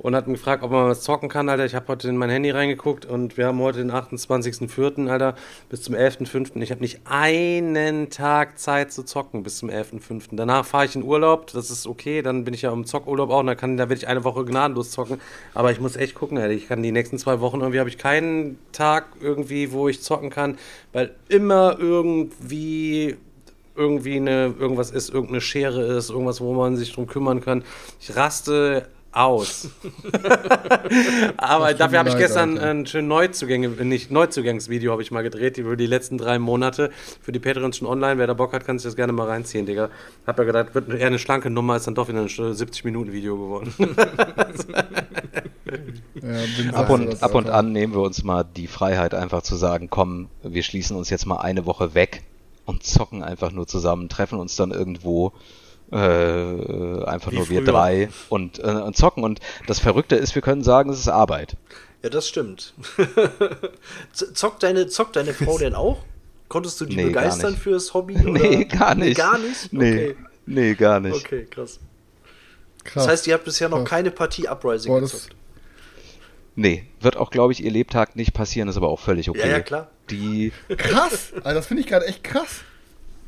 [0.05, 1.65] Und hat mich gefragt, ob man was zocken kann, Alter.
[1.65, 5.35] Ich habe heute in mein Handy reingeguckt und wir haben heute den 28.04., Alter,
[5.71, 6.61] bis zum 11.05.
[6.61, 10.25] Ich habe nicht einen Tag Zeit zu zocken bis zum 11.05.
[10.33, 13.41] Danach fahre ich in Urlaub, das ist okay, dann bin ich ja im Zockurlaub auch
[13.41, 15.23] und da werde ich eine Woche gnadenlos zocken.
[15.55, 16.53] Aber ich muss echt gucken, Alter.
[16.53, 20.29] Ich kann die nächsten zwei Wochen irgendwie, habe ich keinen Tag irgendwie, wo ich zocken
[20.29, 20.59] kann,
[20.93, 23.17] weil immer irgendwie
[23.75, 27.65] irgendwie eine, irgendwas ist, irgendeine Schere ist, irgendwas, wo man sich drum kümmern kann.
[28.01, 28.87] Ich raste
[29.17, 29.71] aus.
[31.37, 32.71] Aber dafür habe ich gestern Alter.
[32.71, 36.91] ein schön Neuzugänge, nicht Neuzugangsvideo habe ich mal gedreht, über die letzten drei Monate
[37.23, 38.19] für die Patreons schon online.
[38.19, 39.91] Wer da Bock hat, kann sich das gerne mal reinziehen, Digga.
[40.27, 43.75] Hab ja gedacht, wird eher eine schlanke Nummer, ist dann doch wieder ein 70-Minuten-Video geworden.
[46.23, 49.89] Ja, Ab und, ab und an nehmen wir uns mal die Freiheit, einfach zu sagen,
[49.91, 52.23] komm, wir schließen uns jetzt mal eine Woche weg
[52.65, 55.33] und zocken einfach nur zusammen, treffen uns dann irgendwo,
[55.93, 55.97] äh,
[57.05, 57.72] einfach Wie nur wir früher.
[57.72, 59.22] drei und, äh, und zocken.
[59.24, 61.57] Und das Verrückte ist, wir können sagen, es ist Arbeit.
[62.03, 62.74] Ja, das stimmt.
[64.12, 65.99] Zockt, deine, zockt deine Frau denn auch?
[66.49, 68.14] Konntest du die Nee, begeistern fürs Hobby?
[68.22, 68.64] Nee, oder?
[68.64, 69.16] gar nicht.
[69.16, 69.72] Gar nicht?
[69.72, 70.16] Nee, Okay.
[70.47, 71.14] nee, gar nicht.
[71.16, 71.80] Okay, krass.
[72.85, 73.05] Krass.
[73.05, 73.89] Das heißt, ihr habt bisher noch Krass.
[73.89, 75.35] keine Partie Uprising Boah, gezockt.
[76.57, 79.41] Nee, wird auch, glaube ich, ihr Lebtag nicht passieren, ist aber auch völlig okay.
[79.41, 79.91] Ja, ja, klar.
[80.11, 81.32] Die, krass!
[81.37, 82.61] Alter, das finde ich gerade echt krass.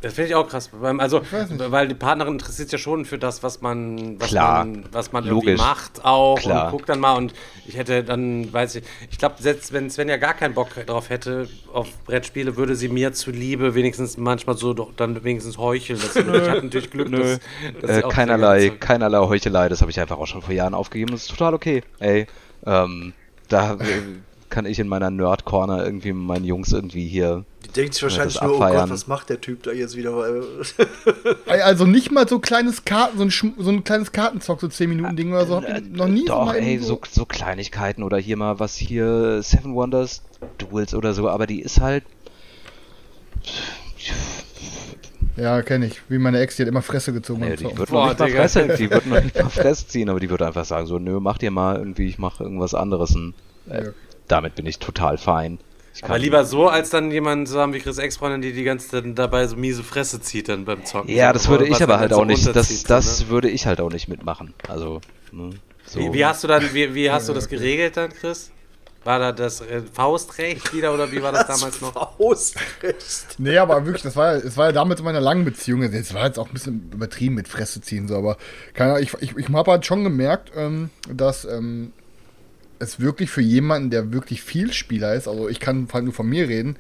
[0.07, 0.71] Das finde ich auch krass.
[0.99, 1.21] Also,
[1.59, 4.65] weil die Partnerin interessiert sich ja schon für das, was man, was Klar.
[4.65, 5.61] man, was man irgendwie Logisch.
[5.61, 6.67] macht auch Klar.
[6.67, 7.35] und guckt dann mal und
[7.67, 11.11] ich hätte dann, weiß ich, ich glaube, selbst wenn Sven ja gar keinen Bock drauf
[11.11, 15.99] hätte auf Brettspiele, würde sie mir zuliebe wenigstens manchmal so doch dann wenigstens heucheln.
[16.01, 17.41] Das, ich habe natürlich Glück, dass,
[17.81, 21.11] dass äh, keinerlei, keinerlei Heuchelei, das habe ich einfach auch schon vor Jahren aufgegeben.
[21.11, 21.83] Das ist total okay.
[21.99, 22.29] Ey,
[22.65, 23.13] ähm,
[23.49, 24.03] da äh,
[24.51, 27.45] kann ich in meiner Nerd-Corner irgendwie meinen Jungs irgendwie hier.
[27.77, 28.83] Denkt sich wahrscheinlich nur, oh abfeiern.
[28.83, 30.13] Gott, was macht der Typ da jetzt wieder?
[31.47, 34.89] Also nicht mal so kleines Karten, so ein, Schm- so ein kleines Kartenzock, so 10
[34.89, 35.57] Minuten Ding oder so.
[35.57, 38.77] Habt ihr noch nie so Doch, mal ey, so, so Kleinigkeiten oder hier mal was
[38.77, 40.23] hier, Seven Wonders
[40.59, 42.05] Duels oder so, aber die ist halt.
[45.37, 46.01] Ja, kenne ich.
[46.09, 47.41] Wie meine Ex, die hat immer Fresse gezogen.
[47.43, 48.31] Nee, die wird Boah, noch nicht mal.
[48.31, 51.21] Fresse, die wird noch nicht mal Fresse ziehen, aber die wird einfach sagen so, nö,
[51.21, 53.15] mach dir mal irgendwie, ich mache irgendwas anderes.
[53.15, 53.35] Und,
[53.69, 53.91] äh, Ja.
[54.29, 55.59] Damit bin ich total fein.
[55.97, 58.89] Ich Aber lieber so, als dann jemanden zu haben wie Chris Ex-Freundin, die die ganze
[58.89, 61.11] Zeit dabei so miese Fresse zieht dann beim Zocken.
[61.11, 63.29] Ja, das würde was ich aber halt auch nicht, das, das ne?
[63.31, 64.53] würde ich halt auch nicht mitmachen.
[64.69, 65.01] Also,
[65.33, 65.51] ne,
[65.87, 66.01] so.
[66.01, 68.51] Wie, wie hast du dann, wie, wie hast du das geregelt dann, Chris?
[69.05, 72.19] War da das äh, Faustrecht wieder oder wie war das, damals noch?
[72.19, 73.39] Faustrecht.
[73.39, 75.83] Nee, aber wirklich, das war ja, es war ja damals in meiner langen Beziehung.
[75.83, 78.37] Es war jetzt auch ein bisschen übertrieben mit Fresse ziehen, so, aber
[78.75, 81.93] keine Ahnung, ich, ich, ich habe halt schon gemerkt, ähm, dass ähm,
[82.79, 86.29] es wirklich für jemanden, der wirklich viel Spieler ist, also ich kann halt nur von
[86.29, 86.77] mir reden,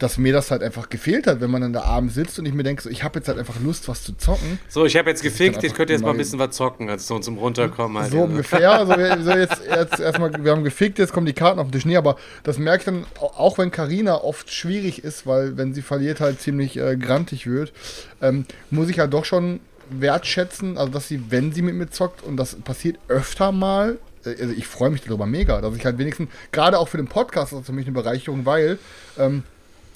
[0.00, 2.52] dass mir das halt einfach gefehlt hat, wenn man dann da abends sitzt und ich
[2.52, 4.58] mir denke, so, ich habe jetzt halt einfach Lust, was zu zocken.
[4.68, 6.90] So, ich habe jetzt gefickt, einfach jetzt könnt ihr jetzt mal ein bisschen was zocken,
[6.90, 8.10] also so zum Runterkommen halt.
[8.10, 8.24] So ja.
[8.24, 8.86] ungefähr.
[8.86, 11.72] So, wir- so jetzt, jetzt erstmal, wir haben gefickt, jetzt kommen die Karten auf den
[11.72, 11.84] Tisch.
[11.86, 15.74] Nee, aber das merke ich dann, au- auch wenn Karina oft schwierig ist, weil wenn
[15.74, 17.72] sie verliert halt ziemlich äh, grantig wird,
[18.20, 22.22] ähm, muss ich halt doch schon wertschätzen, also dass sie, wenn sie mit mir zockt,
[22.24, 26.28] und das passiert öfter mal, also ich freue mich darüber mega, dass ich halt wenigstens,
[26.52, 28.78] gerade auch für den Podcast, das ist für mich eine Bereicherung, weil
[29.18, 29.42] ähm,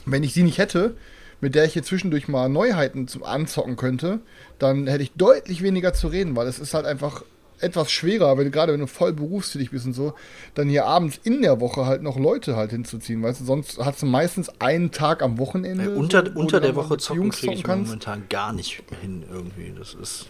[0.07, 0.95] wenn ich sie nicht hätte,
[1.41, 4.21] mit der ich hier zwischendurch mal Neuheiten zum Anzocken könnte,
[4.59, 7.23] dann hätte ich deutlich weniger zu reden, weil es ist halt einfach
[7.61, 10.15] etwas schwerer, wenn gerade wenn du voll berufstätig bist und so,
[10.55, 14.03] dann hier abends in der Woche halt noch Leute halt hinzuziehen, weißt du, sonst hast
[14.03, 15.85] du meistens einen Tag am Wochenende.
[15.85, 17.89] Ey, unter so, unter der Woche zocken kriege ich kannst.
[17.89, 19.75] momentan gar nicht hin irgendwie.
[19.77, 20.27] Das ist.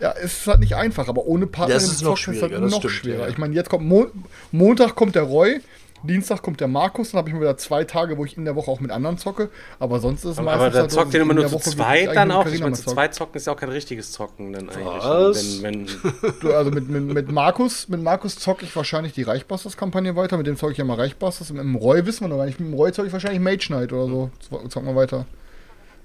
[0.00, 2.78] Ja, es ist halt nicht einfach, aber ohne Partner Das ist noch schwieriger, das noch
[2.78, 3.22] stimmt, schwerer.
[3.24, 3.28] ja.
[3.28, 4.08] Ich meine, jetzt kommt Mon
[4.52, 5.60] Montag kommt der Roy,
[6.02, 8.54] Dienstag kommt der Markus, dann habe ich mir wieder zwei Tage, wo ich in der
[8.56, 9.48] Woche auch mit anderen zocke,
[9.78, 11.36] aber sonst ist es Aber, aber meistens da halt so, zockt ihr dass immer ich
[11.36, 12.46] nur in zu der Woche zweit dann auch?
[12.46, 12.94] Ich meine, mal zu zocke.
[12.94, 14.84] zweit zocken ist ja auch kein richtiges Zocken dann eigentlich.
[14.86, 15.62] Was?
[15.62, 20.14] Wenn, wenn, Du, also mit, mit, mit Markus, mit Markus zocke ich wahrscheinlich die Reichbusters-Kampagne
[20.14, 22.46] weiter, mit dem zocke ich ja mal Reichbusters mit dem Roy wissen wir noch gar
[22.46, 22.60] nicht.
[22.60, 24.30] Mit dem Roy zocke ich wahrscheinlich Mage Knight oder so.
[24.46, 25.24] Zo- Zocken wir weiter.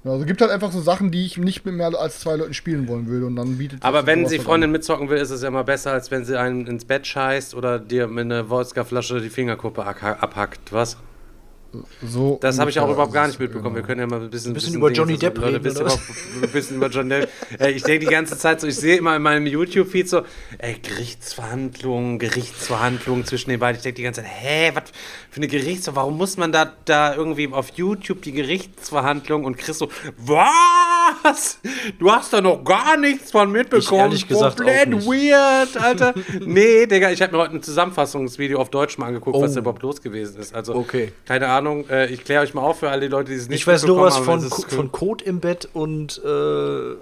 [0.03, 2.53] Ja, Also gibt halt einfach so Sachen, die ich nicht mit mehr als zwei Leuten
[2.53, 4.71] spielen wollen würde und dann bietet aber wenn sie halt Freundin an.
[4.71, 7.79] mitzocken will, ist es ja immer besser, als wenn sie einen ins Bett scheißt oder
[7.79, 10.71] dir mit einer Wodka-Flasche die Fingerkuppe abha- abhackt.
[10.71, 10.97] Was?
[12.03, 13.75] So Das habe ich auch überhaupt gar nicht mitbekommen.
[13.75, 13.87] Wir genau.
[13.87, 15.81] können ja mal ein bisschen, Ein bisschen über Johnny Depp Leute, reden, ihr oder?
[15.81, 16.01] überhaupt
[16.41, 17.29] ein bisschen über Johnny Depp.
[17.75, 20.21] Ich denke die ganze Zeit so, ich sehe immer in meinem YouTube-Feed so,
[20.57, 23.77] ey, Gerichtsverhandlungen, Gerichtsverhandlungen zwischen den beiden.
[23.77, 24.83] Ich denke die ganze Zeit, hä, was
[25.29, 25.95] für eine Gerichtsverhandlung?
[25.95, 30.47] Warum muss man da, da irgendwie auf YouTube die Gerichtsverhandlung und Chris so, was?
[31.99, 33.99] Du hast da noch gar nichts von mitbekommen.
[34.01, 35.07] ehrlich gesagt Komplett auch nicht.
[35.07, 36.13] weird, Alter.
[36.45, 39.53] nee, Digga, ich habe mir heute ein Zusammenfassungsvideo auf Deutsch mal angeguckt, was Oh.
[39.55, 40.53] da überhaupt los gewesen ist.
[40.55, 41.11] Also, Okay.
[41.25, 43.67] keine Ahnung, äh, ich kläre euch mal auf für alle Leute, die es nicht Ich
[43.67, 46.95] weiß nur was von, von Code im Bett und äh,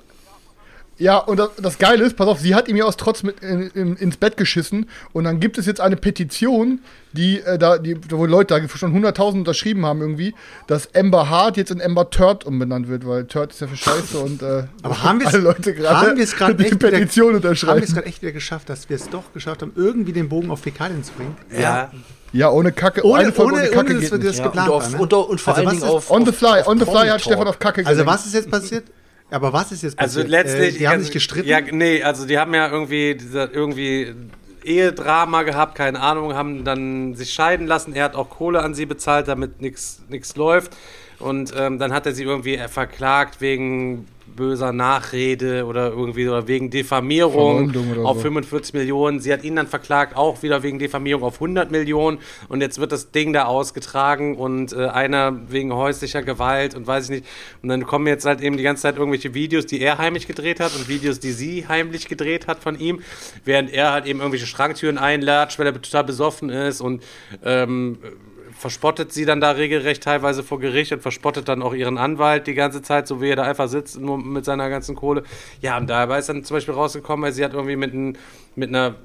[0.99, 3.39] Ja, und das, das Geile ist, pass auf, sie hat ihm ja aus Trotz mit
[3.41, 6.79] in, in, ins Bett geschissen und dann gibt es jetzt eine Petition,
[7.13, 10.33] die äh, da, die, wo Leute da schon 100.000 unterschrieben haben irgendwie,
[10.65, 14.17] dass Amber Hart jetzt in Amber Turd umbenannt wird, weil Turd ist ja für Scheiße
[14.17, 16.89] und äh, Aber haben wir alle Leute gerade haben wir es gerade die echt wieder-
[16.89, 17.83] Petition Haben wir unterschreiben.
[17.83, 20.61] es gerade echt wieder geschafft, dass wir es doch geschafft haben, irgendwie den Bogen auf
[20.61, 21.35] Fäkalien zu bringen?
[21.55, 21.91] Ja.
[22.33, 24.73] Ja, ohne Kacke, Ohne, ohne, ohne ohne, Kacke dass geht wir das ja, geplant und,
[24.75, 24.97] auf, ne?
[24.97, 26.85] und, und vor Also allen Dingen ist- auf On the auf- fly, auf on the
[26.85, 28.85] fly hat Stefan auf Kacke Also was ist jetzt passiert?
[29.29, 30.29] Aber was ist jetzt Also passiert?
[30.29, 30.75] letztlich.
[30.75, 31.47] Äh, die haben also, sich gestritten.
[31.47, 34.15] Ja, nee, also die haben ja irgendwie, dieser, irgendwie
[34.63, 37.93] Ehedrama gehabt, keine Ahnung, haben dann sich scheiden lassen.
[37.93, 40.75] Er hat auch Kohle an sie bezahlt, damit nichts läuft.
[41.19, 46.69] Und ähm, dann hat er sie irgendwie verklagt wegen böser Nachrede oder irgendwie oder wegen
[46.69, 48.23] Diffamierung oder auf so.
[48.23, 49.19] 45 Millionen.
[49.19, 52.19] Sie hat ihn dann verklagt, auch wieder wegen Diffamierung auf 100 Millionen.
[52.47, 57.05] Und jetzt wird das Ding da ausgetragen und äh, einer wegen häuslicher Gewalt und weiß
[57.05, 57.25] ich nicht.
[57.61, 60.59] Und dann kommen jetzt halt eben die ganze Zeit irgendwelche Videos, die er heimlich gedreht
[60.59, 63.01] hat und Videos, die sie heimlich gedreht hat von ihm,
[63.45, 67.03] während er halt eben irgendwelche Schranktüren einlatscht, weil er total besoffen ist und
[67.43, 67.97] ähm,
[68.57, 72.53] verspottet sie dann da regelrecht teilweise vor Gericht und verspottet dann auch ihren Anwalt die
[72.53, 75.23] ganze Zeit, so wie er da einfach sitzt nur mit seiner ganzen Kohle.
[75.61, 78.17] Ja, und dabei ist dann zum Beispiel rausgekommen, weil sie hat irgendwie mit, ein,
[78.57, 78.95] mit einer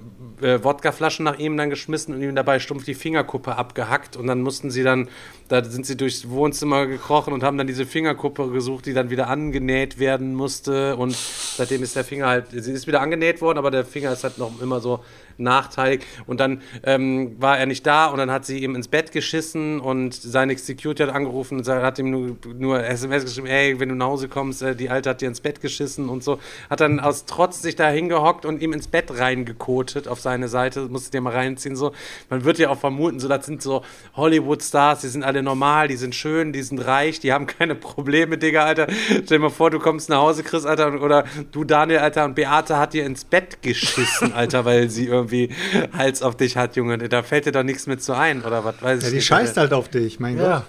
[0.41, 4.41] äh, Wodkaflasche nach ihm dann geschmissen und ihm dabei stumpf die Fingerkuppe abgehackt und dann
[4.41, 5.09] mussten sie dann,
[5.49, 9.29] da sind sie durchs Wohnzimmer gekrochen und haben dann diese Fingerkuppe gesucht, die dann wieder
[9.29, 13.70] angenäht werden musste und seitdem ist der Finger halt, sie ist wieder angenäht worden, aber
[13.70, 15.01] der Finger ist halt noch immer so
[15.39, 19.12] nachteilig und dann ähm, war er nicht da und dann hat sie ihm ins Bett
[19.12, 23.89] geschissen und seine Security hat angerufen und hat ihm nur, nur SMS geschrieben, ey, wenn
[23.89, 26.39] du nach Hause kommst, äh, die Alte hat dir ins Bett geschissen und so.
[26.70, 30.82] Hat dann aus Trotz sich da hingehockt und ihm ins Bett reingekotet auf seine Seite,
[30.89, 31.93] musst du dir mal reinziehen, so.
[32.31, 33.82] Man wird ja auch vermuten, so, das sind so
[34.16, 38.39] Hollywood-Stars, die sind alle normal, die sind schön, die sind reich, die haben keine Probleme,
[38.39, 38.86] Digga, Alter.
[39.09, 42.24] Stell dir mal vor, du kommst nach Hause, Chris, Alter, und- oder du, Daniel, Alter,
[42.24, 45.51] und Beate hat dir ins Bett geschissen, Alter, weil sie irgendwie
[45.97, 46.98] Hals auf dich hat, Junge.
[46.98, 48.77] Da fällt dir doch nichts mit so ein, oder was?
[48.81, 49.60] Weiß ja, ich die nicht, scheißt Alter.
[49.62, 50.59] halt auf dich, mein Ja.
[50.59, 50.64] Gott.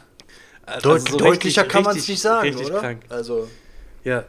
[0.66, 2.80] Also Deut so deutlicher richtig- kann man es nicht sagen, richtig oder?
[2.80, 3.02] Krank.
[3.10, 3.48] Also,
[4.06, 4.24] Ja.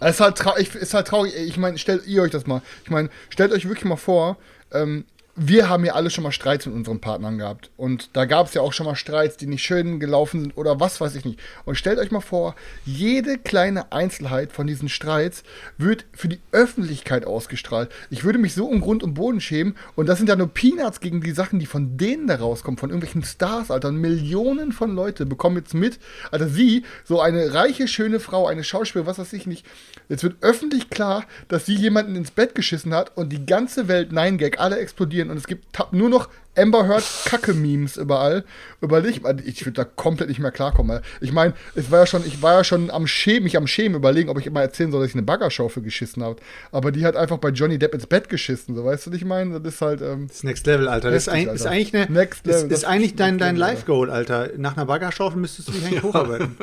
[0.00, 1.34] Es ist halt, trau ich, ist halt traurig.
[1.36, 2.62] Ich meine, stellt ihr euch das mal.
[2.84, 4.38] Ich meine, stellt euch wirklich mal vor,
[4.72, 5.04] ähm,
[5.42, 7.70] wir haben ja alle schon mal Streits mit unseren Partnern gehabt.
[7.78, 10.80] Und da gab es ja auch schon mal Streits, die nicht schön gelaufen sind oder
[10.80, 11.40] was weiß ich nicht.
[11.64, 12.54] Und stellt euch mal vor,
[12.84, 15.42] jede kleine Einzelheit von diesen Streits
[15.78, 17.90] wird für die Öffentlichkeit ausgestrahlt.
[18.10, 19.76] Ich würde mich so um Grund und Boden schämen.
[19.96, 22.90] Und das sind ja nur Peanuts gegen die Sachen, die von denen da rauskommen, von
[22.90, 23.88] irgendwelchen Stars, Alter.
[23.88, 25.98] Und Millionen von Leute bekommen jetzt mit,
[26.30, 29.64] Alter, sie, so eine reiche, schöne Frau, eine Schauspielerin, was weiß ich nicht.
[30.10, 34.12] Jetzt wird öffentlich klar, dass sie jemanden ins Bett geschissen hat und die ganze Welt,
[34.12, 38.44] Nein Gag, alle explodieren und es gibt nur noch Amber Heard Kacke-Memes überall.
[38.80, 40.96] Überleg, ich würde da komplett nicht mehr klarkommen.
[40.96, 41.06] Alter.
[41.20, 43.94] Ich meine, es war ja schon, ich war ja schon am Schämen, mich am Schämen
[43.94, 46.36] überlegen, ob ich immer erzählen soll, dass ich eine Baggerschaufel geschissen habe.
[46.72, 49.24] Aber die hat einfach bei Johnny Depp ins Bett geschissen, so weißt du, was ich
[49.24, 49.60] meine?
[49.60, 50.02] Das ist halt.
[50.02, 51.10] Ähm, Das ist Next Level, Alter.
[51.10, 51.74] Das ist, Heftig, eigentlich, ist Alter.
[51.76, 54.50] eigentlich, eine, Next Level, ist, ist eigentlich dein, dein Life-Goal, Alter.
[54.56, 56.56] Nach einer Baggerschaufel müsstest du dich eigentlich hocharbeiten.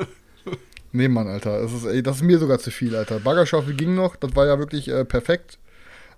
[0.92, 1.62] Nee, Mann, Alter.
[1.62, 3.20] Das ist, ey, das ist mir sogar zu viel, Alter.
[3.20, 5.58] Baggerschaufel ging noch, das war ja wirklich äh, perfekt.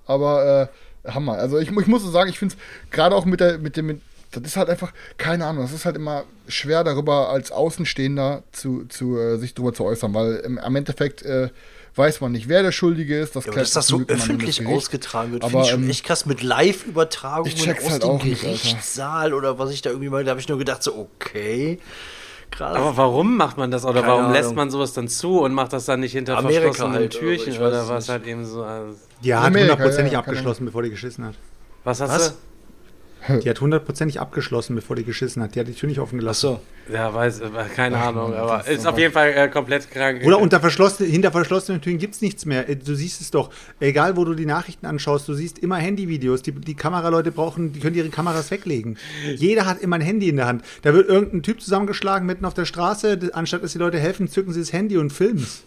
[0.05, 1.33] Aber äh, Hammer.
[1.33, 3.87] Also ich, ich muss so sagen, ich finde es gerade auch mit der, mit dem,
[3.87, 8.43] mit, das ist halt einfach, keine Ahnung, das ist halt immer schwer darüber als Außenstehender
[8.51, 11.49] zu, zu äh, sich darüber zu äußern, weil im, am Endeffekt äh,
[11.95, 13.35] weiß man nicht, wer der Schuldige ist.
[13.35, 16.25] Das Ja, dass das so öffentlich ausgetragen wird, finde ich schon ähm, echt krass.
[16.25, 18.57] Mit Live-Übertragungen aus halt dem auch nicht, Alter.
[18.57, 21.79] Gerichtssaal oder was ich da irgendwie mal, da habe ich nur gedacht, so, okay.
[22.51, 22.75] Krass.
[22.75, 24.55] Aber warum macht man das oder Keine warum lässt Ahnung.
[24.55, 27.57] man sowas dann zu und macht das dann nicht hinter Amerika verschlossenen halt, oder Türchen
[27.57, 28.09] oder es was nicht.
[28.09, 28.63] halt eben so?
[28.63, 31.35] Also, Die hat hundertprozentig ja, abgeschlossen, bevor die geschissen hat.
[31.83, 32.35] was hast Was?
[33.43, 35.53] Die hat hundertprozentig abgeschlossen, bevor die geschissen hat.
[35.53, 36.41] Die hat die Tür nicht offen Ach gelassen.
[36.41, 36.61] so.
[36.87, 36.93] du?
[36.93, 40.21] Ja, weiß, äh, keine Ahnung, Mann, aber ist auf jeden Fall äh, komplett krank.
[40.25, 42.67] Oder unter verschlossenen, hinter verschlossenen Türen gibt es nichts mehr.
[42.69, 43.49] Äh, Du siehst es doch.
[43.79, 46.41] Egal, wo du die Nachrichten anschaust, du siehst immer Handyvideos.
[46.41, 48.97] Die, die Kameraleute brauchen, die können ihre Kameras weglegen.
[49.35, 50.63] Jeder hat immer ein Handy in der Hand.
[50.81, 53.19] Da wird irgendein Typ zusammengeschlagen mitten auf der Straße.
[53.33, 55.63] Anstatt dass die Leute helfen, zücken sie das Handy und filmen es.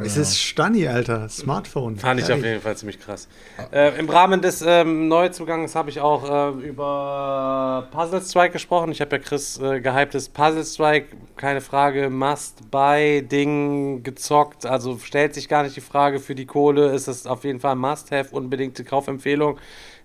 [0.00, 1.28] Es ist Stunny, Alter.
[1.28, 1.96] Smartphone.
[1.96, 2.52] Fand ich auf Geil.
[2.52, 3.28] jeden Fall ziemlich krass.
[3.70, 8.90] Äh, Im Rahmen des ähm, Neuzugangs habe ich auch äh, über Puzzle Strike gesprochen.
[8.90, 14.64] Ich habe ja Chris äh, gehyptes Puzzle Strike, keine Frage, Must-Buy-Ding gezockt.
[14.64, 16.92] Also stellt sich gar nicht die Frage für die Kohle.
[16.92, 19.58] Ist es auf jeden Fall Must-Have, unbedingte Kaufempfehlung.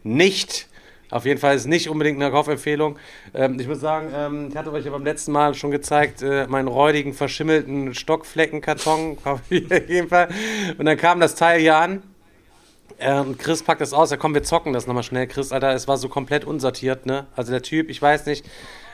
[0.03, 0.67] Nicht.
[1.09, 2.97] Auf jeden Fall ist nicht unbedingt eine Kaufempfehlung.
[3.33, 6.47] Ähm, ich muss sagen, ähm, ich hatte euch ja beim letzten Mal schon gezeigt, äh,
[6.47, 9.17] meinen räudigen, verschimmelten Stockfleckenkarton.
[9.23, 10.27] Auf jeden Fall.
[10.77, 12.03] Und dann kam das Teil hier an.
[12.97, 14.11] Äh, und Chris packt das aus.
[14.11, 15.27] Ja, komm, wir zocken das nochmal schnell.
[15.27, 17.27] Chris, Alter, es war so komplett unsortiert, ne?
[17.35, 18.45] Also der Typ, ich weiß nicht.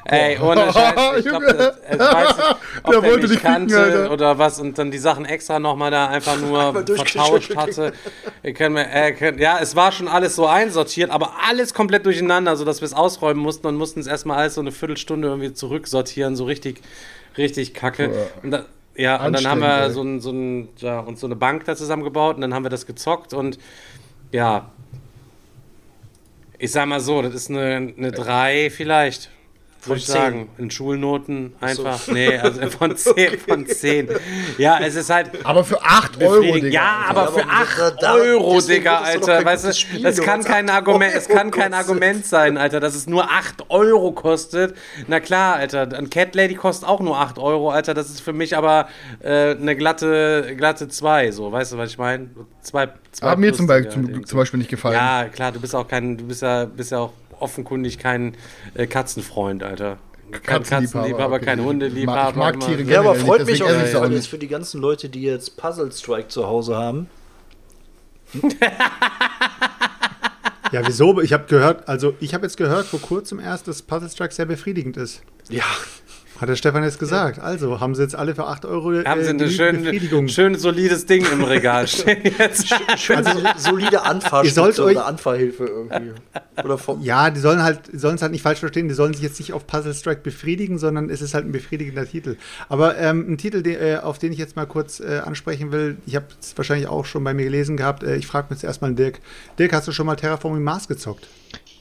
[0.05, 1.17] Ey, ohne Scheiß.
[1.17, 1.73] Ich glaube, Junge.
[1.91, 2.47] ich weiß nicht,
[2.83, 4.11] ob Der der, wollte mich dich ficken, kannte Alter.
[4.11, 7.93] oder was und dann die Sachen extra nochmal da einfach nur vertauscht hatte.
[8.43, 12.05] Ihr könnt mir, äh, könnt, ja, es war schon alles so einsortiert, aber alles komplett
[12.05, 15.53] durcheinander, sodass wir es ausräumen mussten und mussten es erstmal alles so eine Viertelstunde irgendwie
[15.53, 16.81] zurücksortieren, so richtig,
[17.37, 18.11] richtig kacke.
[18.41, 18.65] Und da,
[18.95, 21.75] ja, und dann haben wir so, ein, so, ein, ja, uns so eine Bank da
[21.75, 23.57] zusammengebaut und dann haben wir das gezockt und
[24.31, 24.69] ja,
[26.59, 29.29] ich sag mal so, das ist eine, eine 3 vielleicht.
[29.85, 30.13] Würde ich 10.
[30.13, 30.49] sagen.
[30.57, 32.07] In Schulnoten einfach.
[32.07, 34.09] Nee, also von 10 von 10.
[34.57, 35.31] Ja, es ist halt.
[35.45, 36.41] Aber für 8 Euro.
[36.53, 36.67] Digga.
[36.69, 37.09] Ja, Alter.
[37.21, 39.43] aber für aber 8 da- Euro, Digga, Alter.
[39.45, 42.95] Weißt du, Spiel, das kann kein 8 Argument, es kann kein Argument sein, Alter, dass
[42.95, 44.75] es nur 8 Euro kostet.
[45.07, 47.93] Na klar, Alter, ein Cat Lady kostet auch nur 8 Euro, Alter.
[47.93, 48.87] Das ist für mich aber
[49.21, 52.29] äh, eine glatte, glatte 2, so, weißt du, was ich meine?
[52.61, 52.87] 2,
[53.21, 54.95] Hat mir zum Beispiel, zum, zum Beispiel nicht gefallen.
[54.95, 57.13] Ja, klar, du bist auch kein, du bist ja, bist ja auch
[57.43, 58.35] offenkundig kein
[58.73, 59.97] äh, Katzenfreund, Alter.
[60.31, 62.29] Kein Katzenliebhaber, kein Hundeliebhaber.
[62.29, 62.59] Ich mag.
[62.61, 64.15] Tiere Ja, aber freut mich auf jeden Fall nicht.
[64.15, 67.07] jetzt für die ganzen Leute, die jetzt Puzzle Strike zu Hause haben.
[70.71, 71.21] Ja, wieso?
[71.21, 74.45] Ich habe gehört, also ich habe jetzt gehört vor kurzem erst, dass Puzzle Strike sehr
[74.45, 75.21] befriedigend ist.
[75.49, 75.65] Ja,
[76.41, 77.39] Hat der Stefan jetzt gesagt.
[77.39, 80.27] Also haben sie jetzt alle für 8 Euro äh, Haben sie eine schön, Befriedigung.
[80.27, 82.73] schön solides Ding im Regal stehen jetzt.
[82.97, 86.11] schön so, solide Anfahrstütze Ihr sollt euch- oder Anfahrhilfe irgendwie.
[86.63, 89.21] Oder vom, Ja, die sollen halt, sollen es halt nicht falsch verstehen, die sollen sich
[89.23, 92.35] jetzt nicht auf Puzzle Strike befriedigen, sondern es ist halt ein befriedigender Titel.
[92.67, 95.97] Aber ähm, ein Titel, den, äh, auf den ich jetzt mal kurz äh, ansprechen will,
[96.05, 98.63] ich habe es wahrscheinlich auch schon bei mir gelesen gehabt, äh, ich frage mich jetzt
[98.63, 99.19] erstmal Dirk.
[99.59, 101.27] Dirk, hast du schon mal Terraforming Mars gezockt?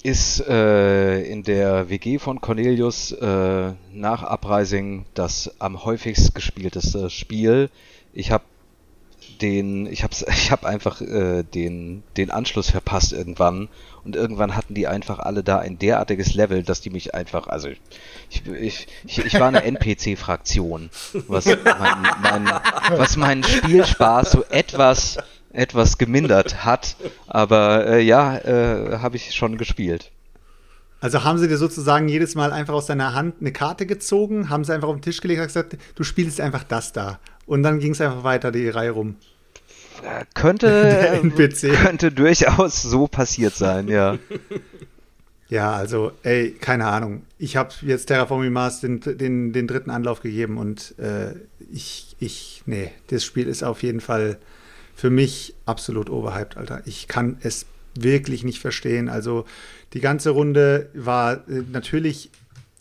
[0.03, 7.71] Ist äh, in der WG von Cornelius äh, nach Uprising das am häufigst gespielteste Spiel.
[8.13, 8.45] Ich habe
[9.41, 13.69] den, ich habe ich hab einfach äh, den, den Anschluss verpasst irgendwann
[14.05, 17.69] und irgendwann hatten die einfach alle da ein derartiges Level, dass die mich einfach, also
[17.69, 20.91] ich, ich, ich, ich war eine NPC-Fraktion,
[21.29, 22.61] was mein, mein,
[22.97, 25.19] was meinen Spielspaß so etwas
[25.53, 26.97] etwas gemindert hat,
[27.27, 30.11] aber äh, ja, äh, habe ich schon gespielt.
[31.01, 34.65] Also haben sie dir sozusagen jedes Mal einfach aus deiner Hand eine Karte gezogen, haben
[34.65, 37.19] sie einfach auf den Tisch gelegt und gesagt, du spielst einfach das da.
[37.45, 39.17] Und dann ging es einfach weiter die Reihe rum.
[40.35, 41.21] Könnte,
[41.83, 44.19] könnte durchaus so passiert sein, ja.
[45.49, 47.25] Ja, also, ey, keine Ahnung.
[47.37, 51.35] Ich habe jetzt Terraforming Mars den, den, den dritten Anlauf gegeben und äh,
[51.71, 54.39] ich, ich, nee, das Spiel ist auf jeden Fall
[54.95, 56.83] für mich absolut overhyped, Alter.
[56.87, 59.09] Ich kann es wirklich nicht verstehen.
[59.09, 59.45] Also,
[59.93, 62.31] die ganze Runde war äh, natürlich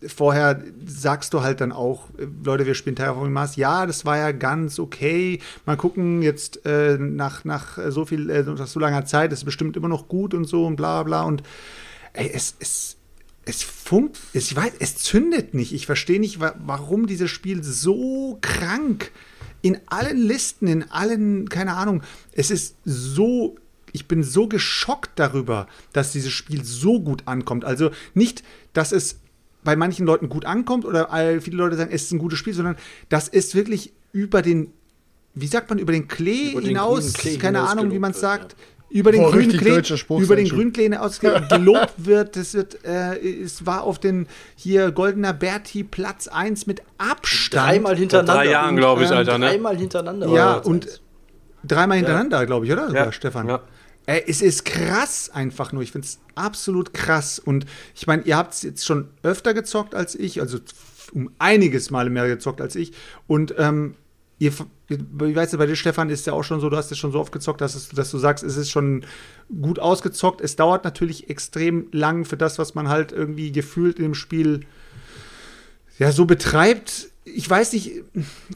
[0.07, 3.55] vorher sagst du halt dann auch, äh, Leute, wir spielen Terraforming Mars.
[3.55, 5.39] Ja, das war ja ganz okay.
[5.65, 9.77] Mal gucken, jetzt äh, nach, nach so viel, äh, nach so langer Zeit, ist bestimmt
[9.77, 11.23] immer noch gut und so und bla bla.
[11.23, 11.43] Und
[12.13, 12.97] ey, es, es,
[13.45, 15.73] es funkt, es, ich weiß, es zündet nicht.
[15.73, 19.11] Ich verstehe nicht, wa warum dieses Spiel so krank
[19.61, 22.01] in allen Listen, in allen, keine Ahnung,
[22.33, 23.57] es ist so
[23.93, 27.65] ich bin so geschockt darüber, dass dieses Spiel so gut ankommt.
[27.65, 28.43] Also nicht,
[28.73, 29.19] dass es
[29.63, 31.09] bei manchen Leuten gut ankommt oder
[31.41, 32.77] viele Leute sagen, es ist ein gutes Spiel, sondern
[33.09, 34.71] das ist wirklich über den,
[35.33, 38.19] wie sagt man, über den Klee über hinaus, Klee keine hinaus Ahnung, wie man es
[38.19, 38.80] sagt, ja.
[38.91, 39.81] Über den grünen Klee,
[40.19, 42.35] über den grünen gelobt wird.
[42.35, 47.67] Das wird, äh, es war auf den hier Goldener Berti Platz 1 mit Abstand.
[47.67, 48.33] Dreimal hintereinander.
[48.33, 49.47] Vor drei Jahren, glaube ich, Alter, ne?
[49.47, 50.27] Dreimal hintereinander.
[50.29, 51.01] Ja, und
[51.63, 52.45] dreimal hintereinander, ja.
[52.45, 52.91] glaube ich, oder?
[52.93, 53.11] Ja.
[53.11, 53.47] Stefan.
[53.47, 53.61] Ja.
[54.07, 55.83] Ey, es ist krass einfach nur.
[55.83, 57.39] Ich finde es absolut krass.
[57.39, 57.65] Und
[57.95, 60.57] ich meine, ihr habt es jetzt schon öfter gezockt als ich, also
[61.13, 62.93] um einiges Mal mehr gezockt als ich.
[63.27, 63.95] Und ähm,
[64.41, 64.51] ihr,
[64.89, 67.19] ich weiß, bei dir, Stefan, ist ja auch schon so, du hast es schon so
[67.19, 69.05] oft gezockt, dass, es, dass du sagst, es ist schon
[69.61, 70.41] gut ausgezockt.
[70.41, 74.61] Es dauert natürlich extrem lang für das, was man halt irgendwie gefühlt dem Spiel
[75.99, 78.03] ja so betreibt ich weiß nicht,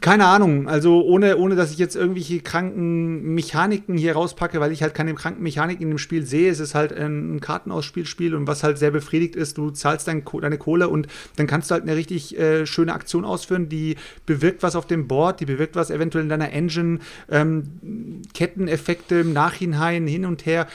[0.02, 4.82] keine Ahnung, also ohne, ohne dass ich jetzt irgendwelche kranken Mechaniken hier rauspacke, weil ich
[4.82, 6.52] halt keine kranken Mechaniken in dem Spiel sehe.
[6.52, 10.58] Es ist halt ein Kartenausspielspiel und was halt sehr befriedigt ist, du zahlst dein, deine
[10.58, 13.96] Kohle und dann kannst du halt eine richtig äh, schöne Aktion ausführen, die
[14.26, 17.00] bewirkt was auf dem Board, die bewirkt was eventuell in deiner Engine,
[17.30, 20.68] ähm, Ketteneffekte im Nachhinein hin und her.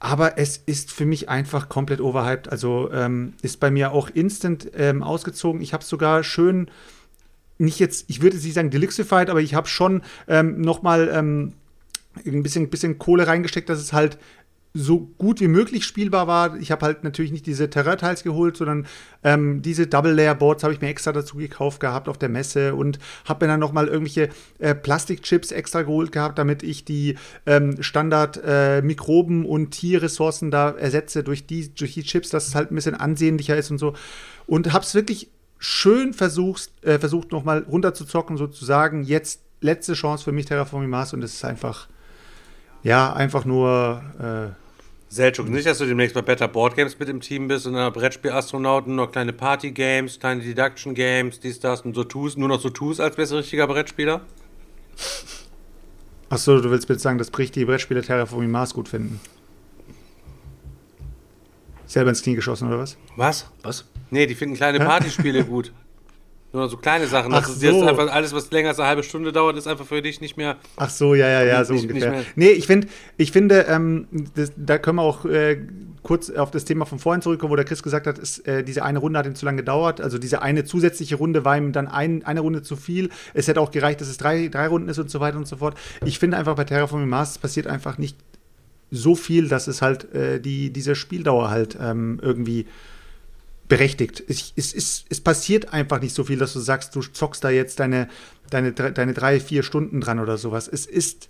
[0.00, 2.50] Aber es ist für mich einfach komplett overhyped.
[2.50, 5.60] Also ähm, ist bei mir auch instant ähm, ausgezogen.
[5.60, 6.70] Ich habe sogar schön
[7.58, 11.54] nicht jetzt, ich würde nicht sagen deluxified, aber ich habe schon ähm, noch mal ähm,
[12.24, 14.18] ein bisschen, bisschen Kohle reingesteckt, dass es halt
[14.74, 16.56] so gut wie möglich spielbar war.
[16.56, 18.86] Ich habe halt natürlich nicht diese Terrain-Teils geholt, sondern
[19.24, 23.46] ähm, diese Double-Layer-Boards habe ich mir extra dazu gekauft gehabt auf der Messe und habe
[23.46, 24.28] mir dann noch mal irgendwelche
[24.58, 27.16] äh, Plastikchips extra geholt gehabt, damit ich die
[27.46, 32.70] ähm, Standard-Mikroben äh, und Tierressourcen da ersetze durch die, durch die Chips, dass es halt
[32.70, 33.94] ein bisschen ansehnlicher ist und so.
[34.46, 35.28] Und habe es wirklich
[35.58, 39.02] schön versuchst, äh, versucht nochmal runterzuzocken, sozusagen.
[39.02, 41.88] Jetzt letzte Chance für mich Terraforming Mars und es ist einfach,
[42.82, 44.02] ja, einfach nur.
[44.54, 44.68] Äh,
[45.10, 47.90] Selchuk, nicht, dass du demnächst bei Better Board Games mit im Team bist und dann
[47.94, 53.00] Brettspiel-Astronauten, noch kleine Party-Games, kleine Deduction-Games, dies, das und so tust, nur noch so tust
[53.00, 54.20] als besser richtiger Brettspieler?
[56.28, 59.18] Achso, du willst bitte sagen, dass Bricht die Brettspieler Terraforming Mars gut finden?
[61.86, 62.98] Selber ins Knie geschossen, oder was?
[63.16, 63.50] Was?
[63.62, 63.86] Was?
[64.10, 65.72] Nee, die finden kleine Partyspiele gut.
[66.52, 67.30] Nur so kleine Sachen.
[67.34, 67.66] Ach Das ist so.
[67.66, 70.38] jetzt einfach alles, was länger als eine halbe Stunde dauert, ist einfach für dich nicht
[70.38, 70.56] mehr.
[70.76, 72.10] Ach so, ja, ja, ja, so Nicht- nicht ungefähr.
[72.12, 72.24] mehr.
[72.36, 72.86] nee, ich, find,
[73.18, 75.60] ich finde, ähm, das, da können wir auch äh,
[76.02, 78.82] kurz auf das Thema von vorhin zurückkommen, wo der Chris gesagt hat, ist, äh, diese
[78.82, 80.00] eine Runde hat ihm zu lange gedauert.
[80.00, 83.10] Also diese eine zusätzliche Runde war ihm dann ein, eine Runde zu viel.
[83.34, 85.56] Es hätte auch gereicht, dass es drei, drei Runden ist und so weiter und so
[85.56, 85.76] fort.
[86.06, 88.16] Ich finde einfach bei Terraforming Mars passiert einfach nicht
[88.90, 92.64] so viel, dass es halt äh, die, diese Spieldauer halt ähm, irgendwie
[93.68, 94.22] berechtigt.
[94.26, 97.50] Es, es, es, es passiert einfach nicht so viel, dass du sagst, du zockst da
[97.50, 98.08] jetzt deine,
[98.50, 100.68] deine, deine drei, vier Stunden dran oder sowas.
[100.68, 101.28] Es ist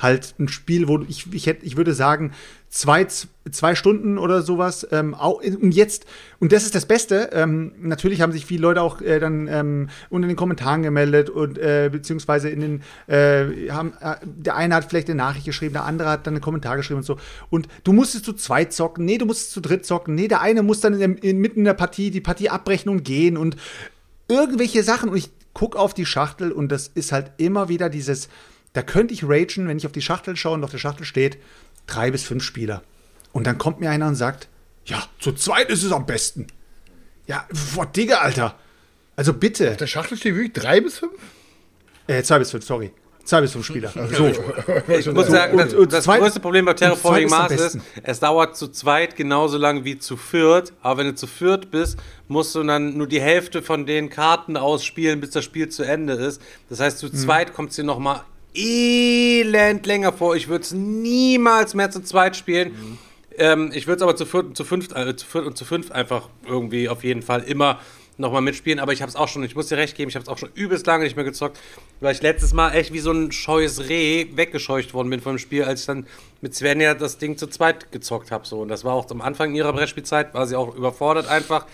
[0.00, 2.32] halt ein Spiel, wo ich, ich, hätte, ich würde sagen,
[2.68, 3.06] zwei,
[3.50, 4.86] zwei Stunden oder sowas.
[4.92, 6.06] Ähm, auch, und jetzt,
[6.38, 9.88] und das ist das Beste, ähm, natürlich haben sich viele Leute auch äh, dann ähm,
[10.08, 14.84] unter den Kommentaren gemeldet und äh, beziehungsweise in den, äh, haben, äh, der eine hat
[14.88, 17.16] vielleicht eine Nachricht geschrieben, der andere hat dann einen Kommentar geschrieben und so.
[17.50, 20.62] Und du musstest zu zweit zocken, nee, du musstest zu dritt zocken, nee, der eine
[20.62, 23.56] muss dann in, der- in, mitten in der Partie die Partie abbrechen und gehen und
[24.28, 28.28] irgendwelche Sachen und ich gucke auf die Schachtel und das ist halt immer wieder dieses,
[28.72, 31.38] da könnte ich ragen, wenn ich auf die Schachtel schaue und auf der Schachtel steht,
[31.86, 32.82] drei bis fünf Spieler.
[33.32, 34.48] Und dann kommt mir einer und sagt,
[34.86, 36.46] ja, zu zweit ist es am besten.
[37.26, 38.56] Ja, boah, Digga, Alter.
[39.16, 39.76] Also bitte.
[39.76, 41.12] Der Schachtel steht wirklich drei bis fünf?
[42.06, 42.90] Äh, zwei bis fünf, sorry.
[43.24, 43.92] Zwei bis fünf Spieler.
[44.16, 44.32] So.
[44.88, 48.68] Ich muss sagen, das, das zweit- größte Problem bei Terraforming Mars ist es dauert zu
[48.68, 50.72] zweit genauso lang wie zu viert.
[50.80, 51.98] Aber wenn du zu viert bist,
[52.28, 56.14] musst du dann nur die Hälfte von den Karten ausspielen, bis das Spiel zu Ende
[56.14, 56.40] ist.
[56.70, 57.14] Das heißt, zu Mhm.
[57.14, 58.24] zweit kommt es dir noch mal
[58.54, 60.36] elend länger vor.
[60.36, 62.68] Ich würde es niemals mehr zu zweit spielen.
[62.68, 62.98] Mhm.
[63.38, 65.64] Ähm, ich würde es aber zu viert und zu fünft, äh, zu viert und zu
[65.64, 67.78] fünf einfach irgendwie auf jeden Fall immer
[68.20, 70.22] nochmal mitspielen, aber ich habe es auch schon, ich muss dir recht geben, ich habe
[70.22, 71.58] es auch schon übelst lange nicht mehr gezockt,
[72.00, 75.64] weil ich letztes Mal echt wie so ein scheues Reh weggescheucht worden bin vom Spiel,
[75.64, 76.06] als ich dann
[76.40, 78.46] mit Svenja das Ding zu zweit gezockt habe.
[78.46, 78.60] So.
[78.60, 81.66] Und das war auch am Anfang ihrer Brettspielzeit, war sie auch überfordert einfach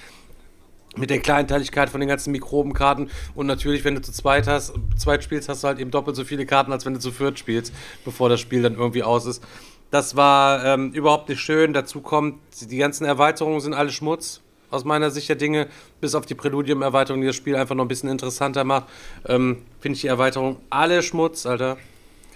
[0.97, 5.25] mit der Kleinteiligkeit von den ganzen Mikrobenkarten und natürlich, wenn du zu zweit hast, zweit
[5.25, 7.73] spielst, hast du halt eben doppelt so viele Karten, als wenn du zu viert spielst,
[8.05, 9.43] bevor das Spiel dann irgendwie aus ist.
[9.91, 11.73] Das war ähm, überhaupt nicht schön.
[11.73, 14.41] Dazu kommt, die ganzen Erweiterungen sind alle Schmutz,
[14.71, 15.69] aus meiner Sicht der Dinge,
[16.01, 18.87] bis auf die Präludium-Erweiterung, die das Spiel einfach noch ein bisschen interessanter macht.
[19.27, 21.77] Ähm, Finde ich die Erweiterung alle Schmutz, Alter.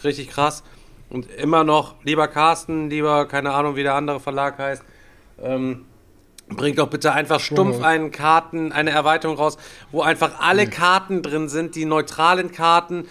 [0.05, 0.63] Richtig krass.
[1.09, 4.85] Und immer noch, lieber Carsten, lieber, keine Ahnung, wie der andere Verlag heißt,
[5.43, 5.87] ähm,
[6.57, 9.57] Bringt doch bitte einfach stumpf einen Karten, eine Erweiterung raus,
[9.93, 13.07] wo einfach alle Karten drin sind, die neutralen Karten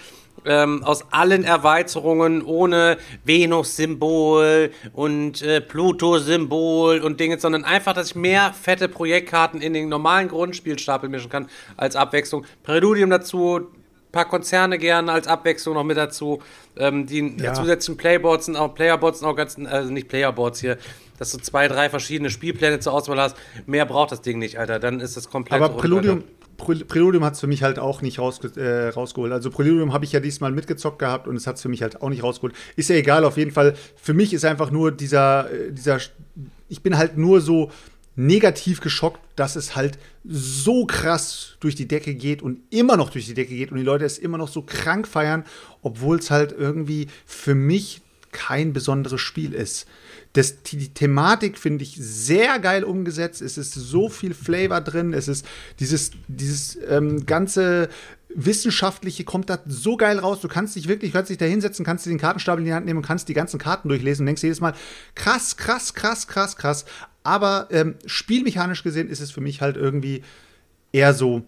[0.46, 8.16] ähm, aus allen Erweiterungen ohne Venus-Symbol und äh, Pluto-Symbol und Dinge, sondern einfach, dass ich
[8.16, 12.46] mehr fette Projektkarten in den normalen Grundspielstapel mischen kann als Abwechslung.
[12.64, 13.68] Präludium dazu,
[14.12, 16.42] paar Konzerne gerne als Abwechslung noch mit dazu.
[16.78, 17.54] Ähm, die Ja.
[17.54, 20.78] zusätzlichen Playboards sind auch Playerboards sind auch ganz, also nicht Playerboards hier,
[21.18, 23.36] dass du zwei, drei verschiedene Spielpläne zur Auswahl hast.
[23.66, 24.80] Mehr braucht das Ding nicht, Alter.
[24.80, 25.62] Dann ist das komplett.
[25.62, 26.24] Aber Preludium,
[26.58, 29.32] Preludium hat es für mich halt auch nicht rausge äh, rausgeholt.
[29.32, 32.02] Also Preludium habe ich ja diesmal mitgezockt gehabt und es hat es für mich halt
[32.02, 32.54] auch nicht rausgeholt.
[32.76, 33.76] Ist ja egal, auf jeden Fall.
[33.96, 36.00] Für mich ist einfach nur dieser, äh, dieser,
[36.68, 37.72] ich bin halt nur so
[38.20, 43.26] negativ geschockt, dass es halt so krass durch die Decke geht und immer noch durch
[43.26, 45.46] die Decke geht und die Leute es immer noch so krank feiern,
[45.82, 48.02] obwohl es halt irgendwie für mich
[48.32, 49.88] kein besonderes Spiel ist.
[50.34, 53.42] Das, die, Thematik finde ich sehr geil umgesetzt.
[53.42, 55.14] Es ist so viel Flavor drin.
[55.14, 55.46] Es ist
[55.80, 57.90] dieses, dieses ähm, ganze
[58.36, 60.40] Wissenschaftliche kommt da so geil raus.
[60.42, 62.86] Du kannst dich wirklich, kannst dich da hinsetzen, kannst dir den Kartenstapel in die Hand
[62.86, 64.74] nehmen und kannst die ganzen Karten durchlesen und denkst jedes Mal,
[65.16, 66.86] krass, krass, krass, krass, krass.
[67.24, 70.24] Aber ähm, spielmechanisch gesehen ist es für mich halt irgendwie
[70.92, 71.44] eher so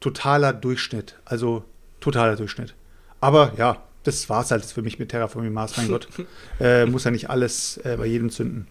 [0.00, 1.16] totaler Durchschnitt.
[1.24, 1.64] Also
[2.00, 2.74] totaler Durchschnitt.
[3.20, 6.08] Aber ja, das war's halt für mich mit Terraforming Mars, mein Gott.
[6.60, 8.66] Äh, muss ja nicht alles äh, bei jedem zünden.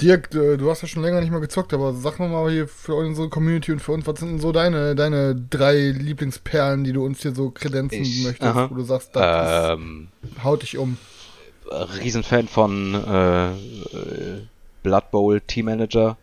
[0.00, 2.66] Dirk, äh, du hast ja schon länger nicht mehr gezockt, aber sag mal mal hier
[2.68, 6.92] für unsere Community und für uns, was sind denn so deine, deine drei Lieblingsperlen, die
[6.92, 8.70] du uns hier so kredenzen Ich- möchtest, aha.
[8.70, 10.96] wo du sagst, das Ähm, ist, haut dich um.
[11.70, 13.54] Riesenfan von äh, äh,
[14.82, 16.16] Blood Bowl Team Manager.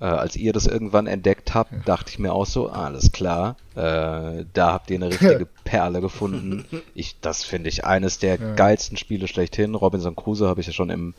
[0.00, 4.44] Äh, als ihr das irgendwann entdeckt habt, dachte ich mir auch so, alles klar, äh,
[4.52, 6.64] da habt ihr eine richtige Perle gefunden.
[6.92, 9.76] Ich, das finde ich eines der geilsten Spiele schlechthin.
[9.76, 11.14] Robinson Crusoe habe ich ja schon im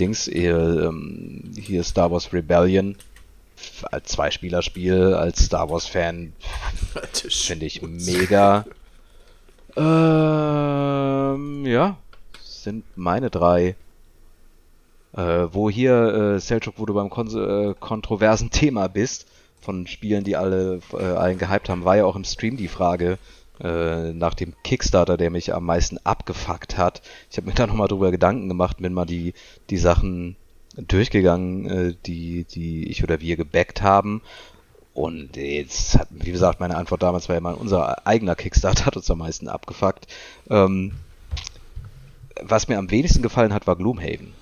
[0.00, 2.96] Dings, hier, ähm, hier Star Wars Rebellion.
[3.90, 6.32] Als Zweispielerspiel, als Star Wars Fan
[7.28, 8.64] finde ich mega.
[9.76, 11.98] Ähm, ja,
[12.42, 13.76] sind meine drei.
[15.14, 19.26] Äh, wo hier, äh, Selchuk, wo du beim kon äh, kontroversen Thema bist,
[19.60, 23.18] von Spielen, die alle äh, allen gehypt haben, war ja auch im Stream die Frage
[23.60, 27.02] äh, nach dem Kickstarter, der mich am meisten abgefuckt hat.
[27.30, 29.34] Ich habe mir da nochmal drüber Gedanken gemacht, bin mal die,
[29.70, 30.36] die Sachen
[30.76, 34.22] durchgegangen, äh, die, die ich oder wir gebackt haben.
[34.94, 38.96] Und jetzt hat, wie gesagt, meine Antwort damals war ja mal, unser eigener Kickstarter hat
[38.96, 40.06] uns am meisten abgefuckt.
[40.50, 40.92] Ähm,
[42.42, 44.34] was mir am wenigsten gefallen hat, war Gloomhaven.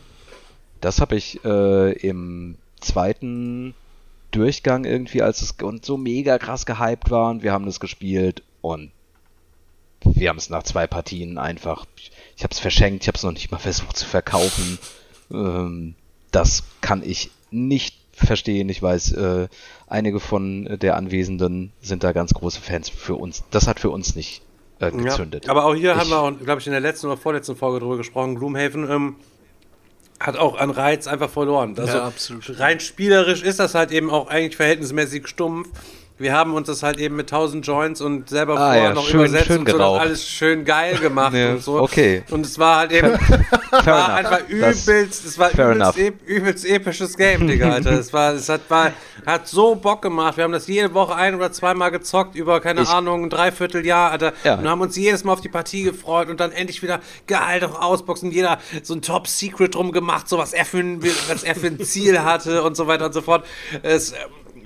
[0.80, 3.74] Das habe ich äh, im zweiten
[4.30, 8.42] Durchgang irgendwie, als es und so mega krass gehypt war und wir haben das gespielt
[8.60, 8.90] und
[10.04, 11.84] wir haben es nach zwei Partien einfach,
[12.36, 14.78] ich habe es verschenkt, ich habe es noch nicht mal versucht zu verkaufen.
[15.30, 15.94] Ähm,
[16.30, 18.68] das kann ich nicht verstehen.
[18.68, 19.48] Ich weiß, äh,
[19.86, 23.44] einige von der Anwesenden sind da ganz große Fans für uns.
[23.50, 24.42] Das hat für uns nicht
[24.78, 25.46] äh, gezündet.
[25.46, 27.80] Ja, aber auch hier ich, haben wir, glaube ich, in der letzten oder vorletzten Folge
[27.80, 28.36] drüber gesprochen.
[28.36, 29.16] Gloomhaven ähm,
[30.20, 31.74] hat auch an Reiz einfach verloren.
[31.78, 32.58] Also Ja, absolut.
[32.60, 35.68] rein spielerisch ist das halt eben auch eigentlich verhältnismäßig stumpf.
[36.20, 39.04] Wir haben uns das halt eben mit 1000 Joints und selber Ah, vorher ja, noch
[39.06, 40.00] schön- übersetzt schön und so geraucht.
[40.00, 41.80] alles schön geil gemacht Ja, und so.
[41.80, 42.22] okay.
[42.30, 47.16] Und es war halt eben Fair war einfach übelst, es war übelst, ep übelst episches
[47.16, 47.92] Game, Digga, Alter.
[47.92, 48.92] Es war, es hat, war,
[49.26, 50.36] hat so Bock gemacht.
[50.36, 54.10] Wir haben das jede Woche ein oder zweimal gezockt über, keine Ich- Ahnung, ein Dreivierteljahr,
[54.10, 54.32] Alter.
[54.44, 54.54] Ja.
[54.56, 57.80] Und haben uns jedes Mal auf die Partie gefreut und dann endlich wieder geil doch
[57.80, 58.30] ausboxen.
[58.30, 61.80] Jeder so ein Top-Secret drum gemacht, so was er für ein, was er für ein
[61.80, 63.46] Ziel hatte und so weiter und so fort.
[63.82, 64.12] Es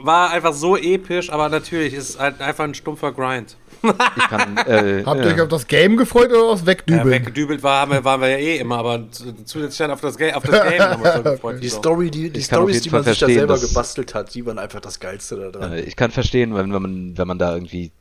[0.05, 3.56] war einfach so episch, aber natürlich ist es halt einfach ein stumpfer Grind.
[3.82, 5.35] ich kann, äh, Habt ihr ja.
[5.35, 7.10] euch auf das Game gefreut oder aufs Ja, Wegdübeln?
[7.10, 10.16] weggedübelt war, haben wir, waren wir ja eh immer, aber zu- zusätzlich dann auf das,
[10.16, 11.62] Ga auf das Game haben wir uns so gefreut.
[11.62, 11.78] Die So.
[11.78, 15.01] Story, die, die Stories, die man sich da selber gebastelt hat, die waren einfach das
[15.01, 15.72] Geilste da dran.
[15.74, 17.93] Äh, Ich kann verstehen, wenn, wenn man, wenn man da irgendwie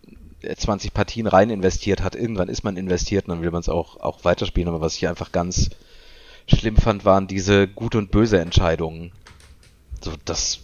[0.56, 4.00] 20 Partien rein investiert hat, irgendwann ist man investiert und dann will man es auch,
[4.00, 4.70] auch weiterspielen.
[4.70, 5.70] Aber was ich einfach ganz
[6.48, 9.12] schlimm fand, waren diese gut und böse Entscheidungen.
[10.02, 10.60] So, das,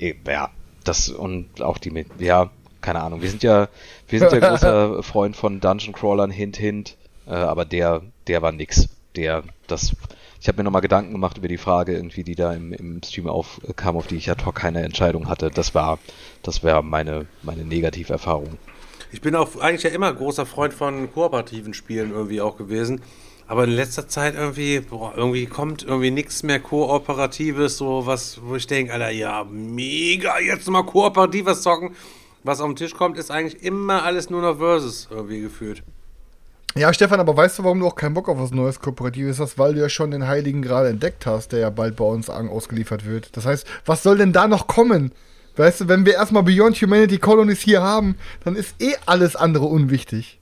[0.00, 0.50] ja,
[0.84, 2.50] das und auch die mit, ja,
[2.80, 3.22] keine Ahnung.
[3.22, 3.68] Wir sind ja,
[4.08, 6.96] wir sind ja großer Freund von Dungeon Crawlern, hint, hint.
[7.26, 8.88] Äh, aber der, der war nix.
[9.16, 9.96] Der, das,
[10.40, 13.28] ich habe mir nochmal Gedanken gemacht über die Frage, irgendwie, die da im, im Stream
[13.28, 15.50] aufkam, auf die ich ja doch keine Entscheidung hatte.
[15.50, 15.98] Das war,
[16.42, 18.58] das wäre meine, meine Negativerfahrung.
[19.12, 23.00] Ich bin auch eigentlich ja immer großer Freund von kooperativen Spielen irgendwie auch gewesen.
[23.48, 28.56] Aber in letzter Zeit irgendwie, boah, irgendwie kommt irgendwie nichts mehr Kooperatives, so was, wo
[28.56, 31.94] ich denke, Alter, ja, mega, jetzt mal kooperatives zocken.
[32.42, 35.82] Was auf den Tisch kommt, ist eigentlich immer alles nur noch Versus irgendwie gefühlt.
[36.76, 39.58] Ja, Stefan, aber weißt du, warum du auch keinen Bock auf was Neues Kooperatives hast?
[39.58, 43.06] Weil du ja schon den Heiligen Gral entdeckt hast, der ja bald bei uns ausgeliefert
[43.06, 43.34] wird.
[43.36, 45.12] Das heißt, was soll denn da noch kommen?
[45.56, 49.64] Weißt du, wenn wir erstmal Beyond Humanity Colonies hier haben, dann ist eh alles andere
[49.64, 50.38] unwichtig.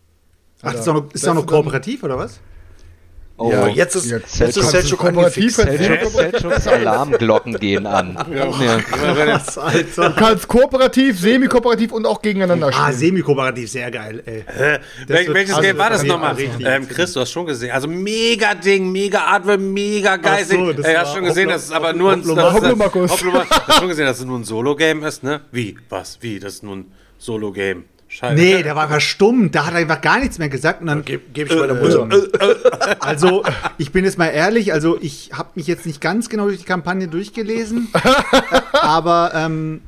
[0.62, 2.40] Ach, das ist auch noch, ist auch noch kooperativ, oder was?
[3.36, 6.12] Oh, ja, jetzt ist, jetzt jetzt ist Selchuk kooperativ angefixt.
[6.12, 8.16] Selchuks Alarmglocken gehen an.
[8.32, 8.80] Ja.
[9.56, 10.10] Alter.
[10.10, 12.96] Du kannst kooperativ, semi-kooperativ und auch gegeneinander Ah, spielen.
[12.98, 14.44] semi-kooperativ, sehr geil, ey.
[15.08, 16.36] Wel welches also Game war das nochmal?
[16.64, 17.72] Ähm, Chris, du hast schon gesehen.
[17.72, 20.44] Also mega Ding, mega Artwork, mega geil.
[20.44, 22.44] Ach so, das Ey, hast schon gesehen, Hopplo- dass es aber nur ein Hopplo- dass-
[22.44, 23.10] dass- Hopplomakus.
[23.10, 23.60] Hopplomakus.
[23.66, 25.40] Hast schon gesehen, dass es nur ein Solo-Game ist, ne?
[25.50, 25.76] Wie?
[25.88, 26.18] Was?
[26.20, 26.38] Wie?
[26.38, 27.84] Das ist nur ein Solo-Game.
[28.14, 28.40] Scheiße.
[28.40, 31.34] Nee, der war verstummt, da hat er einfach gar nichts mehr gesagt und dann Geb,
[31.34, 32.08] geb ich meiner Mutter.
[33.00, 33.42] Also,
[33.76, 36.64] ich bin jetzt mal ehrlich, also ich habe mich jetzt nicht ganz genau durch die
[36.64, 37.88] Kampagne durchgelesen,
[38.72, 39.82] aber ähm,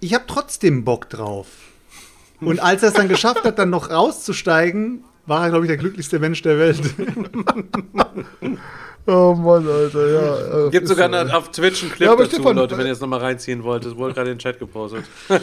[0.00, 1.48] ich habe trotzdem Bock drauf.
[2.40, 5.76] Und als er es dann geschafft hat, dann noch rauszusteigen, war er, glaube ich, der
[5.76, 6.80] glücklichste Mensch der Welt.
[9.06, 10.66] Oh Mann, Alter, ja.
[10.66, 12.86] äh, Gibt sogar so, eine, auf Twitch einen Clip Ja, dazu, Stefan, Leute, äh, wenn
[12.86, 13.84] ihr es nochmal reinziehen wollt.
[13.84, 15.04] Das wurde gerade in den Chat gepostet.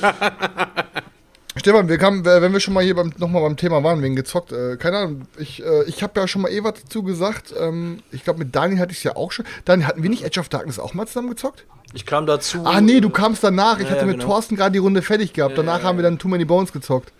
[1.61, 4.15] Stefan, wir kamen, äh, wenn wir schon mal hier beim, nochmal beim Thema waren, wegen
[4.15, 7.53] gezockt, äh, keine Ahnung, ich, äh, ich habe ja schon mal eh was dazu gesagt.
[7.57, 9.45] Ähm, ich glaube, mit Daniel hatte ich es ja auch schon.
[9.65, 11.65] Daniel, hatten wir nicht Edge of Darkness auch mal zusammen gezockt?
[11.93, 12.61] Ich kam dazu.
[12.65, 13.77] Ah, nee, du kamst danach.
[13.77, 14.33] Ich Ja, hatte ja, mit genau.
[14.33, 15.57] Thorsten gerade die Runde fertig gehabt.
[15.57, 17.13] Danach haben wir dann Too Many Bones gezockt.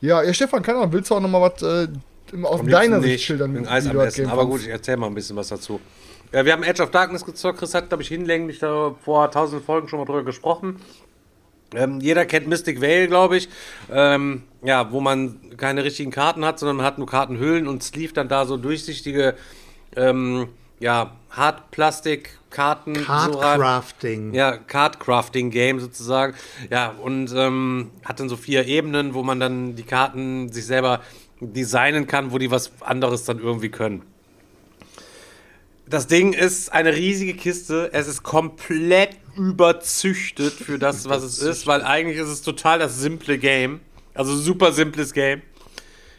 [0.00, 1.88] Ja, ja, Stefan, keine Ahnung, willst du auch nochmal was äh,
[2.42, 3.52] aus deiner Sicht schildern?
[3.52, 4.28] Mit Eis am Essen.
[4.28, 5.80] Aber gut, ich erzähl mal ein bisschen was dazu.
[6.32, 7.58] Ja, wir haben Edge of Darkness gezockt.
[7.58, 10.76] Chris hat, glaube ich, hinlänglich da vor tausend Folgen schon mal drüber gesprochen.
[11.74, 13.48] Ähm, jeder kennt Mystic Vale, glaube ich.
[13.92, 18.12] Ähm, ja, wo man keine richtigen Karten hat, sondern man hat nur Kartenhüllen und Sleeve
[18.12, 19.34] dann da so durchsichtige,
[19.96, 20.48] ähm,
[20.80, 22.94] ja, Hartplastikkarten.
[22.94, 24.32] so Cardcrafting.
[24.32, 26.34] ja, Card-Crafting-Game sozusagen.
[26.70, 31.00] Ja, und ähm, hat dann so vier Ebenen, wo man dann die Karten sich selber
[31.40, 34.02] designen kann, wo die was anderes dann irgendwie können.
[35.86, 37.90] Das Ding ist eine riesige Kiste.
[37.92, 42.98] Es ist komplett überzüchtet für das, was es ist, weil eigentlich ist es total das
[42.98, 43.80] simple Game.
[44.14, 45.42] Also super simples Game.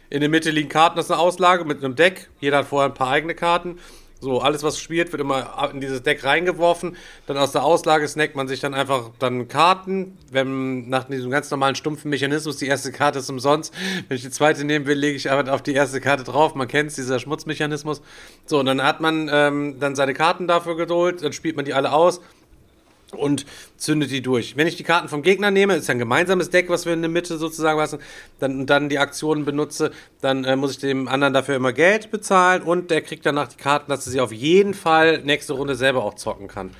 [0.08, 2.30] In der Mitte liegen Karten, das ist eine Auslage mit einem Deck.
[2.40, 3.78] Jeder hat vorher ein paar eigene Karten.
[4.22, 6.96] So, alles, was spielt, wird immer in dieses Deck reingeworfen.
[7.26, 10.18] Dann aus der Auslage snackt man sich dann einfach dann Karten.
[10.30, 13.72] Wenn nach diesem ganz normalen stumpfen Mechanismus die erste Karte ist umsonst.
[14.08, 16.54] Wenn ich die zweite nehmen will, lege ich einfach auf die erste Karte drauf.
[16.54, 18.02] Man kennt es, dieser Schmutzmechanismus.
[18.44, 21.22] So, und dann hat man ähm, dann seine Karten dafür geduld.
[21.22, 22.20] Dann spielt man die alle aus
[23.14, 23.46] und
[23.76, 24.56] zündet die durch.
[24.56, 27.02] Wenn ich die Karten vom Gegner nehme, ist ja ein gemeinsames Deck, was wir in
[27.02, 27.98] der Mitte sozusagen lassen,
[28.38, 32.62] dann, dann die Aktionen benutze, dann äh, muss ich dem anderen dafür immer Geld bezahlen
[32.62, 36.04] und der kriegt danach die Karten, dass er sie auf jeden Fall nächste Runde selber
[36.04, 36.70] auch zocken kann.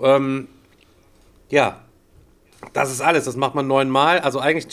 [0.00, 0.48] Ähm,
[1.50, 1.80] ja,
[2.72, 3.24] das ist alles.
[3.24, 4.20] Das macht man neunmal.
[4.20, 4.66] Also eigentlich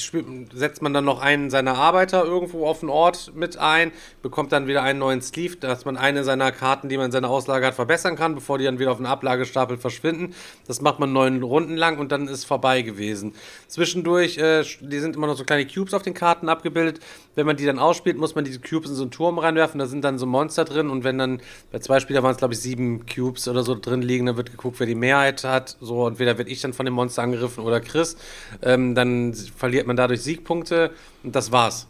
[0.53, 3.91] setzt man dann noch einen seiner Arbeiter irgendwo auf den Ort mit ein,
[4.21, 7.29] bekommt dann wieder einen neuen Sleeve, dass man eine seiner Karten, die man in seiner
[7.29, 10.33] Auslage hat, verbessern kann, bevor die dann wieder auf den Ablagestapel verschwinden.
[10.67, 13.33] Das macht man neun Runden lang und dann ist vorbei gewesen.
[13.67, 16.99] Zwischendurch, äh, die sind immer noch so kleine Cubes auf den Karten abgebildet.
[17.35, 19.79] Wenn man die dann ausspielt, muss man diese Cubes in so einen Turm reinwerfen.
[19.79, 21.41] Da sind dann so Monster drin und wenn dann
[21.71, 24.51] bei zwei Spielern waren es glaube ich sieben Cubes oder so drin liegen, dann wird
[24.51, 25.75] geguckt, wer die Mehrheit hat.
[25.81, 28.17] So entweder werde ich dann von dem Monster angegriffen oder Chris.
[28.61, 30.91] Ähm, dann verliert man dadurch Siegpunkte
[31.23, 31.87] und das war's.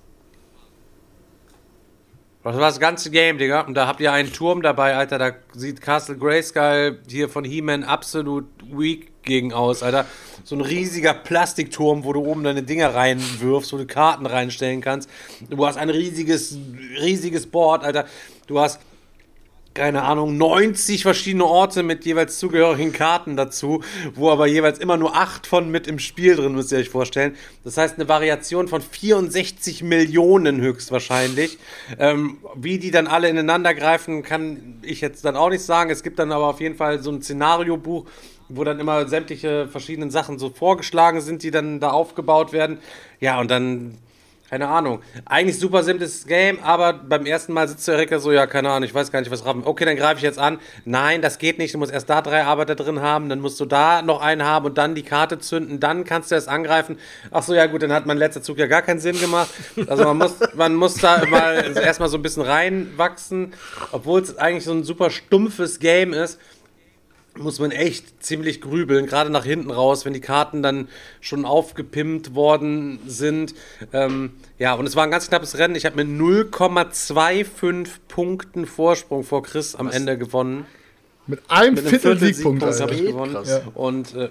[2.41, 3.61] Das war das ganze Game, Digga.
[3.61, 5.18] Und da habt ihr einen Turm dabei, Alter.
[5.18, 10.06] Da sieht Castle Grayskull hier von He-Man absolut weak gegen aus, Alter.
[10.45, 15.10] So ein riesiger Plastikturm, wo du oben deine Dinger reinwirfst, wo du Karten reinstellen kannst.
[15.49, 16.57] Du hast ein riesiges,
[16.99, 18.06] riesiges Board, Alter.
[18.48, 18.80] Du hast
[19.80, 23.82] keine Ahnung, 90 verschiedene Orte mit jeweils zugehörigen Karten dazu,
[24.14, 27.38] wo aber jeweils immer nur acht von mit im Spiel drin, müsst ihr euch vorstellen.
[27.64, 31.58] Das heißt, eine Variation von 64 Millionen höchstwahrscheinlich.
[31.98, 35.90] Ähm, wie die dann alle ineinander greifen, kann ich jetzt dann auch nicht sagen.
[35.92, 38.06] Es gibt dann aber auf jeden Fall so ein Szenariobuch,
[38.50, 42.80] wo dann immer sämtliche verschiedenen Sachen so vorgeschlagen sind, die dann da aufgebaut werden.
[43.22, 43.98] Ja, und dann
[44.50, 45.02] keine Ahnung.
[45.26, 48.84] Eigentlich super simples Game, aber beim ersten Mal sitzt der Recker so, ja, keine Ahnung,
[48.84, 49.62] ich weiß gar nicht, was raffen.
[49.64, 50.60] Okay, dann greife ich jetzt an.
[50.86, 51.74] Nein, das geht nicht.
[51.74, 54.66] Du musst erst da drei Arbeiter drin haben, dann musst du da noch einen haben
[54.66, 56.98] und dann die Karte zünden, dann kannst du erst angreifen.
[57.30, 59.50] Ach so, ja gut, dann hat mein letzter Zug ja gar keinen Sinn gemacht.
[59.88, 63.54] Also man muss, man muss da mal erstmal so ein bisschen reinwachsen,
[63.92, 66.40] obwohl es eigentlich so ein super stumpfes Game ist
[67.40, 70.88] muss man echt ziemlich grübeln, gerade nach hinten raus, wenn die Karten dann
[71.22, 73.56] schon aufgepimpt worden sind.
[73.94, 75.76] Ähm, ja, und es war ein ganz knappes Rennen.
[75.76, 80.66] Ich habe mit 0,25 Punkten Vorsprung vor Chris am Ende gewonnen.
[81.28, 82.61] Mit einem Mit Viertel Viertel Siegpunkt.
[82.64, 83.03] Siegpunkt habe Alter.
[83.03, 83.34] ich gewonnen.
[83.34, 83.61] Krass.
[83.76, 84.30] Und äh,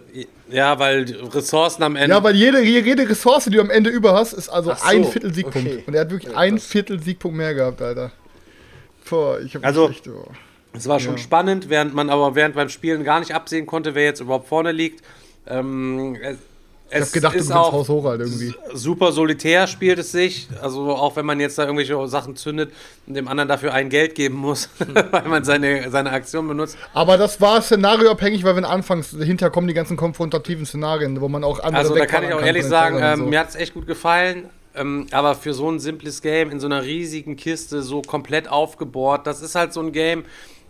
[0.51, 2.15] ja, weil Ressourcen am Ende.
[2.17, 5.05] Ja, weil jede, jede Ressource, die du am Ende über hast, ist also so, ein
[5.05, 5.69] Viertel Siegpunkt.
[5.69, 5.85] okay.
[5.87, 6.59] Und er hat wirklich Ja, ein.
[6.59, 8.11] Viertel Siegpunkt mehr gehabt, Alter.
[9.09, 10.27] Boah, ich hab Also- echt, oh.
[10.73, 14.05] Es war schon spannend, während man aber während beim Spielen gar nicht absehen konnte, wer
[14.05, 15.03] jetzt überhaupt vorne liegt.
[15.47, 16.17] Ähm,
[16.91, 18.55] Ich hab gedacht, du ist kommst auch Haus hoch halt irgendwie.
[18.73, 20.49] super solitär spielt es sich.
[20.63, 22.73] Also auch wenn man jetzt da irgendwelche Sachen zündet
[23.07, 24.71] und dem anderen dafür ein Geld geben muss,
[25.11, 26.79] weil man seine, seine Aktion benutzt.
[26.95, 31.45] Aber das war szenarioabhängig, weil wenn anfangs dahinter kommen die ganzen konfrontativen Szenarien, wo man
[31.45, 33.27] auch andere Also da kann ich auch ehrlich von den sagen, ähm, so.
[33.27, 34.49] mir hat es echt gut gefallen.
[34.75, 39.27] Ähm, aber für so ein simples Game in so einer riesigen Kiste so komplett aufgebohrt,
[39.27, 40.25] das ist halt so ein Game,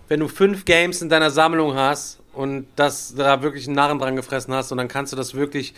[0.09, 4.17] wenn du fünf Games in deiner Sammlung hast und das da wirklich einen Narren dran
[4.17, 5.75] gefressen hast und dann kannst du das wirklich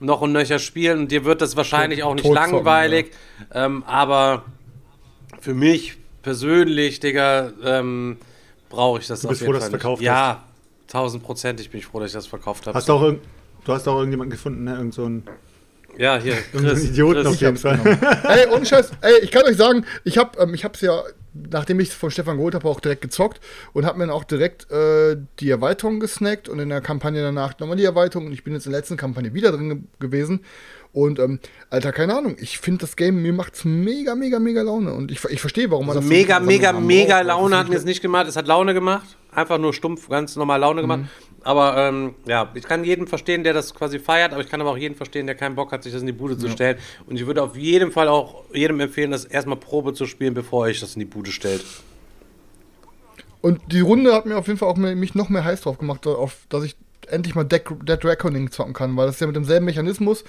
[0.00, 3.10] noch und nöcher spielen und dir wird das wahrscheinlich auch nicht Totzocken, langweilig.
[3.52, 4.44] Ähm, aber
[5.40, 8.16] für mich persönlich, Digga, ähm,
[8.68, 10.06] brauche ich das Du bist auf froh, dass du verkauft nicht.
[10.06, 10.44] Ja,
[10.86, 12.76] tausendprozentig bin ich froh, dass ich das verkauft habe.
[12.76, 13.14] Hast du auch,
[13.64, 14.76] du hast auch irgendjemanden gefunden, ne?
[14.76, 15.24] Irgend so ein,
[15.96, 17.80] Ja, hier, einen Idioten auf jeden Fall.
[18.28, 21.02] Ey, ohne Scheiß, ey, ich kann euch sagen, ich hab, ähm, ich hab's ja,
[21.34, 23.40] nachdem ich es von Stefan geholt habe, auch direkt gezockt
[23.72, 27.58] und hab mir dann auch direkt äh, die Erweiterung gesnackt und in der Kampagne danach
[27.58, 30.40] nochmal die Erweiterung und ich bin jetzt in der letzten Kampagne wieder drin ge gewesen
[30.92, 31.38] und, ähm,
[31.70, 35.22] Alter, keine Ahnung, ich finde das Game, mir macht's mega, mega, mega Laune und ich,
[35.26, 37.84] ich verstehe, warum man Also das so mega, der mega, mega Laune hat mir es
[37.84, 38.26] nicht gemacht.
[38.26, 39.16] Es hat Laune gemacht.
[39.30, 41.00] Einfach nur stumpf, ganz normal Laune gemacht.
[41.00, 41.27] Mhm.
[41.42, 44.70] Aber ähm, ja, ich kann jeden verstehen, der das quasi feiert, aber ich kann aber
[44.70, 46.78] auch jeden verstehen, der keinen Bock hat, sich das in die Bude zu stellen.
[47.06, 50.66] Und ich würde auf jeden Fall auch jedem empfehlen, das erstmal Probe zu spielen, bevor
[50.66, 51.64] ihr euch das in die Bude stellt.
[53.40, 55.78] Und die Runde hat mir auf jeden Fall auch mehr, mich noch mehr heiß drauf
[55.78, 56.76] gemacht, auf, dass ich
[57.10, 60.24] endlich mal Dead, Dead Reckoning zocken kann, weil das ist ja mit demselben Mechanismus,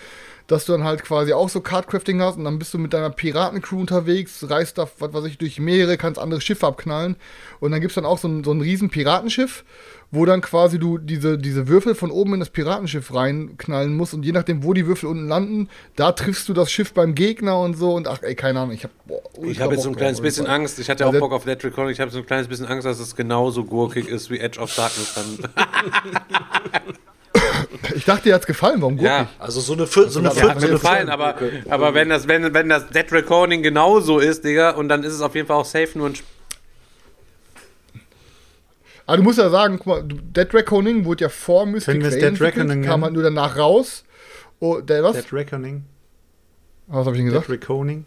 [0.48, 3.10] dass du dann halt quasi auch so Cardcrafting hast und dann bist du mit deiner
[3.10, 7.18] Piratencrew unterwegs, reist da, was weiß ich, durch Meere, kannst andere Schiffe abknallen
[7.60, 9.64] und dann gibt es dann auch so ein, so ein riesen Piratenschiff,
[10.11, 14.23] wo dann quasi du diese, diese Würfel von oben in das Piratenschiff reinknallen musst und
[14.26, 17.76] je nachdem, wo die Würfel unten landen, da triffst du das Schiff beim Gegner und
[17.77, 20.19] so und ach ey, keine Ahnung, ich hab boah, Ich habe jetzt so ein kleines
[20.22, 20.56] bisschen Fall.
[20.56, 20.80] Angst.
[20.80, 21.91] Ich hatte Also auch Bock auf Dead Reckoning.
[21.91, 24.73] Ich habe so ein kleines bisschen Angst, dass es genauso gurkig ist wie Edge of
[24.76, 25.49] Darkness dann.
[27.95, 29.36] Ich dachte, dir hat's gefallen, warum ja, gurkig?
[29.40, 31.36] Also so eine, Vier- so eine, Ja, hat mir eine gefallen, aber,
[31.69, 35.22] aber wenn das, wenn, wenn das Dead Reckoning genauso ist, Digga, und dann ist es
[35.22, 36.27] auf jeden Fall auch safe nur ein Spiel.
[39.10, 42.10] Aber du musst ja sagen, guck mal, Dead Reckoning wurde ja vor Mystic Können wir
[42.10, 44.03] es Vale Dead entwickelt, Reckoning kam halt nur danach raus.
[44.60, 45.15] Oh, der, was?
[45.15, 45.84] Dead Reckoning.
[46.86, 47.49] was habe ich denn Dead gesagt?
[47.49, 48.06] Reckoning.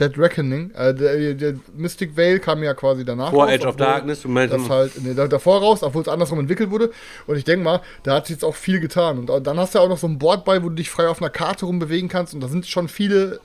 [0.00, 0.72] Dead Reckoning.
[0.72, 4.28] Äh, der, der Mystic Vale kam ja quasi danach Vor raus, Edge of Darkness, du
[4.28, 4.52] meinst.
[4.52, 6.90] Das halt, nee, da- davor raus, obwohl es andersrum entwickelt wurde.
[7.28, 9.16] Und ich denke mal, da hat sich jetzt auch viel getan.
[9.28, 11.06] Und dann hast du ja auch noch so ein Board bei, wo du dich frei
[11.06, 12.34] auf einer Karte rumbewegen kannst.
[12.34, 13.38] Und da sind schon viele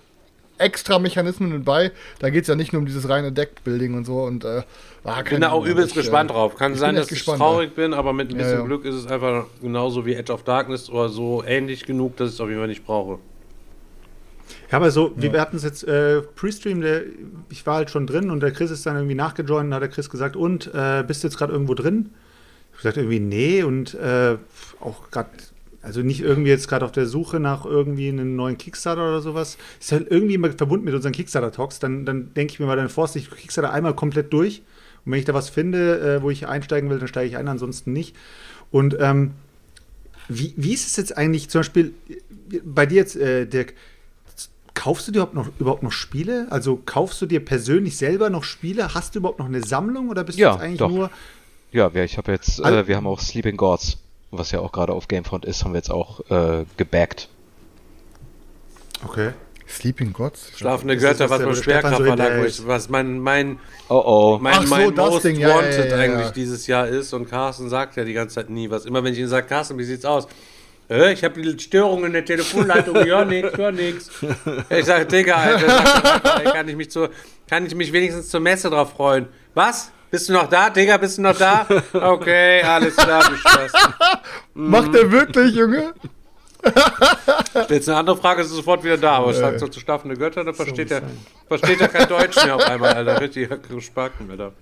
[0.58, 1.92] extra Mechanismen mit bei.
[2.20, 4.22] Da geht es ja nicht nur um dieses reine Deckbuilding und so.
[4.24, 4.64] Und äh,
[5.04, 6.56] war Ich bin da auch übelst gespannt drauf.
[6.56, 8.66] Kann ich sein, dass ich gespannt, traurig bin, aber mit ein Ja, bisschen ja.
[8.66, 12.36] Glück ist es einfach genauso wie Edge of Darkness oder so ähnlich genug, dass ich
[12.36, 13.20] es auf jeden Fall nicht brauche.
[14.72, 17.04] Ja, aber so, wir hatten es jetzt äh, Pre-Stream, der,
[17.50, 19.90] ich war halt schon drin und der Chris ist dann irgendwie nachgejoint und hat der
[19.90, 22.10] Chris gesagt, und äh, bist du jetzt gerade irgendwo drin?
[22.72, 24.38] Ich habe gesagt, irgendwie nee und äh,
[24.80, 25.30] auch gerade,
[25.84, 29.58] also nicht irgendwie jetzt gerade auf der Suche nach irgendwie einem neuen Kickstarter oder sowas.
[29.80, 31.80] Ist halt irgendwie immer verbunden mit unseren Kickstarter-Talks.
[31.80, 34.64] Dann, dann denke ich mir mal, dann forste ich Kickstarter einmal komplett durch
[35.06, 37.48] und wenn ich da was finde, äh, wo ich einsteigen will, dann steige ich ein,
[37.48, 38.16] ansonsten nicht.
[38.72, 39.32] Und ähm,
[40.30, 41.94] wie, wie ist es jetzt eigentlich zum Beispiel
[42.64, 43.74] bei dir jetzt, äh, Dirk?
[44.74, 46.48] Kaufst du dir überhaupt noch, überhaupt noch Spiele?
[46.50, 48.94] Also kaufst du dir persönlich selber noch Spiele?
[48.94, 50.90] Hast du überhaupt noch eine Sammlung oder bist Ja, du jetzt eigentlich doch.
[50.90, 51.10] nur.
[51.72, 53.98] Ja, ich habe jetzt, äh, wir haben auch Sleeping Gods,
[54.38, 57.30] was ja auch gerade auf Gamefront ist, haben wir jetzt auch äh, gebackt.
[59.06, 59.32] Okay.
[59.68, 60.52] Sleeping Gods?
[60.58, 64.38] Schlafende Götter, was beim so Schwerkraftverlag, ich- was mein, mein, Oh oh.
[64.40, 65.96] mein, Ach so, mein das Most Ding, ja, ja, Wanted ja, ja.
[65.98, 67.14] eigentlich dieses Jahr ist.
[67.14, 68.86] Und Carsten sagt ja die ganze Zeit nie was.
[68.86, 70.28] Immer wenn ich ihn sage, Carsten, wie sieht's aus?
[70.90, 74.10] Äh, ich habe Störungen in der Telefonleitung, ja nix, ja nix.
[74.70, 77.10] Ich sage, Digga, Alter, kann ich mich zu,
[77.50, 79.28] kann ich mich wenigstens zur Messe drauf freuen?
[79.54, 79.92] Was?
[80.14, 80.70] Bist du noch da?
[80.70, 81.66] Digga, bist du noch da?
[81.94, 83.94] Okay, alles klar, beschlossen.
[84.54, 85.92] Macht der wirklich, Junge?
[87.68, 90.44] Jetzt eine andere Frage ist sofort wieder da, aber ich sag so zu schlafende Götter,
[90.44, 91.02] da versteht er
[91.48, 93.22] versteht er kein Deutsch mehr auf einmal, Alter.
[93.22, 93.50] Richtig
[93.80, 94.54] Spacken, Alter.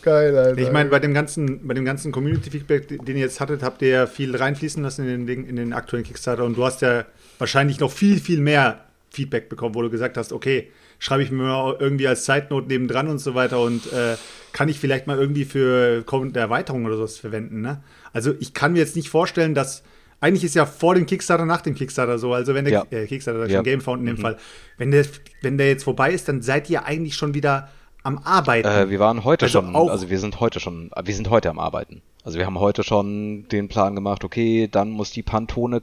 [0.00, 0.58] Geil, Alter.
[0.58, 3.88] Ich meine, bei dem ganzen, bei dem ganzen Community-Feedback, den ihr jetzt hattet, habt ihr
[3.88, 7.04] ja viel reinfließen lassen in den, in den aktuellen Kickstarter und du hast ja
[7.38, 10.70] wahrscheinlich noch viel, viel mehr Feedback bekommen, wo du gesagt hast, okay,
[11.00, 14.16] schreibe ich mir mal irgendwie als Zeitnot nebendran und so weiter und äh,
[14.52, 17.60] kann ich vielleicht mal irgendwie für kommende Erweiterung oder sowas verwenden.
[17.62, 17.82] Ne?
[18.12, 19.82] Also ich kann mir jetzt nicht vorstellen, dass
[20.20, 22.34] eigentlich ist ja vor dem Kickstarter, nach dem Kickstarter so.
[22.34, 22.86] Also wenn der Ja.
[22.90, 23.56] äh, Kickstarter, Ja.
[23.56, 24.36] schon Gamefound in dem Fall,
[24.76, 25.06] wenn der,
[25.42, 27.70] wenn der jetzt vorbei ist, dann seid ihr eigentlich schon wieder
[28.02, 28.68] am Arbeiten.
[28.68, 31.58] Äh, wir waren heute Also schon, also wir sind heute schon, wir sind heute am
[31.58, 32.02] Arbeiten.
[32.24, 35.80] Also wir haben heute schon den Plan gemacht, okay, dann muss die Pantone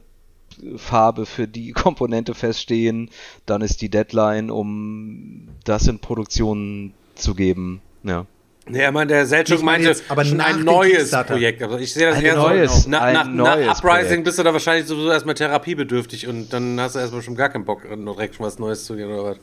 [0.78, 3.10] Farbe für die Komponente feststehen,
[3.46, 7.82] dann ist die Deadline, um das in Produktion zu geben.
[8.04, 8.26] Ja.
[8.70, 11.12] Nee, er meinte, der Selchuk Ich meine meinte, jetzt aber schon ein neues.
[11.12, 11.64] Projekt.
[11.64, 14.24] Also ich sehe das Ein eher neues, so, na, ein nach, neues nach Uprising Projekt.
[14.26, 17.64] bist du da wahrscheinlich sowieso erstmal therapiebedürftig und dann hast du erstmal schon gar keinen
[17.64, 19.38] Bock, direkt schon was Neues zu dir oder was.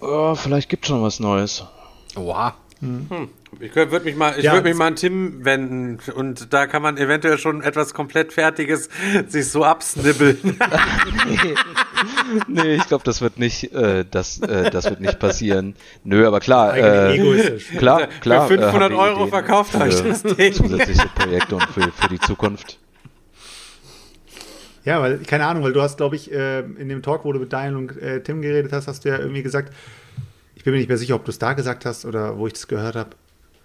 [0.00, 1.64] Oh, vielleicht gibt schon was Neues.
[2.16, 2.54] Oha.
[2.80, 3.30] Hm.
[3.58, 6.82] Ich würde mich mal, ich Ja, würde mich mal an Tim wenden und da kann
[6.82, 8.90] man eventuell schon etwas komplett Fertiges
[9.28, 10.38] sich so absnibbeln.
[12.48, 15.74] nee, ich glaube, das wird nicht, äh, das, äh, das wird nicht passieren.
[16.04, 17.68] Nö, aber klar, äh, egoistisch.
[17.78, 18.46] klar, klar.
[18.46, 20.52] Für äh, 500 haben wir Euro Ideen verkauft für euch das Ding.
[20.52, 22.78] Zusätzliche Projekte und für, für die Zukunft.
[24.84, 27.40] Ja, weil, keine Ahnung, weil du hast, glaube ich, äh, in dem Talk, wo du
[27.40, 29.72] mit Daniel und äh, Tim geredet hast, hast du ja irgendwie gesagt,
[30.54, 32.52] ich bin mir nicht mehr sicher, ob du es da gesagt hast oder wo ich
[32.52, 33.10] das gehört habe.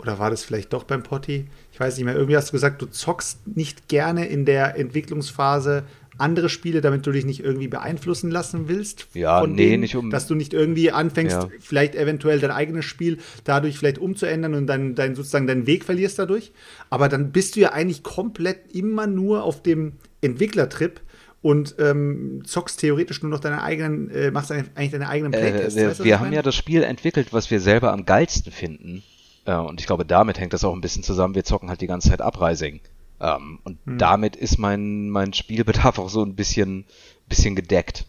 [0.01, 1.45] Oder war das vielleicht doch beim Potti?
[1.71, 2.15] Ich weiß nicht mehr.
[2.15, 5.83] Irgendwie hast du gesagt, du zockst nicht gerne in der Entwicklungsphase
[6.17, 9.07] andere Spiele, damit du dich nicht irgendwie beeinflussen lassen willst.
[9.13, 11.47] Ja, nee, nicht um- Dass du nicht irgendwie anfängst, Ja.
[11.59, 16.19] vielleicht eventuell dein eigenes Spiel dadurch vielleicht umzuändern und dann dein, sozusagen deinen Weg verlierst
[16.19, 16.51] dadurch.
[16.89, 20.99] Aber dann bist du ja eigentlich komplett immer nur auf dem Entwicklertrip
[21.41, 25.75] und ähm, zockst theoretisch nur noch deine eigenen, äh, machst eigentlich deine eigenen Äh, Playtests.
[25.75, 29.01] wir weißt du, wir haben ja das Spiel entwickelt, was wir selber am geilsten finden.
[29.45, 31.35] Äh, und ich glaube, damit hängt das auch ein bisschen zusammen.
[31.35, 32.79] Wir zocken halt die ganze Zeit Uprising.
[33.19, 33.97] Ähm, und Hm.
[33.97, 36.85] damit ist mein, mein Spielbedarf auch so ein bisschen,
[37.29, 38.05] bisschen gedeckt.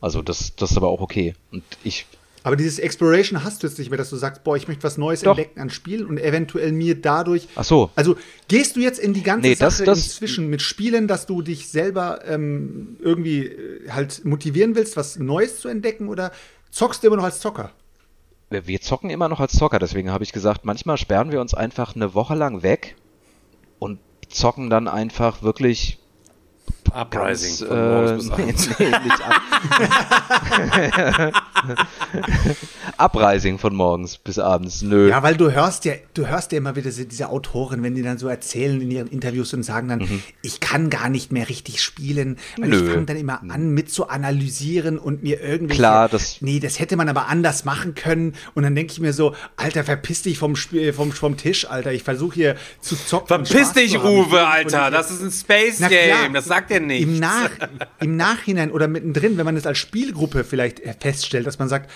[0.00, 1.34] Also das, das ist aber auch okay.
[1.52, 2.06] Und ich,
[2.42, 4.98] Aber dieses Exploration hast du jetzt nicht mehr, dass du sagst, boah, ich möchte was
[4.98, 5.30] Neues Doch.
[5.30, 7.48] entdecken an Spielen und eventuell mir dadurch.
[7.56, 8.16] ach so, Also
[8.48, 11.40] gehst du jetzt in die ganze Nee, das- Sache das- inzwischen mit Spielen, dass du
[11.40, 16.32] dich selber ähm, irgendwie äh, halt motivieren willst, was Neues zu entdecken oder
[16.70, 17.70] zockst du immer noch als Zocker?
[18.62, 19.78] Wir zocken immer noch als Zocker.
[19.78, 22.96] Deswegen habe ich gesagt, manchmal sperren wir uns einfach eine Woche lang weg
[23.78, 23.98] und
[24.28, 25.98] zocken dann einfach wirklich
[26.92, 28.68] Uprising ganz, von morgens äh, bis abends.
[28.78, 29.42] nee, nee, nicht ab
[32.98, 34.82] Uprising von morgens bis abends.
[34.82, 35.08] Nö.
[35.08, 38.02] Ja, weil du hörst ja, du hörst ja immer wieder diese, diese Autoren, wenn die
[38.02, 41.82] dann so erzählen in ihren Interviews und sagen dann, ich kann gar nicht mehr richtig
[41.82, 42.86] spielen, weil ich Mhm.
[42.86, 42.92] Nö.
[42.94, 45.74] fange dann immer an mit zu analysieren und mir irgendwie.
[45.74, 48.34] Klar, das- Nee, das hätte man aber anders machen können.
[48.54, 51.92] Und dann denke ich mir so, Alter, verpiss dich vom, Spiel, vom, vom Tisch, Alter.
[51.92, 53.26] Ich versuche hier zu zocken.
[53.46, 53.94] Verpiss dich.
[53.94, 54.90] Ich Uwe, Alter.
[54.90, 55.78] Das ist ein Space.
[55.88, 56.32] Game.
[56.34, 57.02] Das sagt er nicht.
[57.02, 57.50] Im, Nach,
[58.00, 61.90] Im Nachhinein oder mittendrin, wenn man es als Spielgruppe vielleicht äh, feststellt, dass man sagt,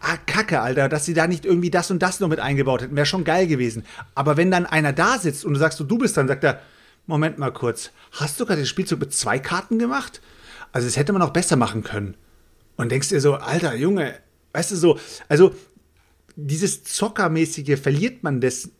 [0.00, 2.96] ah, Kacke, Alter, dass sie da nicht irgendwie das und das noch mit eingebaut hätten,
[2.96, 3.84] wäre schon geil gewesen.
[4.14, 6.60] Aber wenn dann einer da sitzt und du sagst, du bist dann, sagt er,
[7.06, 10.20] Moment mal kurz, hast du gerade den Spielzug mit zwei Karten gemacht?
[10.72, 12.16] Also das hätte man auch besser machen können.
[12.76, 14.14] Und denkst dir so, Alter, Junge,
[14.52, 14.98] weißt du so,
[15.28, 15.54] also
[16.36, 18.70] dieses Zockermäßige verliert man das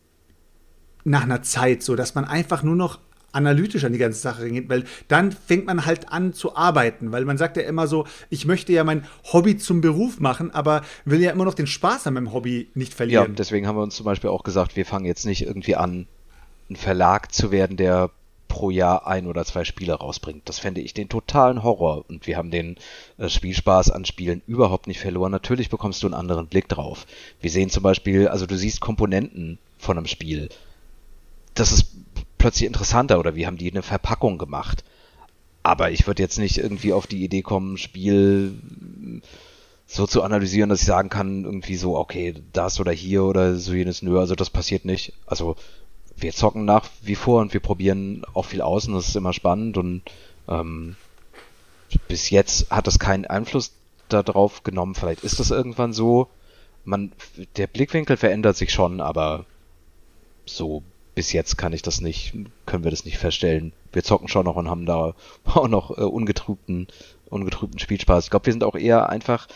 [1.03, 2.99] nach einer Zeit so, dass man einfach nur noch
[3.35, 7.25] analytisch an die ganze Sache geht, weil dann fängt man halt an zu arbeiten, weil
[7.25, 11.21] man sagt ja immer so, ich möchte ja mein Hobby zum Beruf machen, aber will
[11.21, 13.35] ja immer noch den Spaß an meinem Hobby nicht Ja, verlieren.
[13.35, 16.07] deswegen haben wir uns zum Beispiel auch gesagt, wir fangen jetzt nicht irgendwie an,
[16.69, 18.09] ein Verlag zu werden, der
[18.47, 20.47] pro Jahr ein oder zwei Spiele rausbringt.
[20.47, 22.05] Das fände ich den totalen Horror.
[22.07, 22.77] Und wir haben den
[23.17, 25.31] äh, Spielspaß an Spielen überhaupt nicht verloren.
[25.31, 27.05] Natürlich bekommst du einen anderen Blick drauf.
[27.41, 30.49] Wir sehen zum Beispiel, also du siehst Komponenten von einem Spiel.
[31.53, 31.87] Das ist
[32.45, 34.83] plötzlich interessanter oder wie haben die eine Verpackung gemacht.
[35.63, 38.53] Aber ich würde jetzt nicht irgendwie auf die Idee kommen, Spiel
[39.87, 43.73] so zu analysieren, dass ich sagen kann, irgendwie so, okay, das oder hier oder so
[43.73, 45.13] jenes, nö, also das passiert nicht.
[45.25, 45.55] Also
[46.17, 49.33] wir zocken nach wie vor und wir probieren auch viel aus und das ist immer
[49.33, 50.03] spannend und
[50.47, 50.97] ähm,
[52.07, 53.73] bis jetzt hat das keinen Einfluss
[54.07, 54.93] darauf genommen.
[54.93, 56.27] Vielleicht ist das irgendwann so.
[56.83, 57.11] Man,
[57.57, 59.47] der Blickwinkel verändert sich schon, aber
[60.45, 60.83] so
[61.15, 62.33] bis jetzt kann ich das nicht,
[62.65, 63.71] können wir das nicht feststellen.
[63.93, 65.15] Wir zocken schon noch und haben da
[65.45, 66.87] auch noch äh, ungetrübten,
[67.29, 68.25] ungetrübten Spielspaß.
[68.25, 69.47] Ich glaube, wir sind auch eher einfach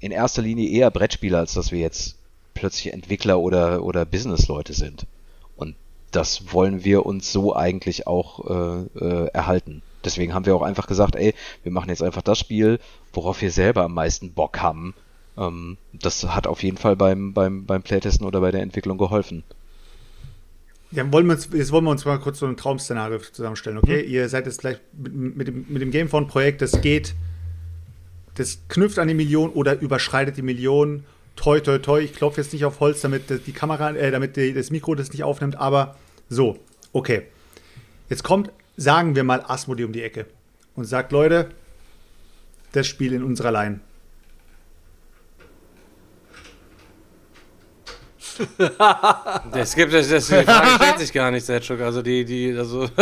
[0.00, 2.16] in erster Linie eher Brettspieler, als dass wir jetzt
[2.54, 5.06] plötzlich Entwickler oder, oder Businessleute sind.
[5.56, 5.76] Und
[6.10, 9.82] das wollen wir uns so eigentlich auch äh, äh, erhalten.
[10.02, 12.80] Deswegen haben wir auch einfach gesagt, ey, wir machen jetzt einfach das Spiel,
[13.12, 14.94] worauf wir selber am meisten Bock haben.
[15.36, 19.44] Ähm, das hat auf jeden Fall beim, beim, beim Playtesten oder bei der Entwicklung geholfen.
[20.92, 24.00] Ja, wollen wir uns, jetzt wollen wir uns mal kurz so ein Traum-Szenario zusammenstellen, okay?
[24.00, 27.14] Ihr seid jetzt gleich mit, mit dem, mit dem Gamephone-Projekt, das geht,
[28.34, 31.04] das knüpft an die Million oder überschreitet die Million.
[31.36, 32.00] Toi, toi, toi.
[32.00, 35.12] Ich klopfe jetzt nicht auf Holz, damit die Kamera, äh, damit die, das Mikro das
[35.12, 35.96] nicht aufnimmt, aber
[36.28, 36.58] so,
[36.92, 37.22] okay.
[38.08, 40.26] Jetzt kommt, sagen wir mal, Asmodee um die Ecke
[40.74, 41.50] und sagt, Leute,
[42.72, 43.80] das Spiel in unserer Line.
[49.52, 51.80] Das gibt es, das, die Frage stellt sich gar nicht, Selchuk.
[51.80, 52.88] Also die, die, also.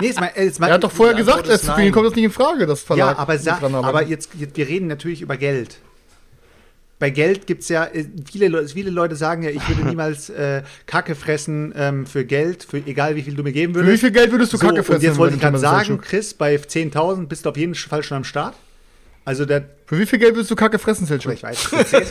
[0.00, 2.14] Nee, jetzt mal, jetzt mal, Er hat doch vorher gesagt, es für ihn kommt das
[2.14, 3.16] nicht in Frage, das Verlag.
[3.16, 5.78] Ja, aber, sa aber jetzt, jetzt, wir reden natürlich über Geld.
[7.00, 10.30] Bei Geld gibt es ja, äh, viele, Le- viele Leute sagen ja, ich würde niemals
[10.30, 13.86] äh, Kacke fressen ähm, für Geld, für egal wie viel du mir geben Für wie
[13.86, 14.00] würdest.
[14.02, 15.02] viel Geld würdest du so, Kacke und fressen?
[15.04, 16.00] jetzt wollte ich gerade das sagen?
[16.00, 18.54] Chris, bei 10.000 bist du auf jeden Fall schon am Start.
[19.28, 21.34] Also der, Für wie viel Geld würdest du Kacke fressen, Selchuk?
[21.34, 22.08] ich weiß, 10.000.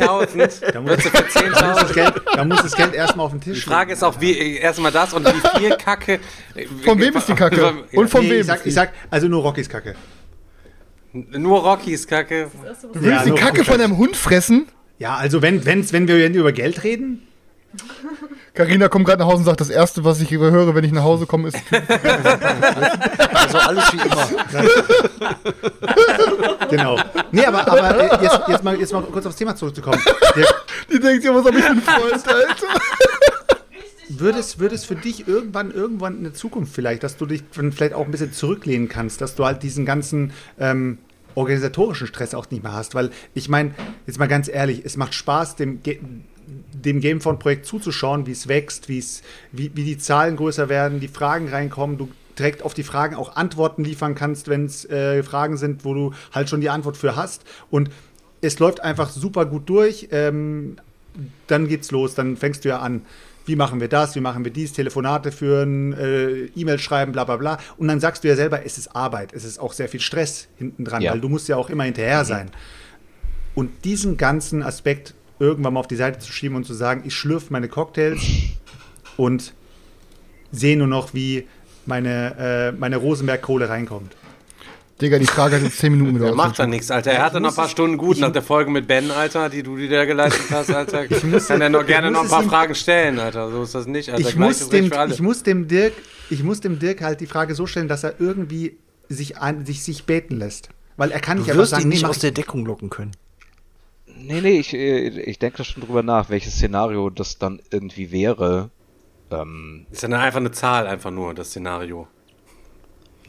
[0.71, 1.93] da muss, für da muss das 10.000?
[1.95, 4.91] Geld, da muss das Geld erstmal auf den Tisch Die Frage ist auch, wie, erstmal
[4.91, 6.19] das und wie viel Kacke.
[6.85, 7.73] Von wem ist die Kacke?
[7.93, 8.41] Und von nee, wem?
[8.41, 9.95] ich sag, ich sag, also nur Rockys Kacke.
[11.11, 12.51] Nur Rockys Kacke.
[12.93, 14.67] du willst Ja, die Kacke von einem Hund fressen?
[14.99, 17.26] Ja, also wenn, wenn's, wenn wir über Geld reden,
[18.53, 21.03] Carina kommt gerade nach Hause und sagt, das erste, was ich höre, wenn ich nach
[21.03, 21.57] Hause komme, ist.
[23.33, 24.27] Also alles wie immer.
[26.69, 26.99] genau.
[27.31, 30.01] Nee, aber, aber äh, jetzt, jetzt, mal, jetzt mal kurz aufs Thema zurückzukommen.
[30.35, 30.47] Der,
[30.91, 32.67] Die denkt sich, was hab ich für einen Freund, Alter?
[34.09, 37.43] Würde es, würde es für dich irgendwann, irgendwann in der Zukunft vielleicht, dass du dich
[37.53, 40.99] dann vielleicht auch ein bisschen zurücklehnen kannst, dass du halt diesen ganzen ähm,
[41.35, 42.95] organisatorischen Stress auch nicht mehr hast?
[42.95, 43.75] Weil ich meine,
[44.05, 45.81] jetzt mal ganz ehrlich, es macht Spaß, dem,
[46.73, 49.21] dem Gamephone-Projekt zuzuschauen, wie es wächst, wie, es,
[49.51, 52.09] wie, wie die Zahlen größer werden, die Fragen reinkommen, du
[52.39, 56.13] direkt auf die Fragen auch Antworten liefern kannst, wenn es äh, Fragen sind, wo du
[56.31, 57.43] halt schon die Antwort für hast.
[57.71, 57.89] Und
[58.41, 60.09] es läuft einfach super gut durch.
[60.11, 60.77] Ähm,
[61.47, 63.01] dann geht's los, dann fängst du ja an.
[63.45, 64.13] Wie machen wir das?
[64.15, 64.73] Wie machen wir dies?
[64.73, 67.57] Telefonate führen, äh, E-Mail schreiben, bla bla bla.
[67.77, 70.47] Und dann sagst du ja selber, es ist Arbeit, es ist auch sehr viel Stress
[70.57, 71.13] hinten dran, Ja.
[71.13, 72.51] weil du musst ja auch immer hinterher sein.
[73.55, 77.15] Und diesen ganzen Aspekt irgendwann mal auf die Seite zu schieben und zu sagen, ich
[77.15, 78.21] schlürfe meine Cocktails
[79.17, 79.53] und
[80.51, 81.47] sehe nur noch, wie
[81.85, 84.15] meine, äh, meine Rosenberg-Kohle reinkommt.
[85.01, 86.35] Digga, die Frage hat jetzt 10 Minuten gedauert.
[86.35, 87.11] macht da nichts, Alter.
[87.11, 89.77] Er hatte noch ein paar Stunden gut nach der Folge mit Ben, Alter, die du
[89.77, 91.07] dir geleistet hast, Alter.
[91.07, 93.51] Kann er noch gerne ich noch muss ein paar Fragen stellen, Alter.
[93.51, 94.27] So ist das nicht, Alter.
[94.27, 95.13] ich, Gleiches muss dem, für alle.
[95.13, 95.93] ich, muss dem Dirk,
[96.31, 98.77] ich muss dem Dirk halt die Frage so stellen, dass er irgendwie
[99.07, 100.69] sich, an, sich, sich beten lässt.
[100.97, 102.31] Weil er kann nicht Du einfach wirst sagen, ihn nee, nicht mach aus ich- der
[102.31, 103.11] Deckung locken können.
[104.27, 108.11] Nee, nee, ich, äh, ich denke da schon drüber nach, welches Szenario das dann irgendwie
[108.11, 108.69] wäre.
[109.31, 112.07] Ähm, Ist ja einfach eine Zahl, einfach nur, das Szenario.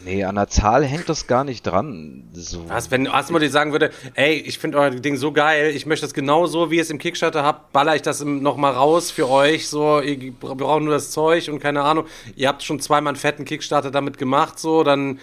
[0.04, 2.22] nee, an der Zahl hängt das gar nicht dran.
[2.32, 2.68] So.
[2.68, 6.14] Was, wenn Asmodee sagen würde, ey, ich finde euer Ding so geil, ich möchte das
[6.14, 9.10] genau so, wie ihr es im Kickstarter habt, baller ich das im- noch mal raus
[9.10, 12.06] für euch, so, ihr bra- braucht nur das Zeug und keine Ahnung,
[12.36, 15.18] ihr habt schon zweimal einen fetten Kickstarter damit gemacht, so, dann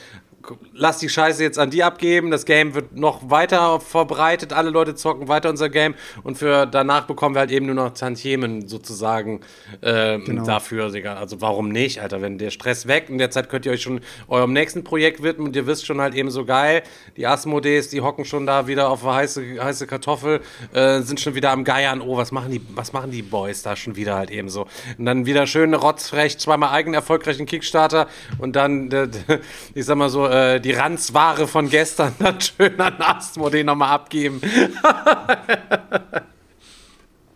[0.73, 4.95] lasst die Scheiße jetzt an die abgeben, das Game wird noch weiter verbreitet, alle Leute
[4.95, 5.95] zocken weiter unser Game.
[6.23, 9.41] Und für danach bekommen wir halt eben nur noch Tantiemen sozusagen
[9.81, 11.15] äh, dafür, Digga.
[11.15, 14.01] also warum nicht, Alter, wenn der Stress weg, in der Zeit könnt ihr euch schon
[14.27, 15.47] eurem nächsten Projekt widmen.
[15.47, 16.84] Und ihr wisst schon halt eben so geil,
[17.17, 20.41] die Asmodees, die hocken schon da wieder auf heiße, heiße Kartoffel,
[20.73, 23.76] äh, sind schon wieder am Geiern, oh, was machen die, was machen die Boys da
[23.76, 24.67] schon wieder halt eben so.
[24.97, 28.07] Und dann wieder schön rotzfrech, zweimal eigenen erfolgreichen Kickstarter.
[28.39, 28.89] Und dann,
[29.73, 34.41] ich sag mal so, äh, die Ranzware von gestern dann schön an Asmodee nochmal abgeben.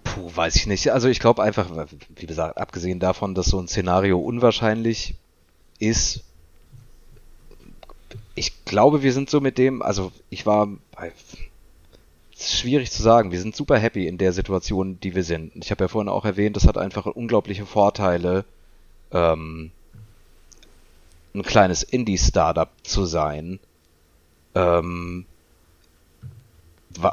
[0.03, 0.91] Puh, weiß ich nicht.
[0.91, 1.69] Also ich glaube einfach,
[2.15, 5.15] wie gesagt, abgesehen davon, dass so ein Szenario unwahrscheinlich
[5.79, 6.23] ist,
[8.35, 10.67] ich glaube, wir sind so mit dem, also ich war,
[12.33, 15.53] es ist schwierig zu sagen, wir sind super happy in der Situation, die wir sind.
[15.63, 18.45] Ich habe ja vorhin auch erwähnt, das hat einfach unglaubliche Vorteile,
[19.11, 19.71] ähm,
[21.33, 23.59] ein kleines Indie-Startup zu sein.
[24.55, 25.25] Ähm,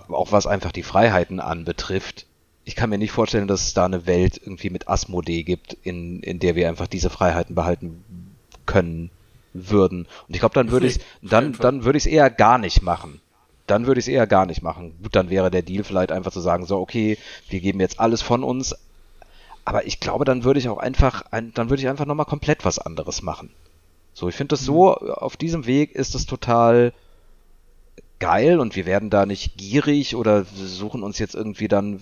[0.08, 2.26] auch was einfach die Freiheiten anbetrifft.
[2.64, 6.20] Ich kann mir nicht vorstellen, dass es da eine Welt irgendwie mit Asmodee gibt, in,
[6.20, 8.02] in der wir einfach diese Freiheiten behalten
[8.64, 9.10] können
[9.52, 10.06] würden.
[10.26, 13.20] Und ich glaube, dann würde ich dann dann würde ich es eher gar nicht machen.
[13.66, 14.94] Dann würde ich es eher gar nicht machen.
[15.02, 17.18] Gut, dann wäre der Deal vielleicht einfach zu sagen, so okay,
[17.48, 18.74] wir geben jetzt alles von uns.
[19.64, 22.64] Aber ich glaube, dann würde ich auch einfach, ein, dann würde ich einfach nochmal komplett
[22.64, 23.50] was anderes machen.
[24.16, 26.94] So, ich finde das so, auf diesem Weg ist es total
[28.18, 32.00] geil und wir werden da nicht gierig oder suchen uns jetzt irgendwie dann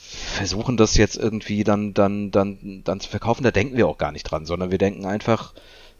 [0.00, 4.10] versuchen das jetzt irgendwie dann dann dann dann zu verkaufen, da denken wir auch gar
[4.10, 5.52] nicht dran, sondern wir denken einfach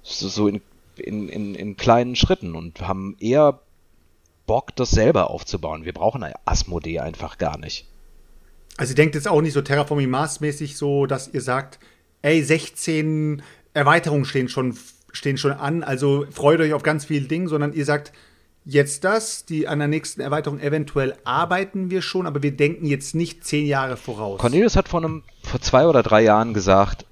[0.02, 0.62] so, so in
[0.97, 3.60] in, in, in kleinen Schritten und haben eher
[4.47, 5.84] Bock, das selber aufzubauen.
[5.84, 7.86] Wir brauchen Asmodee einfach gar nicht.
[8.78, 11.80] Also ihr denkt jetzt auch nicht so Terraforming Mars-mäßig so, dass ihr sagt,
[12.22, 13.43] ey, 16
[13.74, 14.74] Erweiterungen stehen schon,
[15.12, 18.12] stehen schon an, also freut euch auf ganz viele Dinge, sondern ihr sagt,
[18.64, 23.14] jetzt das, die an der nächsten Erweiterung eventuell arbeiten wir schon, aber wir denken jetzt
[23.14, 24.39] nicht zehn Jahre voraus.
[24.39, 27.05] Cornelius hat vor, einem, vor zwei oder drei Jahren gesagt,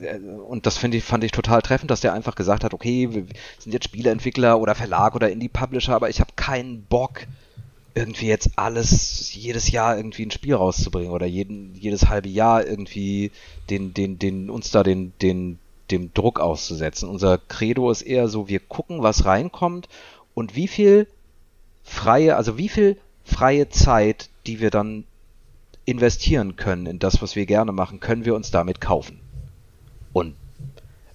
[0.00, 3.24] äh, und das ich, fand ich total treffend, dass der einfach gesagt hat, okay, wir
[3.58, 7.26] sind jetzt Spieleentwickler oder Verlag oder Indie-Publisher, aber ich habe keinen Bock,
[7.94, 13.30] irgendwie jetzt alles, jedes Jahr irgendwie ein Spiel rauszubringen oder jeden, jedes halbe Jahr irgendwie
[13.68, 15.58] den, den, den, uns da den, den,
[15.90, 17.08] dem Druck auszusetzen.
[17.08, 19.88] Unser Credo ist eher so, wir gucken, was reinkommt
[20.34, 21.06] und wie viel
[21.82, 25.04] freie, also wie viel freie Zeit, die wir dann
[25.84, 29.20] investieren können in das, was wir gerne machen, können wir uns damit kaufen.
[30.12, 30.34] Und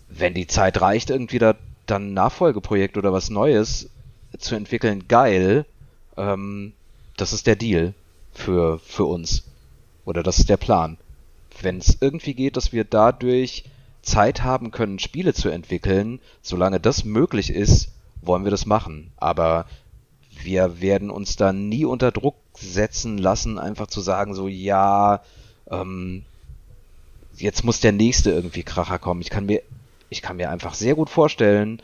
[0.10, 1.56] wenn die Zeit reicht, irgendwie da
[1.88, 3.90] dann ein Nachfolgeprojekt oder was Neues
[4.38, 5.66] zu entwickeln, geil.
[6.18, 6.74] Ähm,
[7.16, 7.94] das ist der Deal
[8.34, 9.44] für, für uns.
[10.06, 10.98] Oder das ist der Plan.
[11.62, 13.64] Wenn es irgendwie geht, dass wir dadurch
[14.08, 17.90] Zeit haben können, Spiele zu entwickeln, solange das möglich ist,
[18.22, 19.12] wollen wir das machen.
[19.18, 19.66] Aber
[20.42, 25.22] wir werden uns da nie unter Druck setzen lassen, einfach zu sagen, so, ja,
[25.70, 26.24] ähm,
[27.36, 29.22] jetzt muss der nächste irgendwie Kracher kommen.
[29.22, 29.62] Ich kann mir,
[30.10, 31.82] ich kann mir einfach sehr gut vorstellen,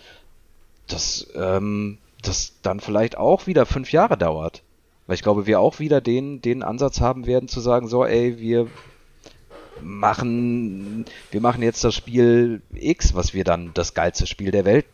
[0.87, 4.63] dass ähm, das dann vielleicht auch wieder fünf Jahre dauert.
[5.07, 8.39] Weil ich glaube, wir auch wieder den, den Ansatz haben werden zu sagen, so, ey,
[8.39, 8.67] wir
[9.81, 14.85] machen, wir machen jetzt das Spiel X, was wir dann das geilste Spiel der Welt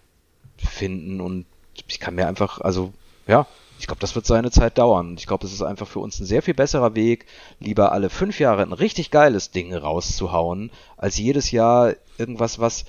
[0.57, 1.21] finden.
[1.21, 1.45] Und
[1.87, 2.93] ich kann mir einfach, also,
[3.27, 3.47] ja,
[3.79, 5.15] ich glaube, das wird seine Zeit dauern.
[5.17, 7.25] Ich glaube, es ist einfach für uns ein sehr viel besserer Weg,
[7.59, 12.85] lieber alle fünf Jahre ein richtig geiles Ding rauszuhauen, als jedes Jahr irgendwas, was.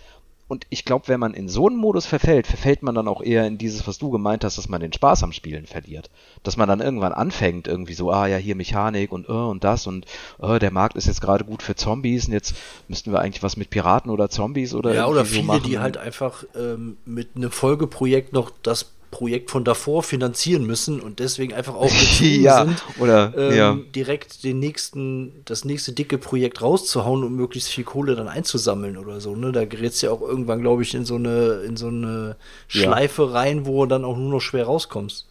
[0.50, 3.46] Und ich glaube, wenn man in so einen Modus verfällt, verfällt man dann auch eher
[3.46, 6.10] in dieses, was du gemeint hast, dass man den Spaß am Spielen verliert.
[6.42, 9.86] Dass man dann irgendwann anfängt, irgendwie so, ah ja, hier Mechanik und uh, und das
[9.86, 10.06] und
[10.42, 12.56] uh, der Markt ist jetzt gerade gut für Zombies und jetzt
[12.88, 15.98] müssten wir eigentlich was mit Piraten oder Zombies oder Ja, oder viele, so die halt
[15.98, 21.74] einfach ähm, mit einem Folgeprojekt noch das Projekt von davor finanzieren müssen und deswegen einfach
[21.76, 23.78] auch ja, sind, oder, ähm, ja.
[23.94, 29.20] direkt den nächsten, das nächste dicke Projekt rauszuhauen und möglichst viel Kohle dann einzusammeln oder
[29.20, 29.34] so.
[29.34, 29.52] Ne?
[29.52, 32.36] Da gerät es ja auch irgendwann, glaube ich, in so eine, in so eine
[32.68, 33.30] Schleife ja.
[33.30, 35.26] rein, wo du dann auch nur noch schwer rauskommst.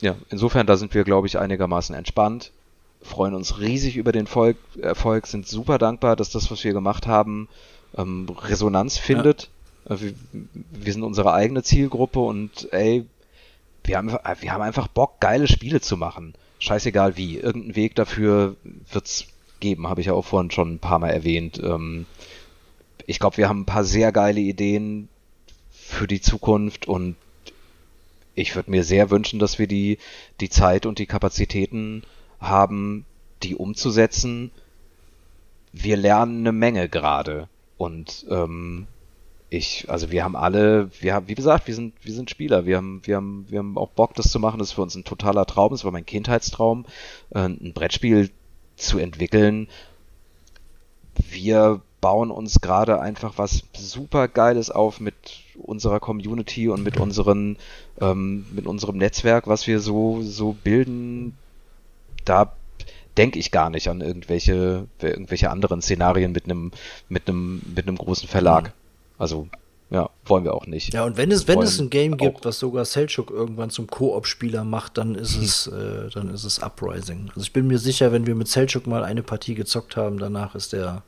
[0.00, 2.52] Ja, insofern, da sind wir, glaube ich, einigermaßen entspannt,
[3.00, 7.06] freuen uns riesig über den Volk, Erfolg, sind super dankbar, dass das, was wir gemacht
[7.06, 7.48] haben,
[7.96, 9.48] ähm, Resonanz findet.
[9.88, 9.96] Äh,
[10.70, 13.06] wir, sind unsere eigene Zielgruppe und ey,
[13.84, 16.34] wir haben, wir haben einfach Bock, geile Spiele zu machen.
[16.58, 17.38] Scheißegal wie.
[17.38, 18.56] Irgendeinen Weg dafür
[18.90, 19.26] wird's
[19.60, 21.60] geben, habe ich ja auch vorhin schon ein paar Mal erwähnt.
[21.62, 22.06] Ähm,
[23.06, 25.08] ich glaube, wir haben ein paar sehr geile Ideen
[25.70, 27.16] für die Zukunft und
[28.34, 29.98] ich würde mir sehr wünschen, dass wir die,
[30.40, 32.02] die Zeit und die Kapazitäten
[32.40, 33.06] haben,
[33.42, 34.50] die umzusetzen.
[35.72, 37.48] Wir lernen eine Menge gerade
[37.78, 38.86] und ähm,
[39.48, 42.76] ich, also wir haben alle, wir haben, wie gesagt, wir sind, wir sind Spieler, wir
[42.76, 44.58] haben, wir haben, wir haben auch Bock, das zu machen.
[44.58, 45.70] Das ist für uns ein totaler Traum.
[45.70, 46.84] Das war mein Kindheitstraum,
[47.30, 48.30] äh, ein Brettspiel
[48.76, 49.68] zu entwickeln.
[51.30, 55.14] Wir bauen uns gerade einfach was super Geiles auf mit
[55.56, 57.56] unserer Community und mit unseren,
[58.00, 61.36] ähm, mit unserem Netzwerk, was wir so, so bilden.
[62.24, 62.52] Da
[63.16, 66.72] denke ich gar nicht an irgendwelche, irgendwelche anderen Szenarien mit einem,
[67.08, 68.68] mit einem, mit einem großen Verlag.
[68.68, 68.85] Mhm.
[69.18, 69.48] Also,
[69.90, 70.94] ja, wollen wir auch nicht.
[70.94, 74.64] Ja, und wenn es, wenn es ein Game gibt, was sogar Selchuk irgendwann zum Koop-Spieler
[74.64, 77.28] macht, dann ist es, äh, dann ist es Uprising.
[77.28, 80.54] Also ich bin mir sicher, wenn wir mit Selchuk mal eine Partie gezockt haben, danach
[80.54, 81.02] ist der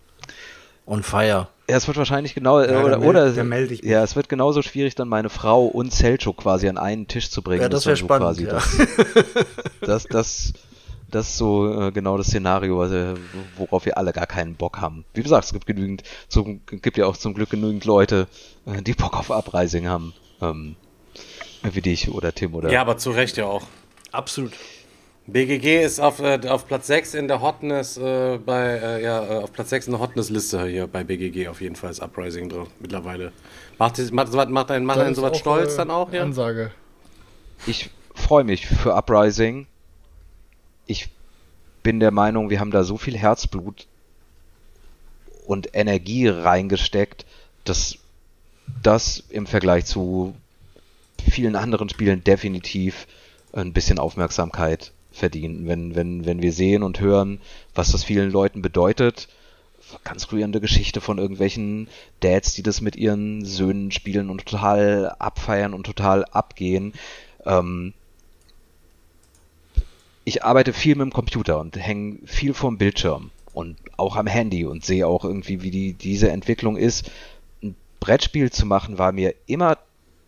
[0.87, 1.49] on fire.
[1.69, 3.91] Ja, es wird wahrscheinlich genau, ja, oder, meld, oder melde ich mich.
[3.91, 7.43] ja, es wird genauso schwierig, dann meine Frau und Selchuk quasi an einen Tisch zu
[7.43, 7.63] bringen.
[7.63, 8.39] Ja, das wäre spannend.
[8.39, 8.53] Quasi ja.
[8.53, 8.77] das,
[9.81, 10.53] das, das
[11.11, 13.15] das ist so äh, genau das Szenario, also,
[13.57, 15.05] worauf wir alle gar keinen Bock haben.
[15.15, 18.29] Wie gesagt, es gibt genügend, zum, gibt ja auch zum Glück genügend Leute,
[18.67, 20.13] äh, die Bock auf Uprising haben.
[20.41, 20.77] Ähm,
[21.63, 22.71] wie dich oder Tim oder.
[22.71, 23.65] Ja, aber zu Recht ja auch.
[24.13, 24.53] Absolut.
[25.27, 29.37] BGG ist auf, äh, auf Platz 6 in der Hotness äh, bei äh, ja äh,
[29.43, 32.49] auf Platz 6 in der Hotness Liste hier bei BGG auf jeden Fall ist Uprising
[32.49, 33.33] drin mittlerweile.
[33.77, 36.23] Macht macht macht, macht einen, macht einen sowas stolz dann auch ja?
[36.23, 36.71] Ansage.
[37.67, 39.67] Ich freue mich für Uprising
[40.89, 41.09] ich
[41.83, 43.87] bin der Meinung, wir haben da so viel Herzblut
[45.47, 47.25] und Energie reingesteckt,
[47.65, 47.99] dass
[48.83, 50.35] das im Vergleich zu
[51.31, 53.07] vielen anderen Spielen definitiv
[53.53, 55.67] ein bisschen Aufmerksamkeit verdient.
[55.67, 57.41] Wenn, wenn, wenn wir sehen und hören,
[57.75, 59.29] was das vielen Leuten bedeutet,
[60.05, 61.89] ganz rührende Geschichte von irgendwelchen
[62.21, 66.93] Dads, die das mit ihren Söhnen spielen und total abfeiern und total abgehen.
[67.47, 67.95] Ähm,
[70.29, 74.67] ich arbeite viel mit dem Computer und hänge viel vorm Bildschirm und auch am Handy
[74.67, 77.11] und sehe auch irgendwie, wie die, diese Entwicklung ist.
[77.63, 79.79] Ein Brettspiel zu machen war mir immer,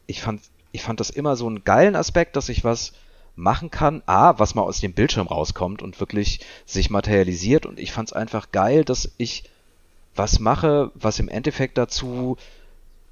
[0.06, 0.40] ich fand,
[0.72, 2.92] ich fand das immer so einen geilen Aspekt, dass ich was
[3.36, 4.02] machen kann.
[4.06, 7.66] A, was mal aus dem Bildschirm rauskommt und wirklich sich materialisiert.
[7.66, 9.44] Und ich fand es einfach geil, dass ich
[10.16, 12.38] was mache, was im Endeffekt dazu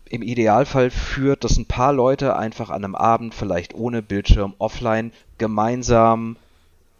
[0.08, 5.12] im Idealfall führt, dass ein paar Leute einfach an einem Abend, vielleicht ohne Bildschirm, offline,
[5.36, 6.36] gemeinsam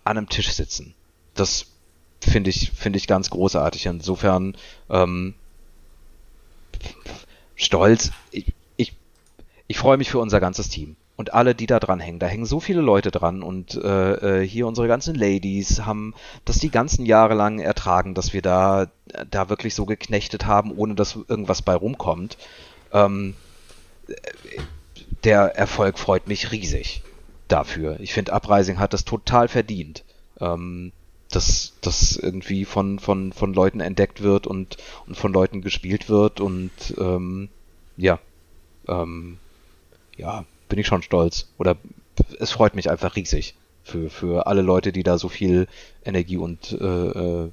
[0.09, 0.95] an einem Tisch sitzen.
[1.35, 1.67] Das
[2.21, 3.87] finde ich, finde ich ganz großartig.
[3.87, 4.57] Insofern
[4.91, 5.35] ähm,
[7.55, 8.11] stolz.
[8.31, 8.95] Ich, ich,
[9.67, 12.19] ich freue mich für unser ganzes Team und alle, die da dran hängen.
[12.19, 16.15] Da hängen so viele Leute dran und äh, äh, hier unsere ganzen Ladies haben
[16.45, 18.87] das die ganzen Jahre lang ertragen, dass wir da
[19.31, 22.39] da wirklich so geknechtet haben, ohne dass irgendwas bei rumkommt.
[22.93, 23.35] Ähm,
[25.25, 27.03] der Erfolg freut mich riesig
[27.49, 27.99] dafür.
[28.01, 30.05] Ich finde, Uprising hat das total verdient.
[30.41, 30.93] Ähm,
[31.31, 36.41] dass das irgendwie von, von, von Leuten entdeckt wird und, und von Leuten gespielt wird
[36.41, 37.49] und ähm,
[37.97, 38.19] ja,
[38.87, 39.39] ähm,
[40.17, 41.49] ja, bin ich schon stolz.
[41.59, 41.77] Oder
[42.39, 43.55] es freut mich einfach riesig
[43.85, 45.69] für, für alle Leute, die da so viel
[46.05, 47.51] Energie und äh, äh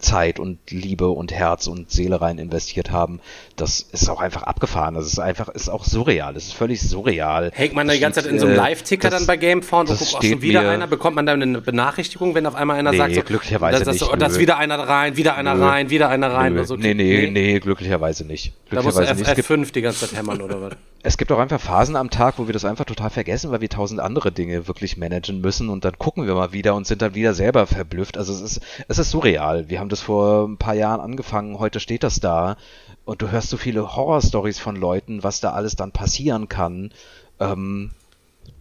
[0.00, 3.20] Zeit und Liebe und Herz und Seele rein investiert haben,
[3.56, 4.94] das ist auch einfach abgefahren.
[4.94, 6.34] Das ist einfach, ist auch surreal.
[6.34, 7.50] Das ist völlig surreal.
[7.54, 9.98] Hängt man da die ganze Zeit in so einem äh, Live-Ticker dann bei Gamefound und
[9.98, 10.86] guckt auch schon wieder einer?
[10.86, 14.04] Bekommt man dann eine Benachrichtigung, wenn auf einmal einer nee, sagt, so, glücklicherweise dass, nicht.
[14.04, 15.64] So, dass wieder einer rein, wieder einer nö.
[15.64, 16.52] rein, wieder einer rein.
[16.52, 16.60] Nö.
[16.60, 16.76] Oder so.
[16.76, 18.52] Nee, nee, nee, nee, glücklicherweise nicht.
[18.68, 20.72] Glücklicherweise da muss F, F5 die ganze Zeit hämmern oder was?
[21.02, 23.70] Es gibt auch einfach Phasen am Tag, wo wir das einfach total vergessen, weil wir
[23.70, 27.14] tausend andere Dinge wirklich managen müssen und dann gucken wir mal wieder und sind dann
[27.14, 28.18] wieder selber verblüfft.
[28.18, 29.69] Also es ist, es ist surreal.
[29.70, 32.56] Wir haben das vor ein paar Jahren angefangen, heute steht das da.
[33.04, 36.92] Und du hörst so viele Horrorstories von Leuten, was da alles dann passieren kann,
[37.38, 37.92] ähm,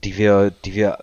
[0.03, 0.99] die wir, die wir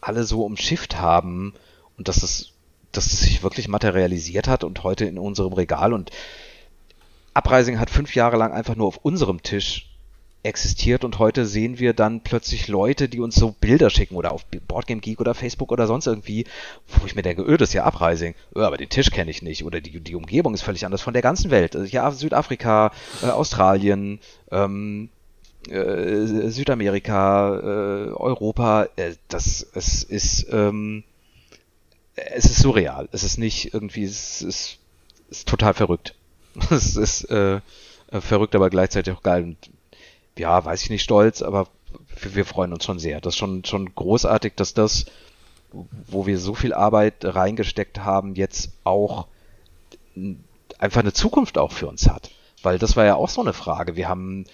[0.00, 1.54] alle so umschifft haben.
[1.98, 2.52] Und dass es,
[2.92, 5.92] dass es sich wirklich materialisiert hat und heute in unserem Regal.
[5.92, 6.12] Und
[7.34, 9.91] Uprising hat fünf Jahre lang einfach nur auf unserem Tisch
[10.42, 14.44] existiert und heute sehen wir dann plötzlich Leute, die uns so Bilder schicken oder auf
[14.46, 16.46] Boardgame Geek oder Facebook oder sonst irgendwie,
[16.88, 19.42] wo ich mir denke, öh, das ist ja Uprising, öh, aber den Tisch kenne ich
[19.42, 21.76] nicht oder die, die Umgebung ist völlig anders von der ganzen Welt.
[21.76, 22.92] Also, ja, Südafrika,
[23.22, 24.18] äh, Australien,
[24.50, 25.10] ähm,
[25.68, 31.04] äh, Südamerika, äh, Europa, äh, das es ist ähm,
[32.14, 33.08] es ist surreal.
[33.12, 34.78] Es ist nicht irgendwie, es ist,
[35.30, 36.14] es ist total verrückt.
[36.70, 37.60] es ist äh,
[38.10, 39.44] verrückt, aber gleichzeitig auch geil.
[39.44, 39.56] Und
[40.38, 41.68] ja, weiß ich nicht stolz, aber
[42.22, 43.20] wir freuen uns schon sehr.
[43.20, 45.06] Das ist schon, schon großartig, dass das,
[45.72, 49.26] wo wir so viel Arbeit reingesteckt haben, jetzt auch
[50.78, 52.30] einfach eine Zukunft auch für uns hat.
[52.62, 53.96] Weil das war ja auch so eine Frage.
[53.96, 54.46] Wir haben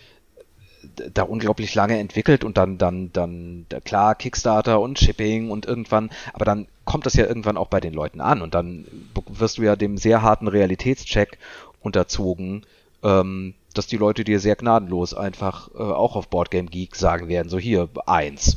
[1.12, 6.44] da unglaublich lange entwickelt und dann, dann, dann, klar, Kickstarter und Shipping und irgendwann, aber
[6.44, 8.86] dann kommt das ja irgendwann auch bei den Leuten an und dann
[9.26, 11.38] wirst du ja dem sehr harten Realitätscheck
[11.80, 12.64] unterzogen,
[13.02, 17.48] ähm, dass die Leute dir sehr gnadenlos einfach äh, auch auf Boardgame Geek sagen werden,
[17.48, 18.56] so hier eins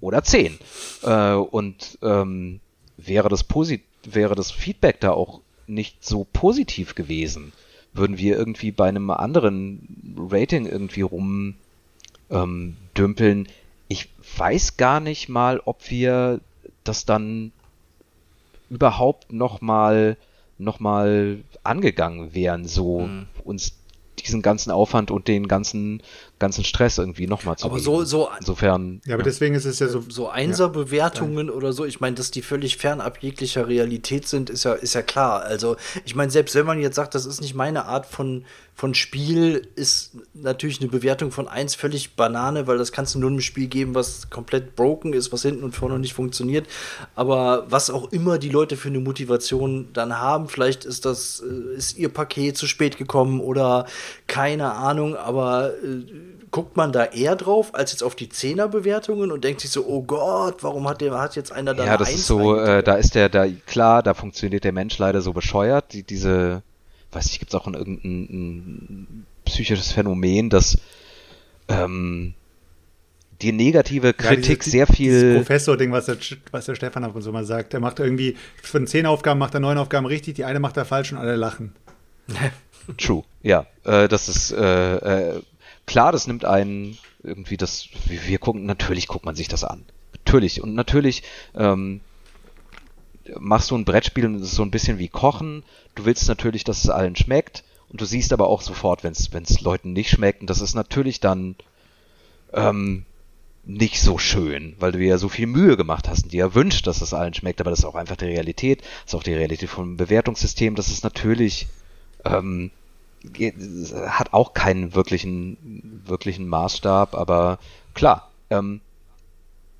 [0.00, 0.58] oder zehn.
[1.02, 2.60] Äh, und ähm,
[2.96, 7.52] wäre das posit wäre das Feedback da auch nicht so positiv gewesen,
[7.92, 11.54] würden wir irgendwie bei einem anderen Rating irgendwie rum
[12.30, 13.48] ähm, dümpeln.
[13.88, 16.40] Ich weiß gar nicht mal, ob wir
[16.84, 17.52] das dann
[18.70, 20.16] überhaupt noch mal
[20.58, 23.26] noch mal angegangen wären, so mhm.
[23.44, 23.76] uns
[24.26, 26.02] diesen ganzen Aufwand und den ganzen
[26.38, 29.00] ganzen Stress irgendwie nochmal zu Aber so, so, insofern.
[29.06, 29.24] Ja, aber ja.
[29.24, 30.02] deswegen ist es ja so.
[30.08, 31.52] So Einserbewertungen ja.
[31.52, 35.02] oder so, ich meine, dass die völlig fernab jeglicher Realität sind, ist ja, ist ja
[35.02, 35.42] klar.
[35.42, 38.44] Also, ich meine, selbst wenn man jetzt sagt, das ist nicht meine Art von,
[38.76, 43.30] von Spiel, ist natürlich eine Bewertung von 1 völlig Banane, weil das kannst du nur
[43.30, 46.66] einem Spiel geben, was komplett broken ist, was hinten und vorne nicht funktioniert.
[47.14, 51.74] Aber was auch immer die Leute für eine Motivation dann haben, vielleicht ist das, äh,
[51.74, 53.86] ist ihr Paket zu spät gekommen oder
[54.26, 56.04] keine Ahnung, aber äh,
[56.50, 60.02] guckt man da eher drauf als jetzt auf die Zehnerbewertungen und denkt sich so, oh
[60.02, 63.14] Gott, warum hat der hat jetzt einer da Ja, das ist so, äh, da ist
[63.14, 65.94] der, da klar, da funktioniert der Mensch leider so bescheuert.
[65.94, 66.62] Die, diese,
[67.16, 70.78] weiß ich, gibt es auch ein, irgendein ein psychisches Phänomen, dass
[71.68, 72.34] ähm,
[73.42, 75.34] die negative Kritik ja, diese, sehr viel.
[75.34, 76.16] Das Professor-Ding, was der,
[76.50, 77.74] was der Stefan ab und so mal sagt.
[77.74, 80.84] Er macht irgendwie, von zehn Aufgaben macht er neun Aufgaben richtig, die eine macht er
[80.84, 81.74] falsch und alle lachen.
[82.98, 83.66] True, ja.
[83.84, 85.42] Äh, das ist äh, äh,
[85.86, 87.88] klar, das nimmt einen irgendwie das.
[88.06, 89.84] Wir gucken, natürlich guckt man sich das an.
[90.12, 90.62] Natürlich.
[90.62, 91.22] Und natürlich
[91.54, 92.00] ähm,
[93.38, 95.62] machst du ein Brettspiel und es ist so ein bisschen wie Kochen.
[95.94, 97.64] Du willst natürlich, dass es allen schmeckt.
[97.88, 100.40] Und du siehst aber auch sofort, wenn es Leuten nicht schmeckt.
[100.40, 101.54] Und das ist natürlich dann
[102.52, 103.04] ähm,
[103.66, 106.54] nicht so schön, weil du dir ja so viel Mühe gemacht hast und dir ja
[106.54, 109.24] wünscht, dass es allen schmeckt, aber das ist auch einfach die Realität, das ist auch
[109.24, 111.66] die Realität vom Bewertungssystem, das ist natürlich
[112.24, 112.70] ähm,
[114.08, 117.58] hat auch keinen wirklichen wirklichen Maßstab, aber
[117.94, 118.80] klar, ähm,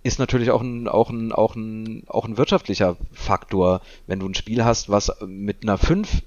[0.07, 4.35] ist natürlich auch ein, auch ein, auch ein, auch ein wirtschaftlicher Faktor, wenn du ein
[4.35, 6.23] Spiel hast, was mit einer 5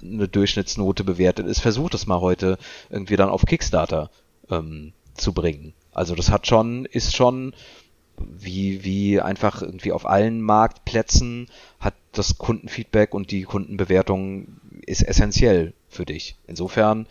[0.00, 2.58] eine Durchschnittsnote bewertet ist, versuch das mal heute
[2.90, 4.10] irgendwie dann auf Kickstarter
[4.50, 5.74] ähm, zu bringen.
[5.92, 7.54] Also das hat schon, ist schon
[8.18, 11.48] wie, wie einfach irgendwie auf allen Marktplätzen
[11.80, 16.36] hat das Kundenfeedback und die Kundenbewertung ist essentiell für dich.
[16.46, 17.06] Insofern.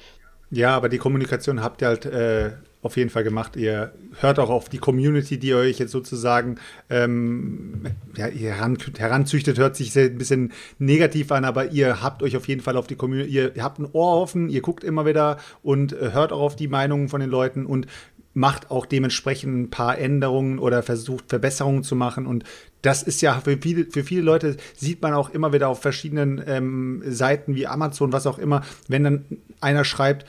[0.50, 2.52] Ja, aber die Kommunikation habt ihr halt äh,
[2.82, 3.56] auf jeden Fall gemacht.
[3.56, 6.56] Ihr hört auch auf die Community, die euch jetzt sozusagen
[6.90, 7.86] ähm,
[8.16, 12.62] ja, heran, heranzüchtet, hört sich ein bisschen negativ an, aber ihr habt euch auf jeden
[12.62, 16.12] Fall auf die Community, ihr, habt ein Ohr offen, ihr guckt immer wieder und äh,
[16.12, 17.88] hört auch auf die Meinungen von den Leuten und
[18.34, 22.26] macht auch dementsprechend ein paar Änderungen oder versucht Verbesserungen zu machen.
[22.26, 22.46] Und
[22.82, 26.42] das ist ja für viele, für viele Leute sieht man auch immer wieder auf verschiedenen
[26.48, 29.26] ähm, Seiten wie Amazon, was auch immer, wenn dann
[29.60, 30.26] einer schreibt,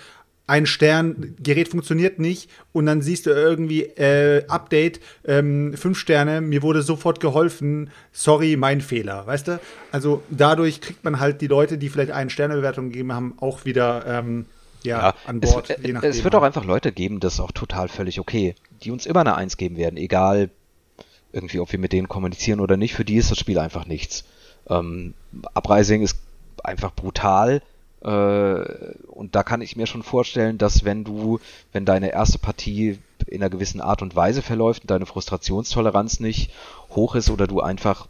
[0.53, 6.43] ein Stern, Gerät funktioniert nicht und dann siehst du irgendwie äh, Update, ähm, fünf Sterne,
[6.43, 9.61] mir wurde sofort geholfen, sorry, mein Fehler, weißt du?
[9.93, 14.05] Also dadurch kriegt man halt die Leute, die vielleicht eine Sternebewertung gegeben haben, auch wieder
[14.07, 14.45] ähm,
[14.83, 15.71] ja, ja, an Bord.
[15.71, 18.91] Es, je es wird auch einfach Leute geben, das ist auch total völlig okay, die
[18.91, 20.51] uns immer eine Eins geben werden, egal
[21.33, 22.93] irgendwie, ob wir mit denen kommunizieren oder nicht.
[22.93, 24.25] Für die ist das Spiel einfach nichts.
[24.69, 25.15] Ähm,
[25.55, 26.19] Uprising ist
[26.63, 27.63] einfach brutal.
[28.05, 28.65] Äh,
[29.07, 31.41] und da kann ich mir schon vorstellen, dass wenn du,
[31.73, 36.51] wenn deine erste Partie in einer gewissen Art und Weise verläuft und deine Frustrationstoleranz nicht
[36.91, 38.09] hoch ist oder du einfach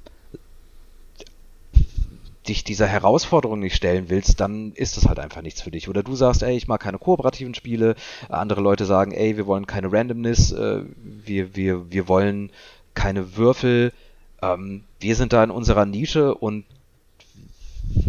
[2.49, 5.89] dich dieser Herausforderung nicht stellen willst, dann ist das halt einfach nichts für dich.
[5.89, 7.95] Oder du sagst, ey, ich mag keine kooperativen Spiele.
[8.29, 10.83] Andere Leute sagen, ey, wir wollen keine Randomness, äh,
[11.25, 12.51] wir, wir, wir wollen
[12.95, 13.93] keine Würfel.
[14.41, 16.65] Ähm, wir sind da in unserer Nische und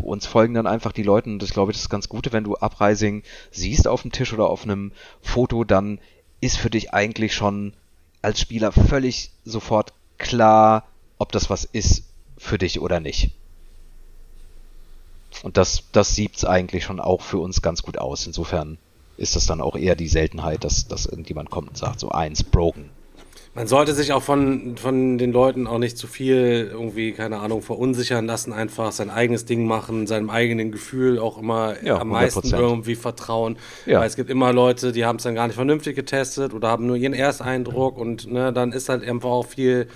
[0.02, 2.44] uns folgen dann einfach die Leute und das glaube ich das ist ganz Gute, wenn
[2.44, 4.92] du Uprising siehst auf dem Tisch oder auf einem
[5.22, 6.00] Foto, dann
[6.42, 7.74] ist für dich eigentlich schon
[8.22, 10.88] als Spieler völlig sofort klar,
[11.18, 12.04] ob das was ist
[12.38, 13.32] für dich oder nicht.
[15.42, 18.28] Und das, das sieht's eigentlich schon auch für uns ganz gut aus.
[18.28, 18.78] Insofern
[19.18, 22.44] ist das dann auch eher die Seltenheit, dass, dass irgendjemand kommt und sagt, so eins,
[22.44, 22.90] broken.
[23.56, 27.62] Man sollte sich auch von, von den Leuten auch nicht zu viel irgendwie, keine Ahnung,
[27.62, 32.12] verunsichern lassen, einfach sein eigenes Ding machen, seinem eigenen Gefühl auch immer ja, am 100%.
[32.12, 33.58] meisten irgendwie vertrauen.
[33.86, 34.00] Ja.
[34.00, 36.88] Weil es gibt immer Leute, die haben es dann gar nicht vernünftig getestet oder haben
[36.88, 39.88] nur ihren Ersteindruck und ne, dann ist halt einfach auch viel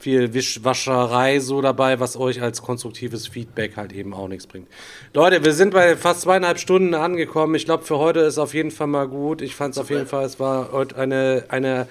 [0.00, 4.68] viel Wischwascherei so dabei, was euch als konstruktives Feedback halt eben auch nichts bringt.
[5.12, 7.56] Leute, wir sind bei fast zweieinhalb Stunden angekommen.
[7.56, 9.42] Ich glaube, für heute ist auf jeden Fall mal gut.
[9.42, 11.88] Ich fand es auf jeden Fall, es war heute eine, eine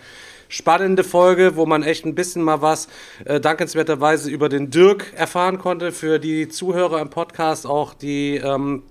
[0.50, 2.88] spannende Folge, wo man echt ein bisschen mal was
[3.26, 5.92] äh, dankenswerterweise über den Dirk erfahren konnte.
[5.92, 8.84] Für die Zuhörer im Podcast auch die ähm,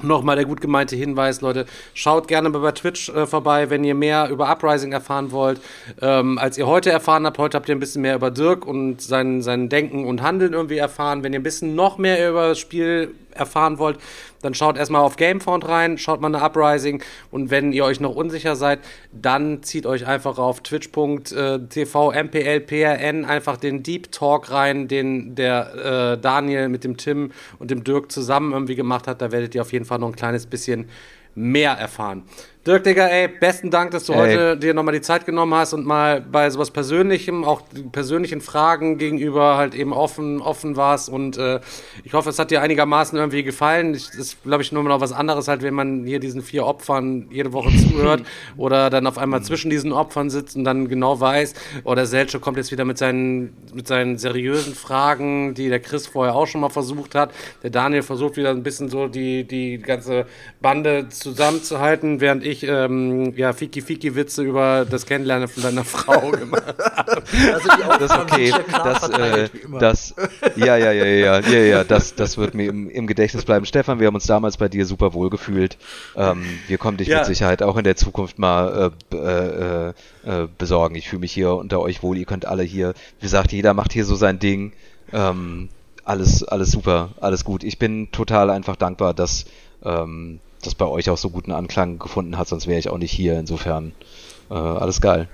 [0.00, 3.96] Nochmal der gut gemeinte Hinweis, Leute, schaut gerne mal bei Twitch äh, vorbei, wenn ihr
[3.96, 5.60] mehr über Uprising erfahren wollt,
[6.00, 7.38] ähm, als ihr heute erfahren habt.
[7.38, 10.78] Heute habt ihr ein bisschen mehr über Dirk und sein, sein Denken und Handeln irgendwie
[10.78, 11.24] erfahren.
[11.24, 13.98] Wenn ihr ein bisschen noch mehr über das Spiel erfahren wollt,
[14.42, 18.14] dann schaut erstmal auf Gamefound rein, schaut mal eine Uprising und wenn ihr euch noch
[18.14, 18.80] unsicher seid,
[19.12, 26.20] dann zieht euch einfach auf twitch.tv mplprn einfach den Deep Talk rein, den der äh,
[26.20, 29.22] Daniel mit dem Tim und dem Dirk zusammen irgendwie gemacht hat.
[29.22, 30.88] Da werdet ihr auf jeden Fall noch ein kleines bisschen
[31.34, 32.24] mehr erfahren.
[32.68, 34.18] Dirk, Digga, ey, besten Dank, dass du ey.
[34.18, 37.62] heute dir nochmal die Zeit genommen hast und mal bei sowas Persönlichem, auch
[37.92, 41.08] persönlichen Fragen gegenüber halt eben offen, offen warst.
[41.08, 41.60] Und äh,
[42.04, 43.94] ich hoffe, es hat dir einigermaßen irgendwie gefallen.
[43.94, 46.66] Ich, das ist, glaube ich, nur noch was anderes halt, wenn man hier diesen vier
[46.66, 48.24] Opfern jede Woche zuhört
[48.58, 51.54] oder dann auf einmal zwischen diesen Opfern sitzt und dann genau weiß,
[51.84, 56.06] oh, der Selche kommt jetzt wieder mit seinen, mit seinen seriösen Fragen, die der Chris
[56.06, 57.32] vorher auch schon mal versucht hat.
[57.62, 60.26] Der Daniel versucht wieder ein bisschen so die, die ganze
[60.60, 66.74] Bande zusammenzuhalten, während ich ich ähm, ja, Fiki-Fiki-Witze über das Kennenlernen von deiner Frau gemacht.
[66.78, 67.68] Also
[67.98, 68.52] das ist okay.
[68.70, 69.48] Das, äh,
[69.78, 70.14] das,
[70.56, 73.66] ja, ja, ja, ja, ja, ja, das, das wird mir im, im Gedächtnis bleiben.
[73.66, 75.78] Stefan, wir haben uns damals bei dir super wohl gefühlt.
[76.16, 77.18] Ähm, wir kommen dich ja.
[77.18, 79.88] mit Sicherheit auch in der Zukunft mal äh, äh,
[80.24, 80.94] äh, besorgen.
[80.94, 82.16] Ich fühle mich hier unter euch wohl.
[82.16, 84.72] Ihr könnt alle hier, wie gesagt, jeder macht hier so sein Ding.
[85.12, 85.68] Ähm,
[86.04, 87.62] alles, alles super, alles gut.
[87.62, 89.44] Ich bin total einfach dankbar, dass
[89.84, 93.12] ähm, das bei euch auch so guten Anklang gefunden hat, sonst wäre ich auch nicht
[93.12, 93.38] hier.
[93.38, 93.92] Insofern
[94.50, 95.28] äh, alles geil.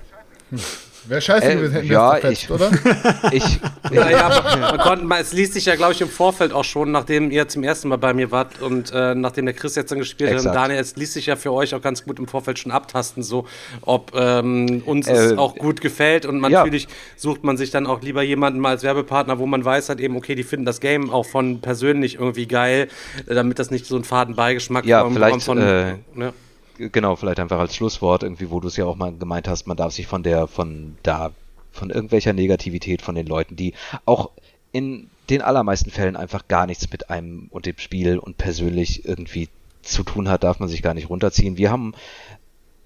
[1.07, 2.71] Wäre scheiße Äh, gewesen, hätten wir ja, es zerfetzt, ich- oder?
[3.31, 3.59] Ich,
[3.91, 6.63] Ja, ja, aber man konnte, man, es ließ sich ja, glaube ich, im Vorfeld auch
[6.63, 9.91] schon, nachdem ihr zum ersten Mal bei mir wart und äh, nachdem der Chris jetzt
[9.91, 10.55] dann gespielt hat und Exakt.
[10.55, 13.45] Daniel, es ließ sich ja für euch auch ganz gut im Vorfeld schon abtasten, so
[13.81, 16.59] ob ähm, uns es Äh, auch gut gefällt und man ja.
[16.59, 19.99] natürlich sucht man sich dann auch lieber jemanden mal als Werbepartner, wo man weiß halt
[19.99, 22.87] eben, okay, die finden das Game auch von persönlich irgendwie geil,
[23.27, 26.33] äh, damit das nicht so einen faden Beigeschmack Ja, vom- vielleicht, von, äh, ne?
[26.77, 29.77] Genau, vielleicht einfach als Schlusswort irgendwie, wo du es ja auch mal gemeint hast, man
[29.77, 31.31] darf sich von der, von da,
[31.71, 33.73] von irgendwelcher Negativität von den Leuten, die
[34.05, 34.31] auch
[34.71, 39.49] in den allermeisten Fällen einfach gar nichts mit einem und dem Spiel und persönlich irgendwie
[39.81, 41.57] zu tun hat, darf man sich gar nicht runterziehen.
[41.57, 41.93] Wir haben,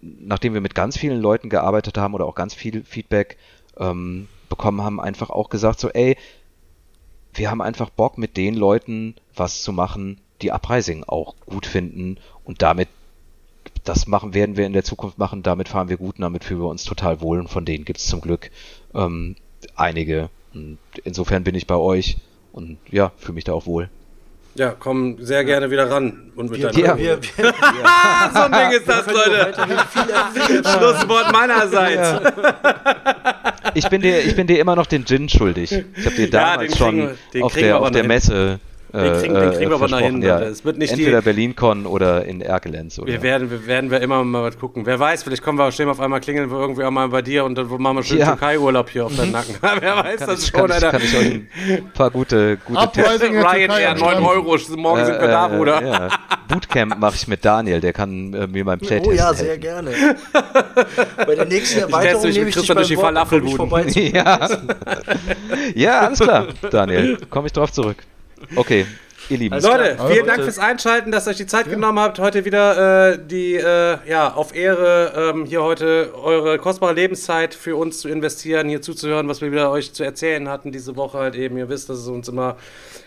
[0.01, 3.37] nachdem wir mit ganz vielen Leuten gearbeitet haben oder auch ganz viel Feedback
[3.77, 6.17] ähm, bekommen haben, einfach auch gesagt so, ey,
[7.33, 12.17] wir haben einfach Bock mit den Leuten was zu machen, die Uprising auch gut finden
[12.43, 12.89] und damit
[13.83, 16.61] das machen werden wir in der Zukunft machen, damit fahren wir gut und damit fühlen
[16.61, 18.51] wir uns total wohl und von denen gibt es zum Glück
[18.93, 19.35] ähm,
[19.75, 20.29] einige.
[20.53, 22.17] Und insofern bin ich bei euch
[22.51, 23.89] und ja, fühle mich da auch wohl.
[24.55, 27.21] Ja, komm sehr gerne wieder ran und mit Wir, deiner- wir, wir,
[28.33, 29.53] so ein Ding ist das, Leute.
[30.77, 32.31] Schlusswort meinerseits.
[33.75, 35.71] Ich bin dir, ich bin dir immer noch den Gin schuldig.
[35.95, 38.03] Ich habe dir damals den schon kriegen wir- den auf wir der, auf der.
[38.05, 38.59] Messe
[38.91, 40.39] Den kriegen- den äh, kriegen wir aber noch hin, ja.
[40.39, 40.49] Leute.
[40.49, 42.97] Es wird nicht die- Entweder BerlinCon oder in Erkelenz.
[42.97, 43.07] Oder?
[43.13, 44.85] Wir werden, wir werden wir immer mal was gucken.
[44.85, 47.21] Wer weiß, vielleicht kommen wir, stehen wir auf einmal, klingeln wir irgendwie auch mal bei
[47.21, 48.27] dir und dann machen wir schön Ja.
[48.27, 49.55] Türkei-Urlaub hier auf deinen Nacken.
[49.79, 50.91] Wer weiß kann, das ich, schon, kann, ich, Alter.
[50.91, 51.25] kann ich euch
[51.77, 54.25] ein paar gute, gute Tipps Ryanair, am 9 Strand.
[54.25, 55.83] Euro, morgen sind wir da, Äh, äh, Bruder.
[55.85, 56.07] Ja.
[56.47, 59.45] Bootcamp mache ich mit Daniel, der kann äh, mir beim Playtest oh ja, helfen.
[59.45, 59.91] sehr gerne.
[61.27, 63.85] Bei der nächsten Erweiterung mich nehme ich dich Christian beim durch die Wort, ich vorbei.
[64.13, 64.49] Ja.
[65.75, 67.17] ja, alles klar, Daniel.
[67.29, 67.97] Komme ich drauf zurück.
[68.55, 68.85] Okay,
[69.29, 69.59] ihr Lieben.
[69.61, 70.09] Leute, klar.
[70.09, 70.25] vielen.
[70.25, 73.97] Dank fürs Einschalten, dass ihr euch die Zeit genommen habt, heute wieder äh, die, äh,
[74.07, 79.27] ja, auf Ehre ähm, hier heute eure kostbare Lebenszeit für uns zu investieren, hier zuzuhören,
[79.27, 81.57] was wir wieder euch zu erzählen hatten diese Woche halt eben.
[81.57, 82.57] Ihr wisst, das ist uns immer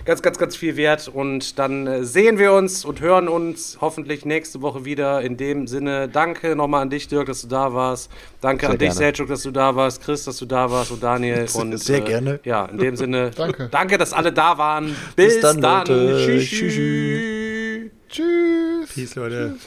[0.05, 4.25] ganz, ganz, ganz viel wert und dann äh, sehen wir uns und hören uns hoffentlich
[4.25, 5.21] nächste Woche wieder.
[5.23, 8.11] In dem Sinne, danke nochmal an dich, Dirk, dass du da warst.
[8.41, 8.93] Danke Sehr an dich.
[8.93, 11.47] Selchuk, dass du da warst, Chris, dass du da warst und Daniel.
[11.55, 12.41] Und, Sehr äh, gerne.
[12.45, 13.69] Ja, in dem Sinne, Danke.
[13.71, 14.97] danke, dass alle da waren.
[15.17, 15.87] Bis, Bis dann, dann.
[15.87, 16.25] Leute.
[16.25, 16.49] Tschüss.
[16.49, 17.91] Tschüss.
[18.09, 18.93] Tschüss.
[18.95, 19.57] Peace, Leute.